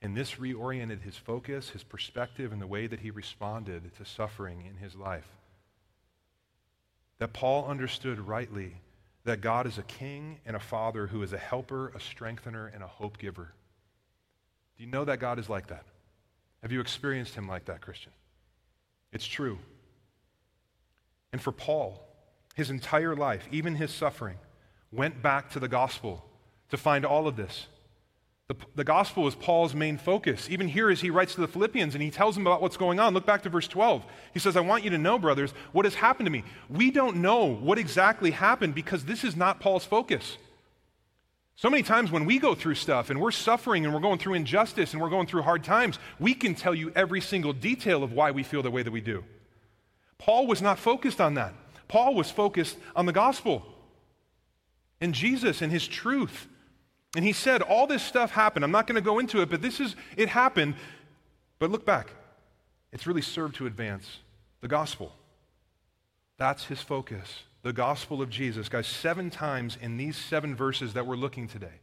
And 0.00 0.16
this 0.16 0.34
reoriented 0.34 1.02
his 1.02 1.16
focus, 1.16 1.70
his 1.70 1.82
perspective, 1.82 2.52
and 2.52 2.62
the 2.62 2.66
way 2.66 2.86
that 2.86 3.00
he 3.00 3.10
responded 3.10 3.90
to 3.96 4.04
suffering 4.04 4.64
in 4.68 4.76
his 4.76 4.94
life. 4.94 5.26
That 7.18 7.32
Paul 7.32 7.66
understood 7.66 8.20
rightly 8.20 8.76
that 9.24 9.40
God 9.40 9.66
is 9.66 9.76
a 9.76 9.82
king 9.82 10.38
and 10.46 10.54
a 10.54 10.60
father 10.60 11.08
who 11.08 11.22
is 11.22 11.32
a 11.32 11.38
helper, 11.38 11.88
a 11.88 12.00
strengthener, 12.00 12.68
and 12.68 12.82
a 12.82 12.86
hope 12.86 13.18
giver. 13.18 13.52
Do 14.76 14.84
you 14.84 14.90
know 14.90 15.04
that 15.04 15.18
God 15.18 15.40
is 15.40 15.48
like 15.48 15.66
that? 15.68 15.84
Have 16.62 16.70
you 16.70 16.80
experienced 16.80 17.34
him 17.34 17.48
like 17.48 17.64
that, 17.64 17.80
Christian? 17.80 18.12
It's 19.12 19.26
true. 19.26 19.58
And 21.32 21.42
for 21.42 21.50
Paul, 21.50 22.07
his 22.58 22.70
entire 22.70 23.14
life, 23.14 23.46
even 23.52 23.76
his 23.76 23.92
suffering, 23.92 24.36
went 24.90 25.22
back 25.22 25.48
to 25.50 25.60
the 25.60 25.68
gospel 25.68 26.24
to 26.70 26.76
find 26.76 27.06
all 27.06 27.28
of 27.28 27.36
this. 27.36 27.68
The, 28.48 28.56
the 28.74 28.84
gospel 28.84 29.28
is 29.28 29.36
Paul's 29.36 29.76
main 29.76 29.96
focus. 29.96 30.48
Even 30.50 30.66
here, 30.66 30.90
as 30.90 31.00
he 31.00 31.10
writes 31.10 31.36
to 31.36 31.40
the 31.40 31.46
Philippians 31.46 31.94
and 31.94 32.02
he 32.02 32.10
tells 32.10 32.34
them 32.34 32.48
about 32.48 32.60
what's 32.60 32.76
going 32.76 32.98
on, 32.98 33.14
look 33.14 33.24
back 33.24 33.44
to 33.44 33.48
verse 33.48 33.68
12. 33.68 34.04
He 34.32 34.40
says, 34.40 34.56
I 34.56 34.60
want 34.60 34.82
you 34.82 34.90
to 34.90 34.98
know, 34.98 35.20
brothers, 35.20 35.52
what 35.70 35.84
has 35.84 35.94
happened 35.94 36.26
to 36.26 36.32
me. 36.32 36.42
We 36.68 36.90
don't 36.90 37.18
know 37.18 37.44
what 37.44 37.78
exactly 37.78 38.32
happened 38.32 38.74
because 38.74 39.04
this 39.04 39.22
is 39.22 39.36
not 39.36 39.60
Paul's 39.60 39.84
focus. 39.84 40.36
So 41.54 41.70
many 41.70 41.84
times 41.84 42.10
when 42.10 42.24
we 42.24 42.40
go 42.40 42.56
through 42.56 42.74
stuff 42.74 43.10
and 43.10 43.20
we're 43.20 43.30
suffering 43.30 43.84
and 43.84 43.94
we're 43.94 44.00
going 44.00 44.18
through 44.18 44.34
injustice 44.34 44.94
and 44.94 45.00
we're 45.00 45.10
going 45.10 45.28
through 45.28 45.42
hard 45.42 45.62
times, 45.62 46.00
we 46.18 46.34
can 46.34 46.56
tell 46.56 46.74
you 46.74 46.90
every 46.96 47.20
single 47.20 47.52
detail 47.52 48.02
of 48.02 48.12
why 48.12 48.32
we 48.32 48.42
feel 48.42 48.64
the 48.64 48.70
way 48.70 48.82
that 48.82 48.90
we 48.90 49.00
do. 49.00 49.22
Paul 50.18 50.48
was 50.48 50.60
not 50.60 50.80
focused 50.80 51.20
on 51.20 51.34
that. 51.34 51.54
Paul 51.88 52.14
was 52.14 52.30
focused 52.30 52.76
on 52.94 53.06
the 53.06 53.12
gospel 53.12 53.64
and 55.00 55.14
Jesus 55.14 55.62
and 55.62 55.72
his 55.72 55.86
truth 55.86 56.46
and 57.16 57.24
he 57.24 57.32
said, 57.32 57.62
All 57.62 57.86
this 57.86 58.02
stuff 58.02 58.30
happened. 58.30 58.64
I'm 58.64 58.70
not 58.70 58.86
going 58.86 58.96
to 58.96 59.00
go 59.00 59.18
into 59.18 59.40
it, 59.40 59.50
but 59.50 59.62
this 59.62 59.80
is, 59.80 59.96
it 60.16 60.28
happened. 60.28 60.74
But 61.58 61.70
look 61.70 61.84
back. 61.84 62.10
It's 62.92 63.06
really 63.06 63.22
served 63.22 63.56
to 63.56 63.66
advance 63.66 64.20
the 64.60 64.68
gospel. 64.68 65.12
That's 66.36 66.64
his 66.66 66.80
focus. 66.80 67.44
The 67.62 67.72
gospel 67.72 68.22
of 68.22 68.30
Jesus. 68.30 68.68
Guys, 68.68 68.86
seven 68.86 69.30
times 69.30 69.76
in 69.80 69.96
these 69.96 70.16
seven 70.16 70.54
verses 70.54 70.94
that 70.94 71.06
we're 71.06 71.16
looking 71.16 71.48
today, 71.48 71.80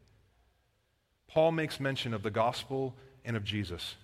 Paul 1.28 1.52
makes 1.52 1.80
mention 1.80 2.14
of 2.14 2.24
the 2.24 2.32
gospel 2.32 2.96
and 3.26 3.36
of 3.36 3.44
Jesus. 3.44 3.96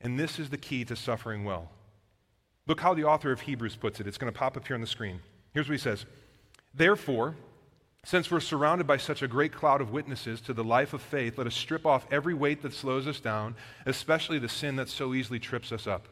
And 0.00 0.18
this 0.18 0.38
is 0.38 0.50
the 0.50 0.56
key 0.56 0.84
to 0.86 0.96
suffering 0.96 1.44
well. 1.44 1.70
Look 2.66 2.80
how 2.80 2.94
the 2.94 3.04
author 3.04 3.30
of 3.30 3.42
Hebrews 3.42 3.76
puts 3.76 4.00
it. 4.00 4.06
It's 4.06 4.18
going 4.18 4.32
to 4.32 4.38
pop 4.38 4.56
up 4.56 4.66
here 4.66 4.74
on 4.74 4.80
the 4.80 4.86
screen. 4.86 5.20
Here's 5.52 5.68
what 5.68 5.74
he 5.74 5.78
says 5.78 6.06
Therefore, 6.74 7.36
since 8.04 8.30
we're 8.30 8.40
surrounded 8.40 8.86
by 8.86 8.98
such 8.98 9.22
a 9.22 9.28
great 9.28 9.52
cloud 9.52 9.80
of 9.80 9.90
witnesses 9.90 10.40
to 10.42 10.52
the 10.52 10.64
life 10.64 10.92
of 10.92 11.00
faith, 11.00 11.38
let 11.38 11.46
us 11.46 11.54
strip 11.54 11.86
off 11.86 12.06
every 12.10 12.34
weight 12.34 12.62
that 12.62 12.74
slows 12.74 13.06
us 13.06 13.20
down, 13.20 13.54
especially 13.86 14.38
the 14.38 14.48
sin 14.48 14.76
that 14.76 14.88
so 14.88 15.14
easily 15.14 15.38
trips 15.38 15.72
us 15.72 15.86
up. 15.86 16.08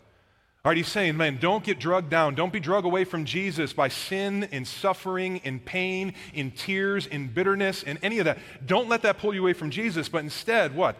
All 0.64 0.70
right, 0.70 0.76
he's 0.76 0.88
saying, 0.88 1.16
man, 1.16 1.38
don't 1.40 1.64
get 1.64 1.80
drugged 1.80 2.08
down. 2.08 2.36
Don't 2.36 2.52
be 2.52 2.60
drugged 2.60 2.86
away 2.86 3.04
from 3.04 3.24
Jesus 3.24 3.72
by 3.72 3.88
sin 3.88 4.44
and 4.52 4.66
suffering 4.66 5.40
and 5.44 5.62
pain, 5.62 6.14
in 6.32 6.52
tears, 6.52 7.06
in 7.06 7.26
bitterness, 7.28 7.82
and 7.82 7.98
any 8.00 8.20
of 8.20 8.26
that. 8.26 8.38
Don't 8.64 8.88
let 8.88 9.02
that 9.02 9.18
pull 9.18 9.34
you 9.34 9.40
away 9.40 9.54
from 9.54 9.70
Jesus, 9.70 10.08
but 10.08 10.22
instead, 10.22 10.76
what? 10.76 10.96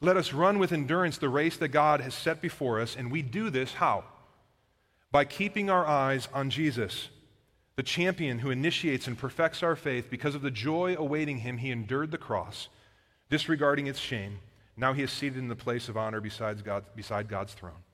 Let 0.00 0.16
us 0.16 0.32
run 0.32 0.60
with 0.60 0.72
endurance 0.72 1.18
the 1.18 1.28
race 1.28 1.56
that 1.56 1.68
God 1.68 2.00
has 2.02 2.14
set 2.14 2.40
before 2.40 2.80
us, 2.80 2.94
and 2.96 3.10
we 3.10 3.20
do 3.20 3.50
this 3.50 3.74
how? 3.74 4.04
By 5.14 5.24
keeping 5.24 5.70
our 5.70 5.86
eyes 5.86 6.26
on 6.34 6.50
Jesus, 6.50 7.08
the 7.76 7.84
champion 7.84 8.40
who 8.40 8.50
initiates 8.50 9.06
and 9.06 9.16
perfects 9.16 9.62
our 9.62 9.76
faith. 9.76 10.10
Because 10.10 10.34
of 10.34 10.42
the 10.42 10.50
joy 10.50 10.96
awaiting 10.98 11.38
him, 11.38 11.58
he 11.58 11.70
endured 11.70 12.10
the 12.10 12.18
cross, 12.18 12.68
disregarding 13.30 13.86
its 13.86 14.00
shame. 14.00 14.40
Now 14.76 14.92
he 14.92 15.04
is 15.04 15.12
seated 15.12 15.38
in 15.38 15.46
the 15.46 15.54
place 15.54 15.88
of 15.88 15.96
honor 15.96 16.20
beside, 16.20 16.64
God, 16.64 16.82
beside 16.96 17.28
God's 17.28 17.54
throne. 17.54 17.84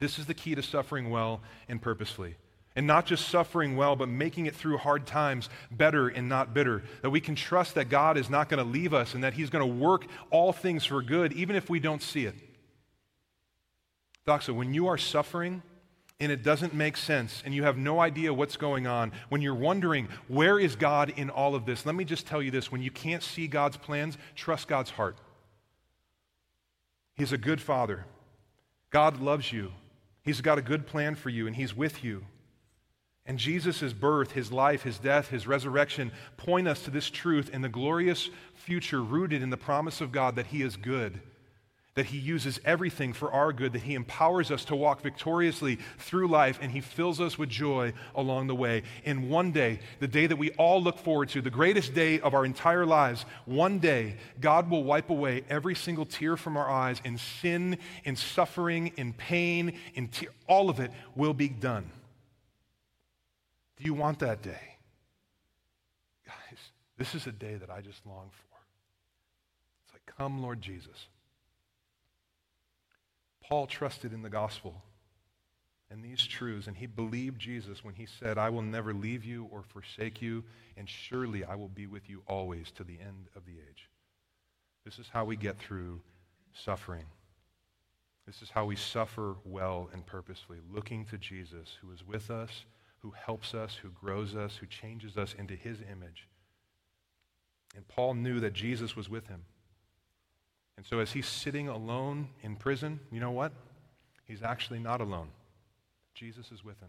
This 0.00 0.18
is 0.18 0.26
the 0.26 0.34
key 0.34 0.56
to 0.56 0.64
suffering 0.64 1.10
well 1.10 1.42
and 1.68 1.80
purposefully. 1.80 2.34
And 2.74 2.88
not 2.88 3.06
just 3.06 3.28
suffering 3.28 3.76
well, 3.76 3.94
but 3.94 4.08
making 4.08 4.46
it 4.46 4.56
through 4.56 4.78
hard 4.78 5.06
times 5.06 5.48
better 5.70 6.08
and 6.08 6.28
not 6.28 6.52
bitter. 6.52 6.82
That 7.02 7.10
we 7.10 7.20
can 7.20 7.36
trust 7.36 7.76
that 7.76 7.88
God 7.88 8.16
is 8.16 8.28
not 8.28 8.48
going 8.48 8.58
to 8.58 8.68
leave 8.68 8.92
us 8.92 9.14
and 9.14 9.22
that 9.22 9.34
He's 9.34 9.48
going 9.48 9.62
to 9.62 9.80
work 9.80 10.06
all 10.32 10.52
things 10.52 10.84
for 10.84 11.02
good, 11.02 11.32
even 11.34 11.54
if 11.54 11.70
we 11.70 11.78
don't 11.78 12.02
see 12.02 12.26
it. 12.26 12.34
Doxa, 14.26 14.52
when 14.52 14.74
you 14.74 14.88
are 14.88 14.98
suffering 14.98 15.62
and 16.20 16.30
it 16.30 16.42
doesn't 16.42 16.74
make 16.74 16.96
sense 16.96 17.42
and 17.44 17.54
you 17.54 17.64
have 17.64 17.78
no 17.78 17.98
idea 17.98 18.32
what's 18.32 18.56
going 18.56 18.86
on, 18.86 19.12
when 19.30 19.40
you're 19.40 19.54
wondering, 19.54 20.08
where 20.28 20.58
is 20.58 20.76
God 20.76 21.12
in 21.16 21.30
all 21.30 21.54
of 21.54 21.64
this? 21.64 21.86
Let 21.86 21.94
me 21.94 22.04
just 22.04 22.26
tell 22.26 22.42
you 22.42 22.50
this 22.50 22.70
when 22.70 22.82
you 22.82 22.90
can't 22.90 23.22
see 23.22 23.46
God's 23.46 23.76
plans, 23.76 24.18
trust 24.36 24.68
God's 24.68 24.90
heart. 24.90 25.16
He's 27.16 27.32
a 27.32 27.38
good 27.38 27.60
father. 27.60 28.04
God 28.90 29.20
loves 29.20 29.52
you. 29.52 29.72
He's 30.22 30.40
got 30.40 30.58
a 30.58 30.62
good 30.62 30.86
plan 30.86 31.14
for 31.14 31.30
you, 31.30 31.46
and 31.46 31.56
He's 31.56 31.74
with 31.74 32.04
you. 32.04 32.24
And 33.26 33.38
Jesus' 33.38 33.92
birth, 33.92 34.32
his 34.32 34.50
life, 34.50 34.82
his 34.82 34.98
death, 34.98 35.28
his 35.28 35.46
resurrection 35.46 36.10
point 36.36 36.66
us 36.66 36.82
to 36.82 36.90
this 36.90 37.10
truth 37.10 37.50
and 37.52 37.62
the 37.62 37.68
glorious 37.68 38.30
future 38.54 39.02
rooted 39.02 39.42
in 39.42 39.50
the 39.50 39.56
promise 39.56 40.00
of 40.00 40.10
God 40.10 40.36
that 40.36 40.46
he 40.46 40.62
is 40.62 40.76
good 40.76 41.20
that 41.94 42.06
He 42.06 42.18
uses 42.18 42.60
everything 42.64 43.12
for 43.12 43.32
our 43.32 43.52
good, 43.52 43.72
that 43.72 43.82
He 43.82 43.94
empowers 43.94 44.50
us 44.50 44.64
to 44.66 44.76
walk 44.76 45.02
victoriously 45.02 45.78
through 45.98 46.28
life, 46.28 46.58
and 46.62 46.70
He 46.70 46.80
fills 46.80 47.20
us 47.20 47.36
with 47.36 47.48
joy 47.48 47.92
along 48.14 48.46
the 48.46 48.54
way. 48.54 48.84
And 49.04 49.28
one 49.28 49.50
day, 49.50 49.80
the 49.98 50.08
day 50.08 50.26
that 50.26 50.36
we 50.36 50.50
all 50.52 50.82
look 50.82 50.98
forward 50.98 51.30
to, 51.30 51.42
the 51.42 51.50
greatest 51.50 51.92
day 51.92 52.20
of 52.20 52.32
our 52.32 52.44
entire 52.44 52.86
lives, 52.86 53.24
one 53.44 53.80
day, 53.80 54.16
God 54.40 54.70
will 54.70 54.84
wipe 54.84 55.10
away 55.10 55.42
every 55.48 55.74
single 55.74 56.06
tear 56.06 56.36
from 56.36 56.56
our 56.56 56.70
eyes, 56.70 57.00
and 57.04 57.18
sin, 57.18 57.78
and 58.04 58.16
suffering, 58.16 58.92
and 58.96 59.16
pain, 59.16 59.76
and 59.96 60.08
all 60.46 60.70
of 60.70 60.78
it 60.78 60.92
will 61.16 61.34
be 61.34 61.48
done. 61.48 61.90
Do 63.76 63.84
you 63.84 63.94
want 63.94 64.20
that 64.20 64.42
day? 64.42 64.76
Guys, 66.26 66.58
this 66.98 67.14
is 67.14 67.26
a 67.26 67.32
day 67.32 67.56
that 67.56 67.70
I 67.70 67.80
just 67.80 68.06
long 68.06 68.30
for. 68.30 68.56
It's 69.84 69.94
like, 69.94 70.16
come, 70.16 70.42
Lord 70.42 70.60
Jesus. 70.60 71.08
Paul 73.50 73.66
trusted 73.66 74.12
in 74.12 74.22
the 74.22 74.30
gospel 74.30 74.80
and 75.90 76.04
these 76.04 76.24
truths, 76.24 76.68
and 76.68 76.76
he 76.76 76.86
believed 76.86 77.40
Jesus 77.40 77.82
when 77.82 77.94
he 77.94 78.06
said, 78.06 78.38
I 78.38 78.48
will 78.48 78.62
never 78.62 78.94
leave 78.94 79.24
you 79.24 79.48
or 79.50 79.64
forsake 79.64 80.22
you, 80.22 80.44
and 80.76 80.88
surely 80.88 81.44
I 81.44 81.56
will 81.56 81.68
be 81.68 81.88
with 81.88 82.08
you 82.08 82.22
always 82.28 82.70
to 82.76 82.84
the 82.84 83.00
end 83.00 83.26
of 83.34 83.44
the 83.44 83.54
age. 83.54 83.90
This 84.84 85.00
is 85.00 85.08
how 85.12 85.24
we 85.24 85.34
get 85.34 85.58
through 85.58 86.00
suffering. 86.52 87.06
This 88.24 88.40
is 88.40 88.50
how 88.50 88.66
we 88.66 88.76
suffer 88.76 89.34
well 89.44 89.90
and 89.92 90.06
purposefully, 90.06 90.60
looking 90.72 91.04
to 91.06 91.18
Jesus, 91.18 91.76
who 91.82 91.90
is 91.90 92.06
with 92.06 92.30
us, 92.30 92.64
who 92.98 93.10
helps 93.10 93.52
us, 93.52 93.74
who 93.74 93.90
grows 93.90 94.36
us, 94.36 94.56
who 94.56 94.66
changes 94.66 95.16
us 95.16 95.34
into 95.36 95.56
his 95.56 95.78
image. 95.90 96.28
And 97.74 97.88
Paul 97.88 98.14
knew 98.14 98.38
that 98.38 98.52
Jesus 98.52 98.94
was 98.94 99.08
with 99.08 99.26
him. 99.26 99.42
And 100.80 100.86
so, 100.86 100.98
as 101.00 101.12
he's 101.12 101.26
sitting 101.26 101.68
alone 101.68 102.30
in 102.42 102.56
prison, 102.56 103.00
you 103.12 103.20
know 103.20 103.32
what? 103.32 103.52
He's 104.24 104.42
actually 104.42 104.78
not 104.78 105.02
alone. 105.02 105.28
Jesus 106.14 106.50
is 106.50 106.64
with 106.64 106.80
him. 106.80 106.88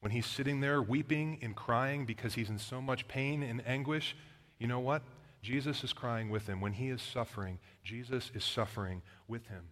When 0.00 0.10
he's 0.10 0.26
sitting 0.26 0.58
there 0.58 0.82
weeping 0.82 1.38
and 1.40 1.54
crying 1.54 2.04
because 2.04 2.34
he's 2.34 2.50
in 2.50 2.58
so 2.58 2.82
much 2.82 3.06
pain 3.06 3.44
and 3.44 3.64
anguish, 3.64 4.16
you 4.58 4.66
know 4.66 4.80
what? 4.80 5.02
Jesus 5.40 5.84
is 5.84 5.92
crying 5.92 6.30
with 6.30 6.48
him. 6.48 6.60
When 6.60 6.72
he 6.72 6.88
is 6.88 7.00
suffering, 7.00 7.60
Jesus 7.84 8.32
is 8.34 8.42
suffering 8.42 9.02
with 9.28 9.46
him. 9.46 9.66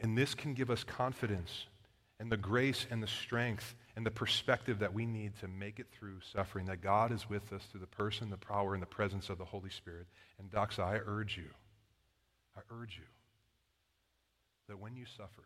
And 0.00 0.18
this 0.18 0.34
can 0.34 0.52
give 0.52 0.68
us 0.68 0.84
confidence 0.84 1.64
and 2.20 2.30
the 2.30 2.36
grace 2.36 2.86
and 2.90 3.02
the 3.02 3.06
strength 3.06 3.74
and 3.96 4.04
the 4.04 4.10
perspective 4.10 4.80
that 4.80 4.92
we 4.92 5.06
need 5.06 5.38
to 5.40 5.48
make 5.48 5.78
it 5.78 5.86
through 5.92 6.20
suffering, 6.32 6.66
that 6.66 6.80
God 6.80 7.12
is 7.12 7.28
with 7.28 7.52
us 7.52 7.62
through 7.70 7.80
the 7.80 7.86
person, 7.86 8.30
the 8.30 8.36
power, 8.36 8.74
and 8.74 8.82
the 8.82 8.86
presence 8.86 9.30
of 9.30 9.38
the 9.38 9.44
Holy 9.44 9.70
Spirit. 9.70 10.06
And 10.38 10.50
Doxa, 10.50 10.80
I 10.80 11.00
urge 11.06 11.36
you, 11.36 11.50
I 12.56 12.60
urge 12.72 12.96
you 12.96 13.04
that 14.68 14.78
when 14.78 14.96
you 14.96 15.04
suffer, 15.16 15.44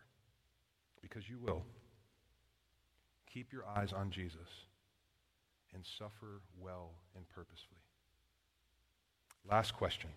because 1.01 1.29
you 1.29 1.37
will, 1.37 1.63
keep 3.31 3.53
your 3.53 3.65
eyes 3.67 3.93
on 3.93 4.09
Jesus 4.09 4.65
and 5.73 5.85
suffer 5.97 6.41
well 6.59 6.91
and 7.15 7.27
purposefully. 7.29 7.81
Last 9.49 9.75
question. 9.75 10.09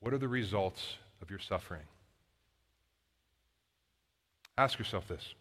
What 0.00 0.12
are 0.12 0.18
the 0.18 0.28
results 0.28 0.96
of 1.22 1.30
your 1.30 1.38
suffering? 1.38 1.82
Ask 4.56 4.78
yourself 4.78 5.08
this 5.08 5.34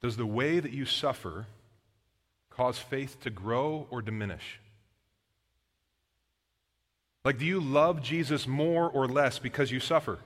Does 0.00 0.16
the 0.16 0.26
way 0.26 0.60
that 0.60 0.72
you 0.72 0.86
suffer 0.86 1.46
cause 2.48 2.78
faith 2.78 3.20
to 3.20 3.30
grow 3.30 3.86
or 3.90 4.02
diminish? 4.02 4.60
Like, 7.24 7.38
do 7.38 7.44
you 7.44 7.60
love 7.60 8.02
Jesus 8.02 8.46
more 8.46 8.88
or 8.88 9.06
less 9.06 9.38
because 9.38 9.70
you 9.70 9.78
suffer? 9.78 10.18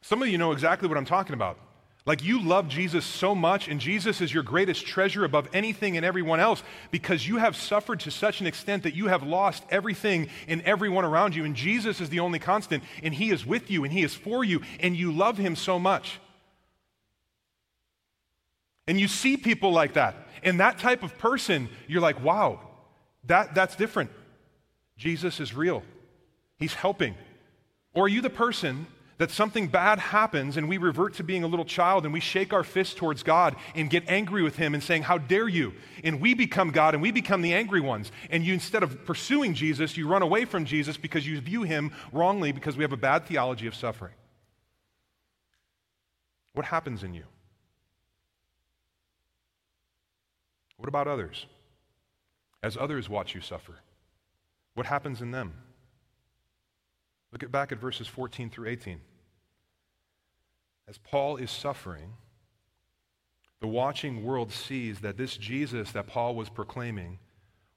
Some 0.00 0.22
of 0.22 0.28
you 0.28 0.38
know 0.38 0.52
exactly 0.52 0.88
what 0.88 0.96
I'm 0.96 1.04
talking 1.04 1.34
about. 1.34 1.58
Like, 2.06 2.22
you 2.22 2.40
love 2.40 2.68
Jesus 2.68 3.04
so 3.04 3.34
much, 3.34 3.66
and 3.66 3.80
Jesus 3.80 4.20
is 4.20 4.32
your 4.32 4.44
greatest 4.44 4.86
treasure 4.86 5.24
above 5.24 5.48
anything 5.52 5.96
and 5.96 6.06
everyone 6.06 6.38
else 6.38 6.62
because 6.92 7.26
you 7.26 7.38
have 7.38 7.56
suffered 7.56 7.98
to 8.00 8.12
such 8.12 8.40
an 8.40 8.46
extent 8.46 8.84
that 8.84 8.94
you 8.94 9.08
have 9.08 9.24
lost 9.24 9.64
everything 9.70 10.28
and 10.46 10.62
everyone 10.62 11.04
around 11.04 11.34
you. 11.34 11.44
And 11.44 11.56
Jesus 11.56 12.00
is 12.00 12.08
the 12.08 12.20
only 12.20 12.38
constant, 12.38 12.84
and 13.02 13.12
He 13.12 13.30
is 13.30 13.44
with 13.44 13.72
you, 13.72 13.82
and 13.82 13.92
He 13.92 14.04
is 14.04 14.14
for 14.14 14.44
you, 14.44 14.60
and 14.78 14.96
you 14.96 15.10
love 15.10 15.36
Him 15.36 15.56
so 15.56 15.80
much. 15.80 16.20
And 18.86 19.00
you 19.00 19.08
see 19.08 19.36
people 19.36 19.72
like 19.72 19.94
that. 19.94 20.14
And 20.42 20.60
that 20.60 20.78
type 20.78 21.02
of 21.02 21.18
person, 21.18 21.68
you're 21.88 22.00
like, 22.00 22.22
wow, 22.22 22.60
that, 23.24 23.54
that's 23.54 23.76
different. 23.76 24.10
Jesus 24.96 25.40
is 25.40 25.54
real, 25.54 25.82
He's 26.58 26.74
helping. 26.74 27.14
Or 27.94 28.04
are 28.04 28.08
you 28.08 28.20
the 28.20 28.30
person 28.30 28.86
that 29.18 29.30
something 29.30 29.68
bad 29.68 29.98
happens 29.98 30.56
and 30.56 30.68
we 30.68 30.76
revert 30.76 31.14
to 31.14 31.24
being 31.24 31.42
a 31.42 31.46
little 31.46 31.64
child 31.64 32.04
and 32.04 32.12
we 32.12 32.20
shake 32.20 32.52
our 32.52 32.62
fist 32.62 32.98
towards 32.98 33.22
God 33.22 33.56
and 33.74 33.88
get 33.88 34.04
angry 34.08 34.42
with 34.42 34.56
Him 34.56 34.74
and 34.74 34.82
saying, 34.82 35.02
How 35.02 35.18
dare 35.18 35.48
you? 35.48 35.72
And 36.04 36.20
we 36.20 36.34
become 36.34 36.70
God 36.70 36.94
and 36.94 37.02
we 37.02 37.10
become 37.10 37.42
the 37.42 37.54
angry 37.54 37.80
ones. 37.80 38.12
And 38.30 38.44
you, 38.44 38.52
instead 38.52 38.82
of 38.82 39.04
pursuing 39.06 39.54
Jesus, 39.54 39.96
you 39.96 40.06
run 40.06 40.22
away 40.22 40.44
from 40.44 40.64
Jesus 40.64 40.96
because 40.96 41.26
you 41.26 41.40
view 41.40 41.62
Him 41.62 41.92
wrongly 42.12 42.52
because 42.52 42.76
we 42.76 42.84
have 42.84 42.92
a 42.92 42.98
bad 42.98 43.26
theology 43.26 43.66
of 43.66 43.74
suffering. 43.74 44.14
What 46.52 46.66
happens 46.66 47.02
in 47.02 47.14
you? 47.14 47.24
What 50.76 50.88
about 50.88 51.08
others? 51.08 51.46
As 52.62 52.76
others 52.76 53.08
watch 53.08 53.34
you 53.34 53.40
suffer, 53.40 53.76
what 54.74 54.86
happens 54.86 55.22
in 55.22 55.30
them? 55.30 55.54
Look 57.32 57.42
at 57.42 57.52
back 57.52 57.72
at 57.72 57.78
verses 57.78 58.06
14 58.06 58.50
through 58.50 58.68
18. 58.68 59.00
As 60.88 60.98
Paul 60.98 61.36
is 61.36 61.50
suffering, 61.50 62.12
the 63.60 63.66
watching 63.66 64.24
world 64.24 64.52
sees 64.52 65.00
that 65.00 65.16
this 65.16 65.36
Jesus 65.36 65.92
that 65.92 66.06
Paul 66.06 66.34
was 66.34 66.48
proclaiming 66.48 67.18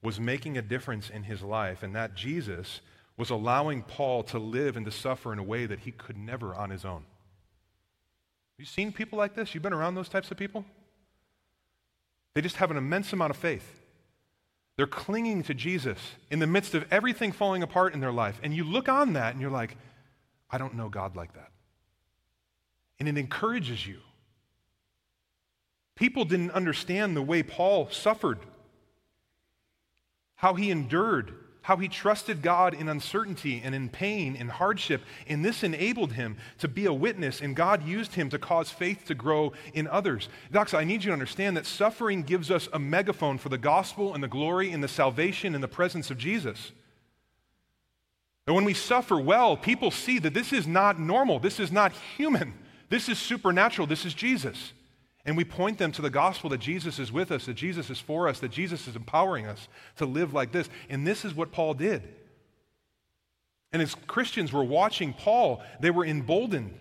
was 0.02 0.20
making 0.20 0.58
a 0.58 0.62
difference 0.62 1.10
in 1.10 1.24
his 1.24 1.42
life, 1.42 1.84
and 1.84 1.96
that 1.96 2.16
Jesus 2.16 2.82
was 3.18 3.30
allowing 3.30 3.84
Paul 3.84 4.24
to 4.24 4.40
live 4.40 4.78
and 4.78 4.86
to 4.86 4.92
suffer 4.92 5.34
in 5.34 5.40
a 5.40 5.44
way 5.44 5.66
that 5.66 5.80
he 5.80 5.92
could 5.92 6.16
never 6.16 6.56
on 6.56 6.70
his 6.70 6.86
own. 6.86 7.04
Have 7.04 8.60
you 8.60 8.66
seen 8.66 8.94
people 8.94 9.18
like 9.18 9.36
this? 9.36 9.54
You've 9.54 9.64
been 9.64 9.74
around 9.74 9.96
those 9.96 10.08
types 10.08 10.32
of 10.32 10.38
people? 10.38 10.64
They 12.34 12.42
just 12.42 12.58
have 12.58 12.72
an 12.72 12.78
immense 12.78 13.12
amount 13.14 13.32
of 13.32 13.38
faith. 13.38 13.82
They're 14.78 14.88
clinging 14.88 15.44
to 15.44 15.54
Jesus 15.54 15.98
in 16.32 16.40
the 16.40 16.48
midst 16.48 16.74
of 16.74 16.86
everything 16.90 17.32
falling 17.32 17.64
apart 17.64 17.94
in 17.94 18.00
their 18.00 18.14
life. 18.14 18.40
And 18.44 18.54
you 18.54 18.64
look 18.64 18.88
on 18.88 19.14
that 19.14 19.34
and 19.34 19.42
you're 19.42 19.52
like, 19.52 19.76
I 20.50 20.58
don't 20.58 20.76
know 20.76 20.90
God 20.90 21.16
like 21.16 21.34
that. 21.34 21.52
And 23.00 23.08
it 23.08 23.18
encourages 23.18 23.86
you. 23.86 24.00
People 25.96 26.24
didn't 26.24 26.52
understand 26.52 27.16
the 27.16 27.22
way 27.22 27.44
Paul 27.44 27.90
suffered, 27.90 28.40
how 30.36 30.54
he 30.54 30.72
endured, 30.72 31.34
how 31.70 31.78
he 31.78 31.88
trusted 31.88 32.42
God 32.42 32.74
in 32.74 32.90
uncertainty 32.90 33.62
and 33.64 33.76
in 33.76 33.90
pain 33.90 34.36
and 34.36 34.50
hardship, 34.50 35.04
and 35.28 35.46
this 35.46 35.64
enabled 35.64 36.14
him 36.14 36.36
to 36.58 36.68
be 36.68 36.88
a 36.88 36.92
witness, 36.92 37.42
and 37.42 37.56
God 37.56 37.88
used 37.88 38.16
him 38.16 38.28
to 38.32 38.40
cause 38.40 38.72
faith 38.72 39.06
to 39.06 39.14
grow 39.14 39.54
in 39.76 39.88
others. 39.88 40.30
Doxa, 40.52 40.80
I 40.80 40.84
need 40.84 41.04
you 41.04 41.10
to 41.10 41.14
understand 41.14 41.56
that 41.58 41.68
suffering 41.68 42.24
gives 42.24 42.50
us 42.50 42.68
a 42.74 42.80
megaphone 42.80 43.38
for 43.38 43.50
the 43.50 43.58
gospel 43.60 44.16
and 44.16 44.24
the 44.24 44.28
glory 44.28 44.72
and 44.72 44.84
the 44.84 44.88
salvation 44.88 45.54
and 45.54 45.64
the 45.64 45.68
presence 45.68 46.10
of 46.10 46.18
Jesus. 46.18 46.72
And 48.48 48.56
when 48.56 48.66
we 48.66 48.74
suffer 48.74 49.20
well, 49.20 49.56
people 49.56 49.92
see 49.92 50.18
that 50.18 50.34
this 50.34 50.52
is 50.52 50.66
not 50.66 51.00
normal, 51.00 51.38
this 51.38 51.60
is 51.60 51.72
not 51.72 51.92
human, 52.18 52.56
this 52.90 53.08
is 53.08 53.20
supernatural, 53.20 53.86
this 53.86 54.06
is 54.06 54.16
Jesus. 54.16 54.74
And 55.26 55.36
we 55.36 55.44
point 55.44 55.78
them 55.78 55.92
to 55.92 56.02
the 56.02 56.10
gospel 56.10 56.50
that 56.52 56.60
Jesus 56.60 56.98
is 56.98 57.12
with 57.12 57.32
us, 57.32 57.46
that 57.46 57.56
Jesus 57.56 57.90
is 57.90 58.00
for 58.00 58.28
us, 58.28 58.40
that 58.40 58.52
Jesus 58.52 58.88
is 58.88 58.96
empowering 58.96 59.46
us 59.46 59.68
to 59.98 60.06
live 60.06 60.34
like 60.34 60.52
this. 60.52 60.70
And 60.90 61.06
this 61.06 61.26
is 61.26 61.36
what 61.36 61.52
Paul 61.52 61.74
did. 61.74 62.08
And 63.72 63.82
as 63.82 63.96
Christians 64.08 64.52
were 64.52 64.64
watching 64.64 65.14
Paul, 65.14 65.62
they 65.80 65.92
were 65.92 66.06
emboldened. 66.06 66.80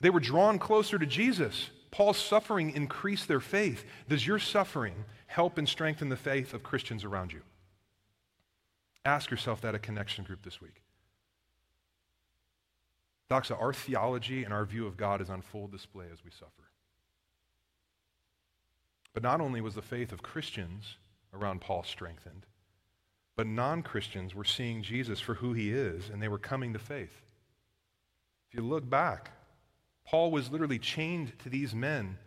They 0.00 0.10
were 0.10 0.20
drawn 0.20 0.58
closer 0.58 0.98
to 0.98 1.06
Jesus. 1.06 1.70
Paul's 1.90 2.18
suffering 2.18 2.70
increased 2.70 3.26
their 3.26 3.40
faith. 3.40 3.84
Does 4.08 4.26
your 4.26 4.38
suffering 4.38 5.04
help 5.26 5.58
and 5.58 5.68
strengthen 5.68 6.08
the 6.08 6.16
faith 6.16 6.52
of 6.52 6.62
Christians 6.62 7.04
around 7.04 7.32
you? 7.32 7.40
Ask 9.04 9.30
yourself 9.30 9.60
that 9.62 9.74
at 9.74 9.82
Connection 9.82 10.24
Group 10.24 10.42
this 10.42 10.60
week. 10.60 10.82
Doxa, 13.30 13.60
our 13.60 13.72
theology 13.72 14.44
and 14.44 14.52
our 14.52 14.64
view 14.64 14.86
of 14.86 14.96
God 14.96 15.20
is 15.20 15.30
on 15.30 15.42
full 15.42 15.66
display 15.66 16.06
as 16.12 16.24
we 16.24 16.30
suffer. 16.30 16.65
But 19.16 19.22
not 19.22 19.40
only 19.40 19.62
was 19.62 19.74
the 19.74 19.80
faith 19.80 20.12
of 20.12 20.22
Christians 20.22 20.98
around 21.32 21.62
Paul 21.62 21.84
strengthened, 21.84 22.44
but 23.34 23.46
non 23.46 23.82
Christians 23.82 24.34
were 24.34 24.44
seeing 24.44 24.82
Jesus 24.82 25.20
for 25.20 25.32
who 25.32 25.54
he 25.54 25.70
is, 25.70 26.10
and 26.10 26.22
they 26.22 26.28
were 26.28 26.36
coming 26.36 26.74
to 26.74 26.78
faith. 26.78 27.22
If 28.50 28.58
you 28.58 28.62
look 28.62 28.90
back, 28.90 29.30
Paul 30.04 30.30
was 30.30 30.50
literally 30.50 30.78
chained 30.78 31.32
to 31.38 31.48
these 31.48 31.74
men 31.74 32.18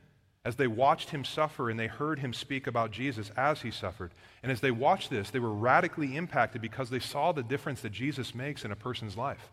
as 0.44 0.56
they 0.56 0.66
watched 0.66 1.12
him 1.12 1.24
suffer 1.24 1.70
and 1.70 1.80
they 1.80 1.86
heard 1.86 2.18
him 2.18 2.34
speak 2.34 2.66
about 2.66 2.90
Jesus 2.90 3.30
as 3.38 3.62
he 3.62 3.70
suffered. 3.70 4.12
And 4.42 4.52
as 4.52 4.60
they 4.60 4.72
watched 4.72 5.12
this, 5.12 5.30
they 5.30 5.38
were 5.38 5.54
radically 5.54 6.18
impacted 6.18 6.60
because 6.60 6.90
they 6.90 6.98
saw 6.98 7.32
the 7.32 7.44
difference 7.44 7.82
that 7.82 7.92
Jesus 7.92 8.34
makes 8.34 8.66
in 8.66 8.72
a 8.72 8.76
person's 8.76 9.16
life. 9.16 9.52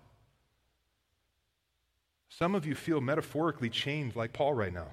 Some 2.30 2.54
of 2.54 2.64
you 2.64 2.74
feel 2.74 3.02
metaphorically 3.02 3.68
chained 3.68 4.16
like 4.16 4.32
Paul 4.32 4.54
right 4.54 4.72
now. 4.72 4.88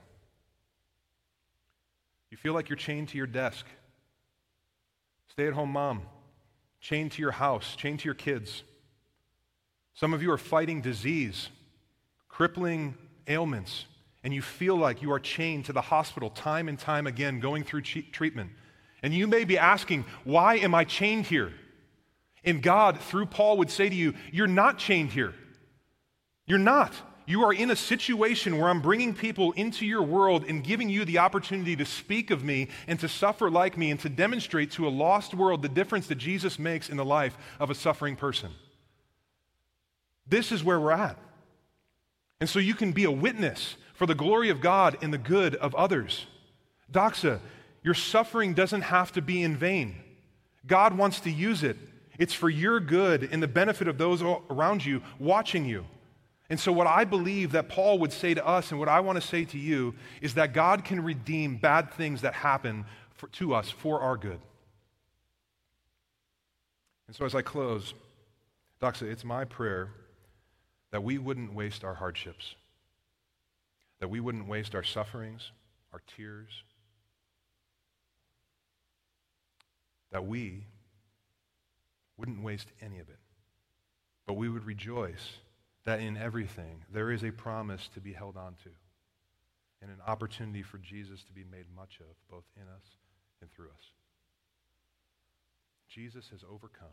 You 2.33 2.37
feel 2.37 2.55
like 2.55 2.67
you're 2.67 2.75
chained 2.77 3.09
to 3.09 3.17
your 3.19 3.27
desk. 3.27 3.63
Stay 5.29 5.45
at 5.45 5.53
home 5.53 5.69
mom, 5.69 6.01
chained 6.81 7.11
to 7.11 7.21
your 7.21 7.29
house, 7.29 7.75
chained 7.75 7.99
to 7.99 8.05
your 8.05 8.15
kids. 8.15 8.63
Some 9.93 10.15
of 10.15 10.23
you 10.23 10.31
are 10.31 10.39
fighting 10.39 10.81
disease, 10.81 11.49
crippling 12.27 12.95
ailments, 13.27 13.85
and 14.23 14.33
you 14.33 14.41
feel 14.41 14.75
like 14.75 15.03
you 15.03 15.11
are 15.11 15.19
chained 15.19 15.65
to 15.65 15.73
the 15.73 15.81
hospital 15.81 16.31
time 16.31 16.69
and 16.69 16.79
time 16.79 17.05
again 17.05 17.39
going 17.39 17.63
through 17.63 17.81
treatment. 17.81 18.49
And 19.03 19.13
you 19.13 19.27
may 19.27 19.43
be 19.43 19.59
asking, 19.59 20.03
Why 20.23 20.55
am 20.55 20.73
I 20.73 20.85
chained 20.85 21.27
here? 21.27 21.53
And 22.43 22.63
God, 22.63 22.99
through 22.99 23.27
Paul, 23.27 23.57
would 23.57 23.69
say 23.69 23.89
to 23.89 23.95
you, 23.95 24.15
You're 24.31 24.47
not 24.47 24.79
chained 24.79 25.11
here. 25.11 25.35
You're 26.47 26.57
not. 26.57 26.93
You 27.25 27.43
are 27.43 27.53
in 27.53 27.71
a 27.71 27.75
situation 27.75 28.57
where 28.57 28.69
I'm 28.69 28.81
bringing 28.81 29.13
people 29.13 29.53
into 29.53 29.85
your 29.85 30.03
world 30.03 30.43
and 30.45 30.63
giving 30.63 30.89
you 30.89 31.05
the 31.05 31.19
opportunity 31.19 31.75
to 31.77 31.85
speak 31.85 32.31
of 32.31 32.43
me 32.43 32.67
and 32.87 32.99
to 32.99 33.07
suffer 33.07 33.49
like 33.49 33.77
me 33.77 33.91
and 33.91 33.99
to 34.01 34.09
demonstrate 34.09 34.71
to 34.71 34.87
a 34.87 34.89
lost 34.89 35.33
world 35.33 35.61
the 35.61 35.69
difference 35.69 36.07
that 36.07 36.15
Jesus 36.15 36.59
makes 36.59 36.89
in 36.89 36.97
the 36.97 37.05
life 37.05 37.37
of 37.59 37.69
a 37.69 37.75
suffering 37.75 38.17
person. 38.17 38.51
This 40.27 40.51
is 40.51 40.63
where 40.63 40.79
we're 40.79 40.91
at. 40.91 41.17
And 42.41 42.49
so 42.49 42.59
you 42.59 42.73
can 42.73 42.91
be 42.91 43.05
a 43.05 43.11
witness 43.11 43.77
for 43.93 44.05
the 44.05 44.15
glory 44.15 44.49
of 44.49 44.59
God 44.59 44.97
and 45.01 45.13
the 45.13 45.17
good 45.17 45.55
of 45.55 45.73
others. 45.75 46.25
Doxa, 46.91 47.39
your 47.83 47.93
suffering 47.93 48.53
doesn't 48.53 48.81
have 48.81 49.13
to 49.13 49.21
be 49.21 49.43
in 49.43 49.55
vain. 49.55 49.95
God 50.67 50.97
wants 50.97 51.21
to 51.21 51.31
use 51.31 51.63
it. 51.63 51.77
It's 52.19 52.33
for 52.33 52.49
your 52.49 52.79
good 52.79 53.29
and 53.31 53.41
the 53.41 53.47
benefit 53.47 53.87
of 53.87 53.97
those 53.97 54.21
around 54.21 54.85
you 54.85 55.01
watching 55.19 55.65
you. 55.65 55.85
And 56.53 56.59
so, 56.59 56.71
what 56.71 56.85
I 56.85 57.03
believe 57.03 57.53
that 57.53 57.67
Paul 57.67 57.97
would 57.97 58.13
say 58.13 58.35
to 58.35 58.45
us, 58.45 58.69
and 58.69 58.79
what 58.79 58.87
I 58.87 58.99
want 58.99 59.19
to 59.19 59.27
say 59.27 59.43
to 59.43 59.57
you, 59.57 59.95
is 60.21 60.35
that 60.35 60.53
God 60.53 60.85
can 60.85 61.03
redeem 61.03 61.57
bad 61.57 61.91
things 61.91 62.21
that 62.21 62.35
happen 62.35 62.85
for, 63.15 63.25
to 63.29 63.55
us 63.55 63.71
for 63.71 64.01
our 64.01 64.15
good. 64.15 64.39
And 67.07 67.15
so, 67.15 67.25
as 67.25 67.33
I 67.33 67.41
close, 67.41 67.95
Doxa, 68.79 69.11
it's 69.11 69.25
my 69.25 69.45
prayer 69.45 69.89
that 70.91 71.03
we 71.03 71.17
wouldn't 71.17 71.55
waste 71.55 71.83
our 71.83 71.95
hardships, 71.95 72.53
that 73.99 74.09
we 74.09 74.19
wouldn't 74.19 74.47
waste 74.47 74.75
our 74.75 74.83
sufferings, 74.83 75.49
our 75.91 76.03
tears, 76.15 76.51
that 80.11 80.27
we 80.27 80.67
wouldn't 82.15 82.43
waste 82.43 82.67
any 82.79 82.99
of 82.99 83.09
it, 83.09 83.17
but 84.27 84.33
we 84.35 84.49
would 84.49 84.65
rejoice 84.65 85.39
that 85.85 85.99
in 85.99 86.17
everything 86.17 86.83
there 86.91 87.11
is 87.11 87.23
a 87.23 87.31
promise 87.31 87.89
to 87.93 87.99
be 87.99 88.13
held 88.13 88.37
on 88.37 88.55
to 88.63 88.69
and 89.81 89.91
an 89.91 89.99
opportunity 90.07 90.61
for 90.61 90.77
Jesus 90.77 91.23
to 91.23 91.33
be 91.33 91.43
made 91.43 91.65
much 91.75 91.99
of, 91.99 92.15
both 92.31 92.45
in 92.55 92.63
us 92.63 92.85
and 93.41 93.51
through 93.51 93.67
us. 93.67 93.91
Jesus 95.89 96.29
has 96.31 96.41
overcome 96.49 96.87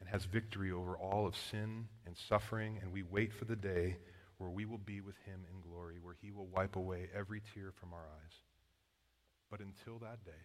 and 0.00 0.08
has 0.08 0.24
victory 0.24 0.70
over 0.70 0.96
all 0.96 1.26
of 1.26 1.36
sin 1.36 1.88
and 2.06 2.16
suffering, 2.28 2.78
and 2.80 2.92
we 2.92 3.02
wait 3.02 3.32
for 3.32 3.46
the 3.46 3.56
day 3.56 3.96
where 4.38 4.50
we 4.50 4.64
will 4.64 4.78
be 4.78 5.00
with 5.00 5.16
him 5.26 5.40
in 5.52 5.60
glory, 5.68 5.96
where 6.00 6.14
he 6.22 6.30
will 6.30 6.46
wipe 6.46 6.76
away 6.76 7.08
every 7.12 7.42
tear 7.52 7.72
from 7.72 7.92
our 7.92 8.06
eyes. 8.22 8.34
But 9.50 9.58
until 9.58 9.98
that 9.98 10.24
day, 10.24 10.44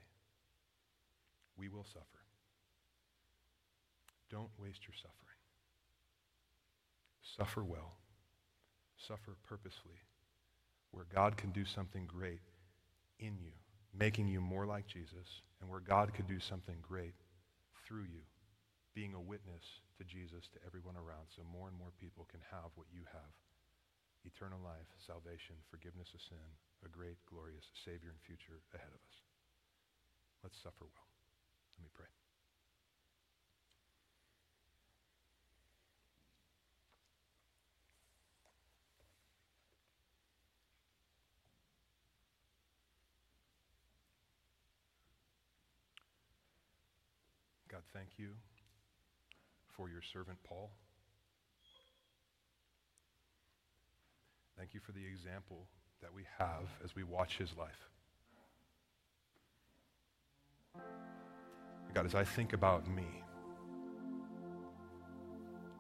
we 1.55 1.69
will 1.69 1.86
suffer. 1.86 2.24
Don't 4.32 4.49
waste 4.57 4.88
your 4.88 4.95
suffering. 4.95 5.32
Suffer 7.24 7.63
well, 7.63 7.95
suffer 9.07 9.36
purposefully, 9.47 10.03
where 10.91 11.05
God 11.13 11.38
can 11.38 11.51
do 11.51 11.65
something 11.65 12.05
great 12.05 12.41
in 13.19 13.38
you, 13.39 13.51
making 13.97 14.28
you 14.28 14.41
more 14.41 14.65
like 14.65 14.86
Jesus, 14.88 15.41
and 15.61 15.69
where 15.69 15.80
God 15.80 16.13
can 16.13 16.26
do 16.26 16.39
something 16.39 16.76
great 16.82 17.15
through 17.88 18.03
you, 18.03 18.21
being 18.93 19.13
a 19.13 19.21
witness 19.21 19.63
to 19.97 20.03
Jesus 20.03 20.47
to 20.53 20.59
everyone 20.67 20.95
around, 20.95 21.32
so 21.36 21.41
more 21.47 21.67
and 21.69 21.78
more 21.78 21.91
people 21.99 22.28
can 22.30 22.41
have 22.51 22.69
what 22.76 22.88
you 22.91 23.01
have 23.11 23.32
eternal 24.26 24.59
life, 24.63 24.88
salvation, 25.05 25.55
forgiveness 25.69 26.07
of 26.15 26.21
sin, 26.21 26.47
a 26.86 26.89
great, 26.89 27.19
glorious 27.28 27.67
Savior 27.84 28.11
and 28.11 28.19
future 28.24 28.63
ahead 28.74 28.88
of 28.88 29.01
us. 29.03 29.17
Let's 30.43 30.57
suffer 30.63 30.88
well. 30.88 31.07
Let 31.78 31.84
me 31.84 31.91
pray. 31.93 32.22
Thank 47.93 48.09
you 48.17 48.29
for 49.75 49.89
your 49.89 50.01
servant 50.01 50.37
Paul. 50.43 50.71
Thank 54.57 54.73
you 54.73 54.79
for 54.79 54.91
the 54.91 55.05
example 55.05 55.67
that 56.01 56.13
we 56.13 56.23
have 56.37 56.69
as 56.83 56.95
we 56.95 57.03
watch 57.03 57.37
his 57.37 57.49
life. 57.57 57.89
God, 61.93 62.05
as 62.05 62.15
I 62.15 62.23
think 62.23 62.53
about 62.53 62.87
me, 62.87 63.05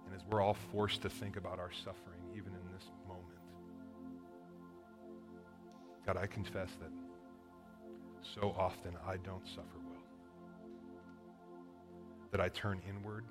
and 0.05 0.15
as 0.15 0.21
we're 0.29 0.41
all 0.41 0.57
forced 0.71 1.01
to 1.01 1.09
think 1.09 1.37
about 1.37 1.59
our 1.59 1.71
suffering, 1.71 2.21
even 2.35 2.53
in 2.53 2.73
this 2.73 2.85
moment, 3.07 3.39
God, 6.05 6.17
I 6.17 6.27
confess 6.27 6.69
that 6.81 6.91
so 8.21 8.55
often 8.57 8.95
I 9.07 9.17
don't 9.17 9.47
suffer 9.47 9.82
that 12.33 12.41
I 12.41 12.49
turn 12.49 12.81
inward. 12.89 13.25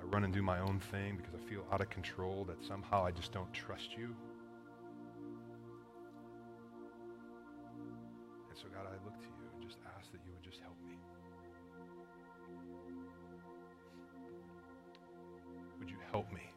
I 0.00 0.04
run 0.06 0.24
and 0.24 0.34
do 0.34 0.42
my 0.42 0.58
own 0.58 0.80
thing 0.90 1.16
because 1.16 1.34
I 1.34 1.48
feel 1.48 1.64
out 1.72 1.80
of 1.80 1.88
control, 1.88 2.44
that 2.46 2.56
somehow 2.66 3.06
I 3.06 3.12
just 3.12 3.30
don't 3.32 3.52
trust 3.52 3.96
you. 3.96 4.12
And 8.50 8.58
so, 8.58 8.64
God, 8.74 8.86
I 8.88 9.04
look 9.04 9.16
to 9.20 9.26
you 9.26 9.46
and 9.54 9.62
just 9.62 9.78
ask 9.96 10.10
that 10.10 10.18
you 10.26 10.32
would 10.32 10.42
just 10.42 10.60
help 10.60 10.76
me. 10.84 10.96
Would 15.78 15.90
you 15.90 15.98
help 16.10 16.32
me 16.32 16.51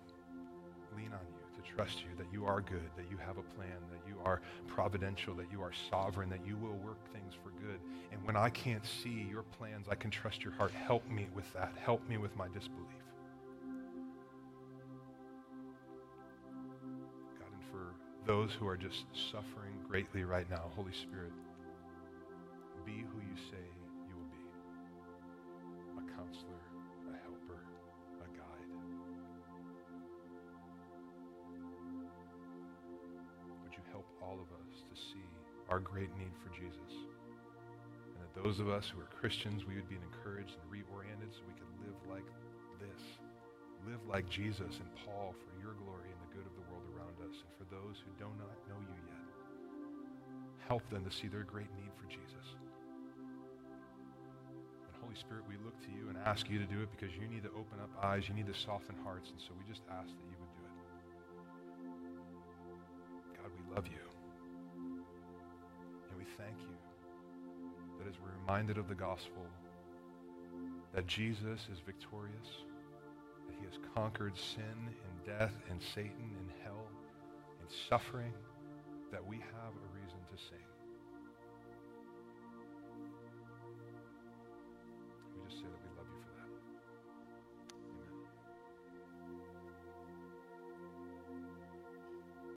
trust 1.75 1.99
you, 1.99 2.15
that 2.17 2.27
you 2.31 2.45
are 2.45 2.61
good, 2.61 2.89
that 2.95 3.05
you 3.11 3.17
have 3.17 3.37
a 3.37 3.43
plan, 3.55 3.75
that 3.91 3.99
you 4.07 4.15
are 4.23 4.41
providential, 4.67 5.33
that 5.35 5.51
you 5.51 5.61
are 5.61 5.71
sovereign, 5.89 6.29
that 6.29 6.45
you 6.45 6.55
will 6.57 6.77
work 6.77 6.97
things 7.11 7.33
for 7.43 7.49
good. 7.61 7.79
And 8.11 8.23
when 8.25 8.37
I 8.37 8.49
can't 8.49 8.85
see 8.85 9.27
your 9.29 9.43
plans, 9.43 9.87
I 9.89 9.95
can 9.95 10.09
trust 10.09 10.43
your 10.43 10.53
heart. 10.53 10.71
Help 10.71 11.07
me 11.09 11.27
with 11.35 11.51
that. 11.53 11.73
Help 11.83 12.07
me 12.07 12.17
with 12.17 12.35
my 12.35 12.47
disbelief. 12.47 12.87
God, 17.39 17.51
and 17.51 17.63
for 17.71 17.93
those 18.25 18.51
who 18.53 18.67
are 18.67 18.77
just 18.77 19.05
suffering 19.31 19.73
greatly 19.87 20.23
right 20.23 20.49
now, 20.49 20.71
Holy 20.75 20.93
Spirit, 20.93 21.33
be 22.85 23.03
who 23.11 23.19
you 23.19 23.35
say 23.51 23.74
all 34.25 34.41
of 34.41 34.49
us 34.65 34.81
to 34.89 34.95
see 34.97 35.21
our 35.69 35.79
great 35.79 36.09
need 36.17 36.33
for 36.41 36.49
Jesus? 36.57 36.91
And 38.17 38.19
that 38.25 38.33
those 38.33 38.59
of 38.59 38.69
us 38.69 38.89
who 38.89 38.99
are 38.99 39.09
Christians, 39.13 39.65
we 39.65 39.75
would 39.77 39.89
be 39.89 40.01
encouraged 40.01 40.57
and 40.57 40.65
reoriented 40.65 41.29
so 41.29 41.45
we 41.45 41.53
could 41.53 41.69
live 41.85 41.99
like 42.09 42.25
this. 42.81 43.01
Live 43.85 44.01
like 44.09 44.25
Jesus 44.29 44.81
and 44.81 44.89
Paul 45.05 45.37
for 45.37 45.53
your 45.61 45.77
glory 45.77 46.09
and 46.09 46.19
the 46.25 46.33
good 46.33 46.45
of 46.49 46.57
the 46.57 46.65
world 46.73 46.89
around 46.97 47.21
us. 47.21 47.37
And 47.37 47.51
for 47.53 47.69
those 47.69 48.01
who 48.01 48.09
do 48.17 48.25
not 48.41 48.57
know 48.65 48.81
you 48.81 48.97
yet, 49.05 49.25
help 50.67 50.81
them 50.89 51.05
to 51.05 51.13
see 51.13 51.27
their 51.27 51.45
great 51.45 51.69
need 51.77 51.93
for 51.93 52.09
Jesus. 52.09 52.57
And 54.89 54.93
Holy 55.01 55.13
Spirit, 55.15 55.45
we 55.45 55.55
look 55.63 55.77
to 55.85 55.91
you 55.93 56.09
and 56.09 56.17
ask 56.25 56.49
you 56.49 56.57
to 56.57 56.65
do 56.65 56.81
it 56.81 56.89
because 56.97 57.13
you 57.13 57.27
need 57.29 57.43
to 57.43 57.53
open 57.53 57.77
up 57.77 57.93
eyes, 58.01 58.27
you 58.27 58.33
need 58.33 58.47
to 58.47 58.57
soften 58.57 58.95
hearts, 59.03 59.29
and 59.29 59.39
so 59.39 59.53
we 59.53 59.63
just 59.69 59.85
ask 59.89 60.09
that 60.09 60.25
you 60.25 60.37
would 60.41 60.53
do 60.57 60.65
it. 60.65 60.73
God, 63.37 63.51
we 63.53 63.61
love 63.75 63.85
you 63.87 64.04
we 66.25 66.43
thank 66.43 66.57
you 66.61 66.77
that 67.99 68.07
as 68.07 68.15
we're 68.21 68.39
reminded 68.41 68.77
of 68.77 68.87
the 68.87 68.95
gospel, 68.95 69.45
that 70.93 71.07
Jesus 71.07 71.67
is 71.71 71.79
victorious, 71.85 72.63
that 73.47 73.55
he 73.59 73.65
has 73.65 73.77
conquered 73.93 74.37
sin 74.37 74.63
and 74.63 75.25
death 75.25 75.53
and 75.69 75.81
Satan 75.93 76.35
and 76.39 76.49
hell 76.63 76.87
and 77.59 77.69
suffering, 77.89 78.33
that 79.11 79.25
we 79.25 79.37
have 79.37 79.73
a 79.73 79.87
reason 79.93 80.19
to 80.31 80.37
sing. 80.37 80.67
We 85.35 85.49
just 85.49 85.61
say 85.61 85.67
that 85.69 85.84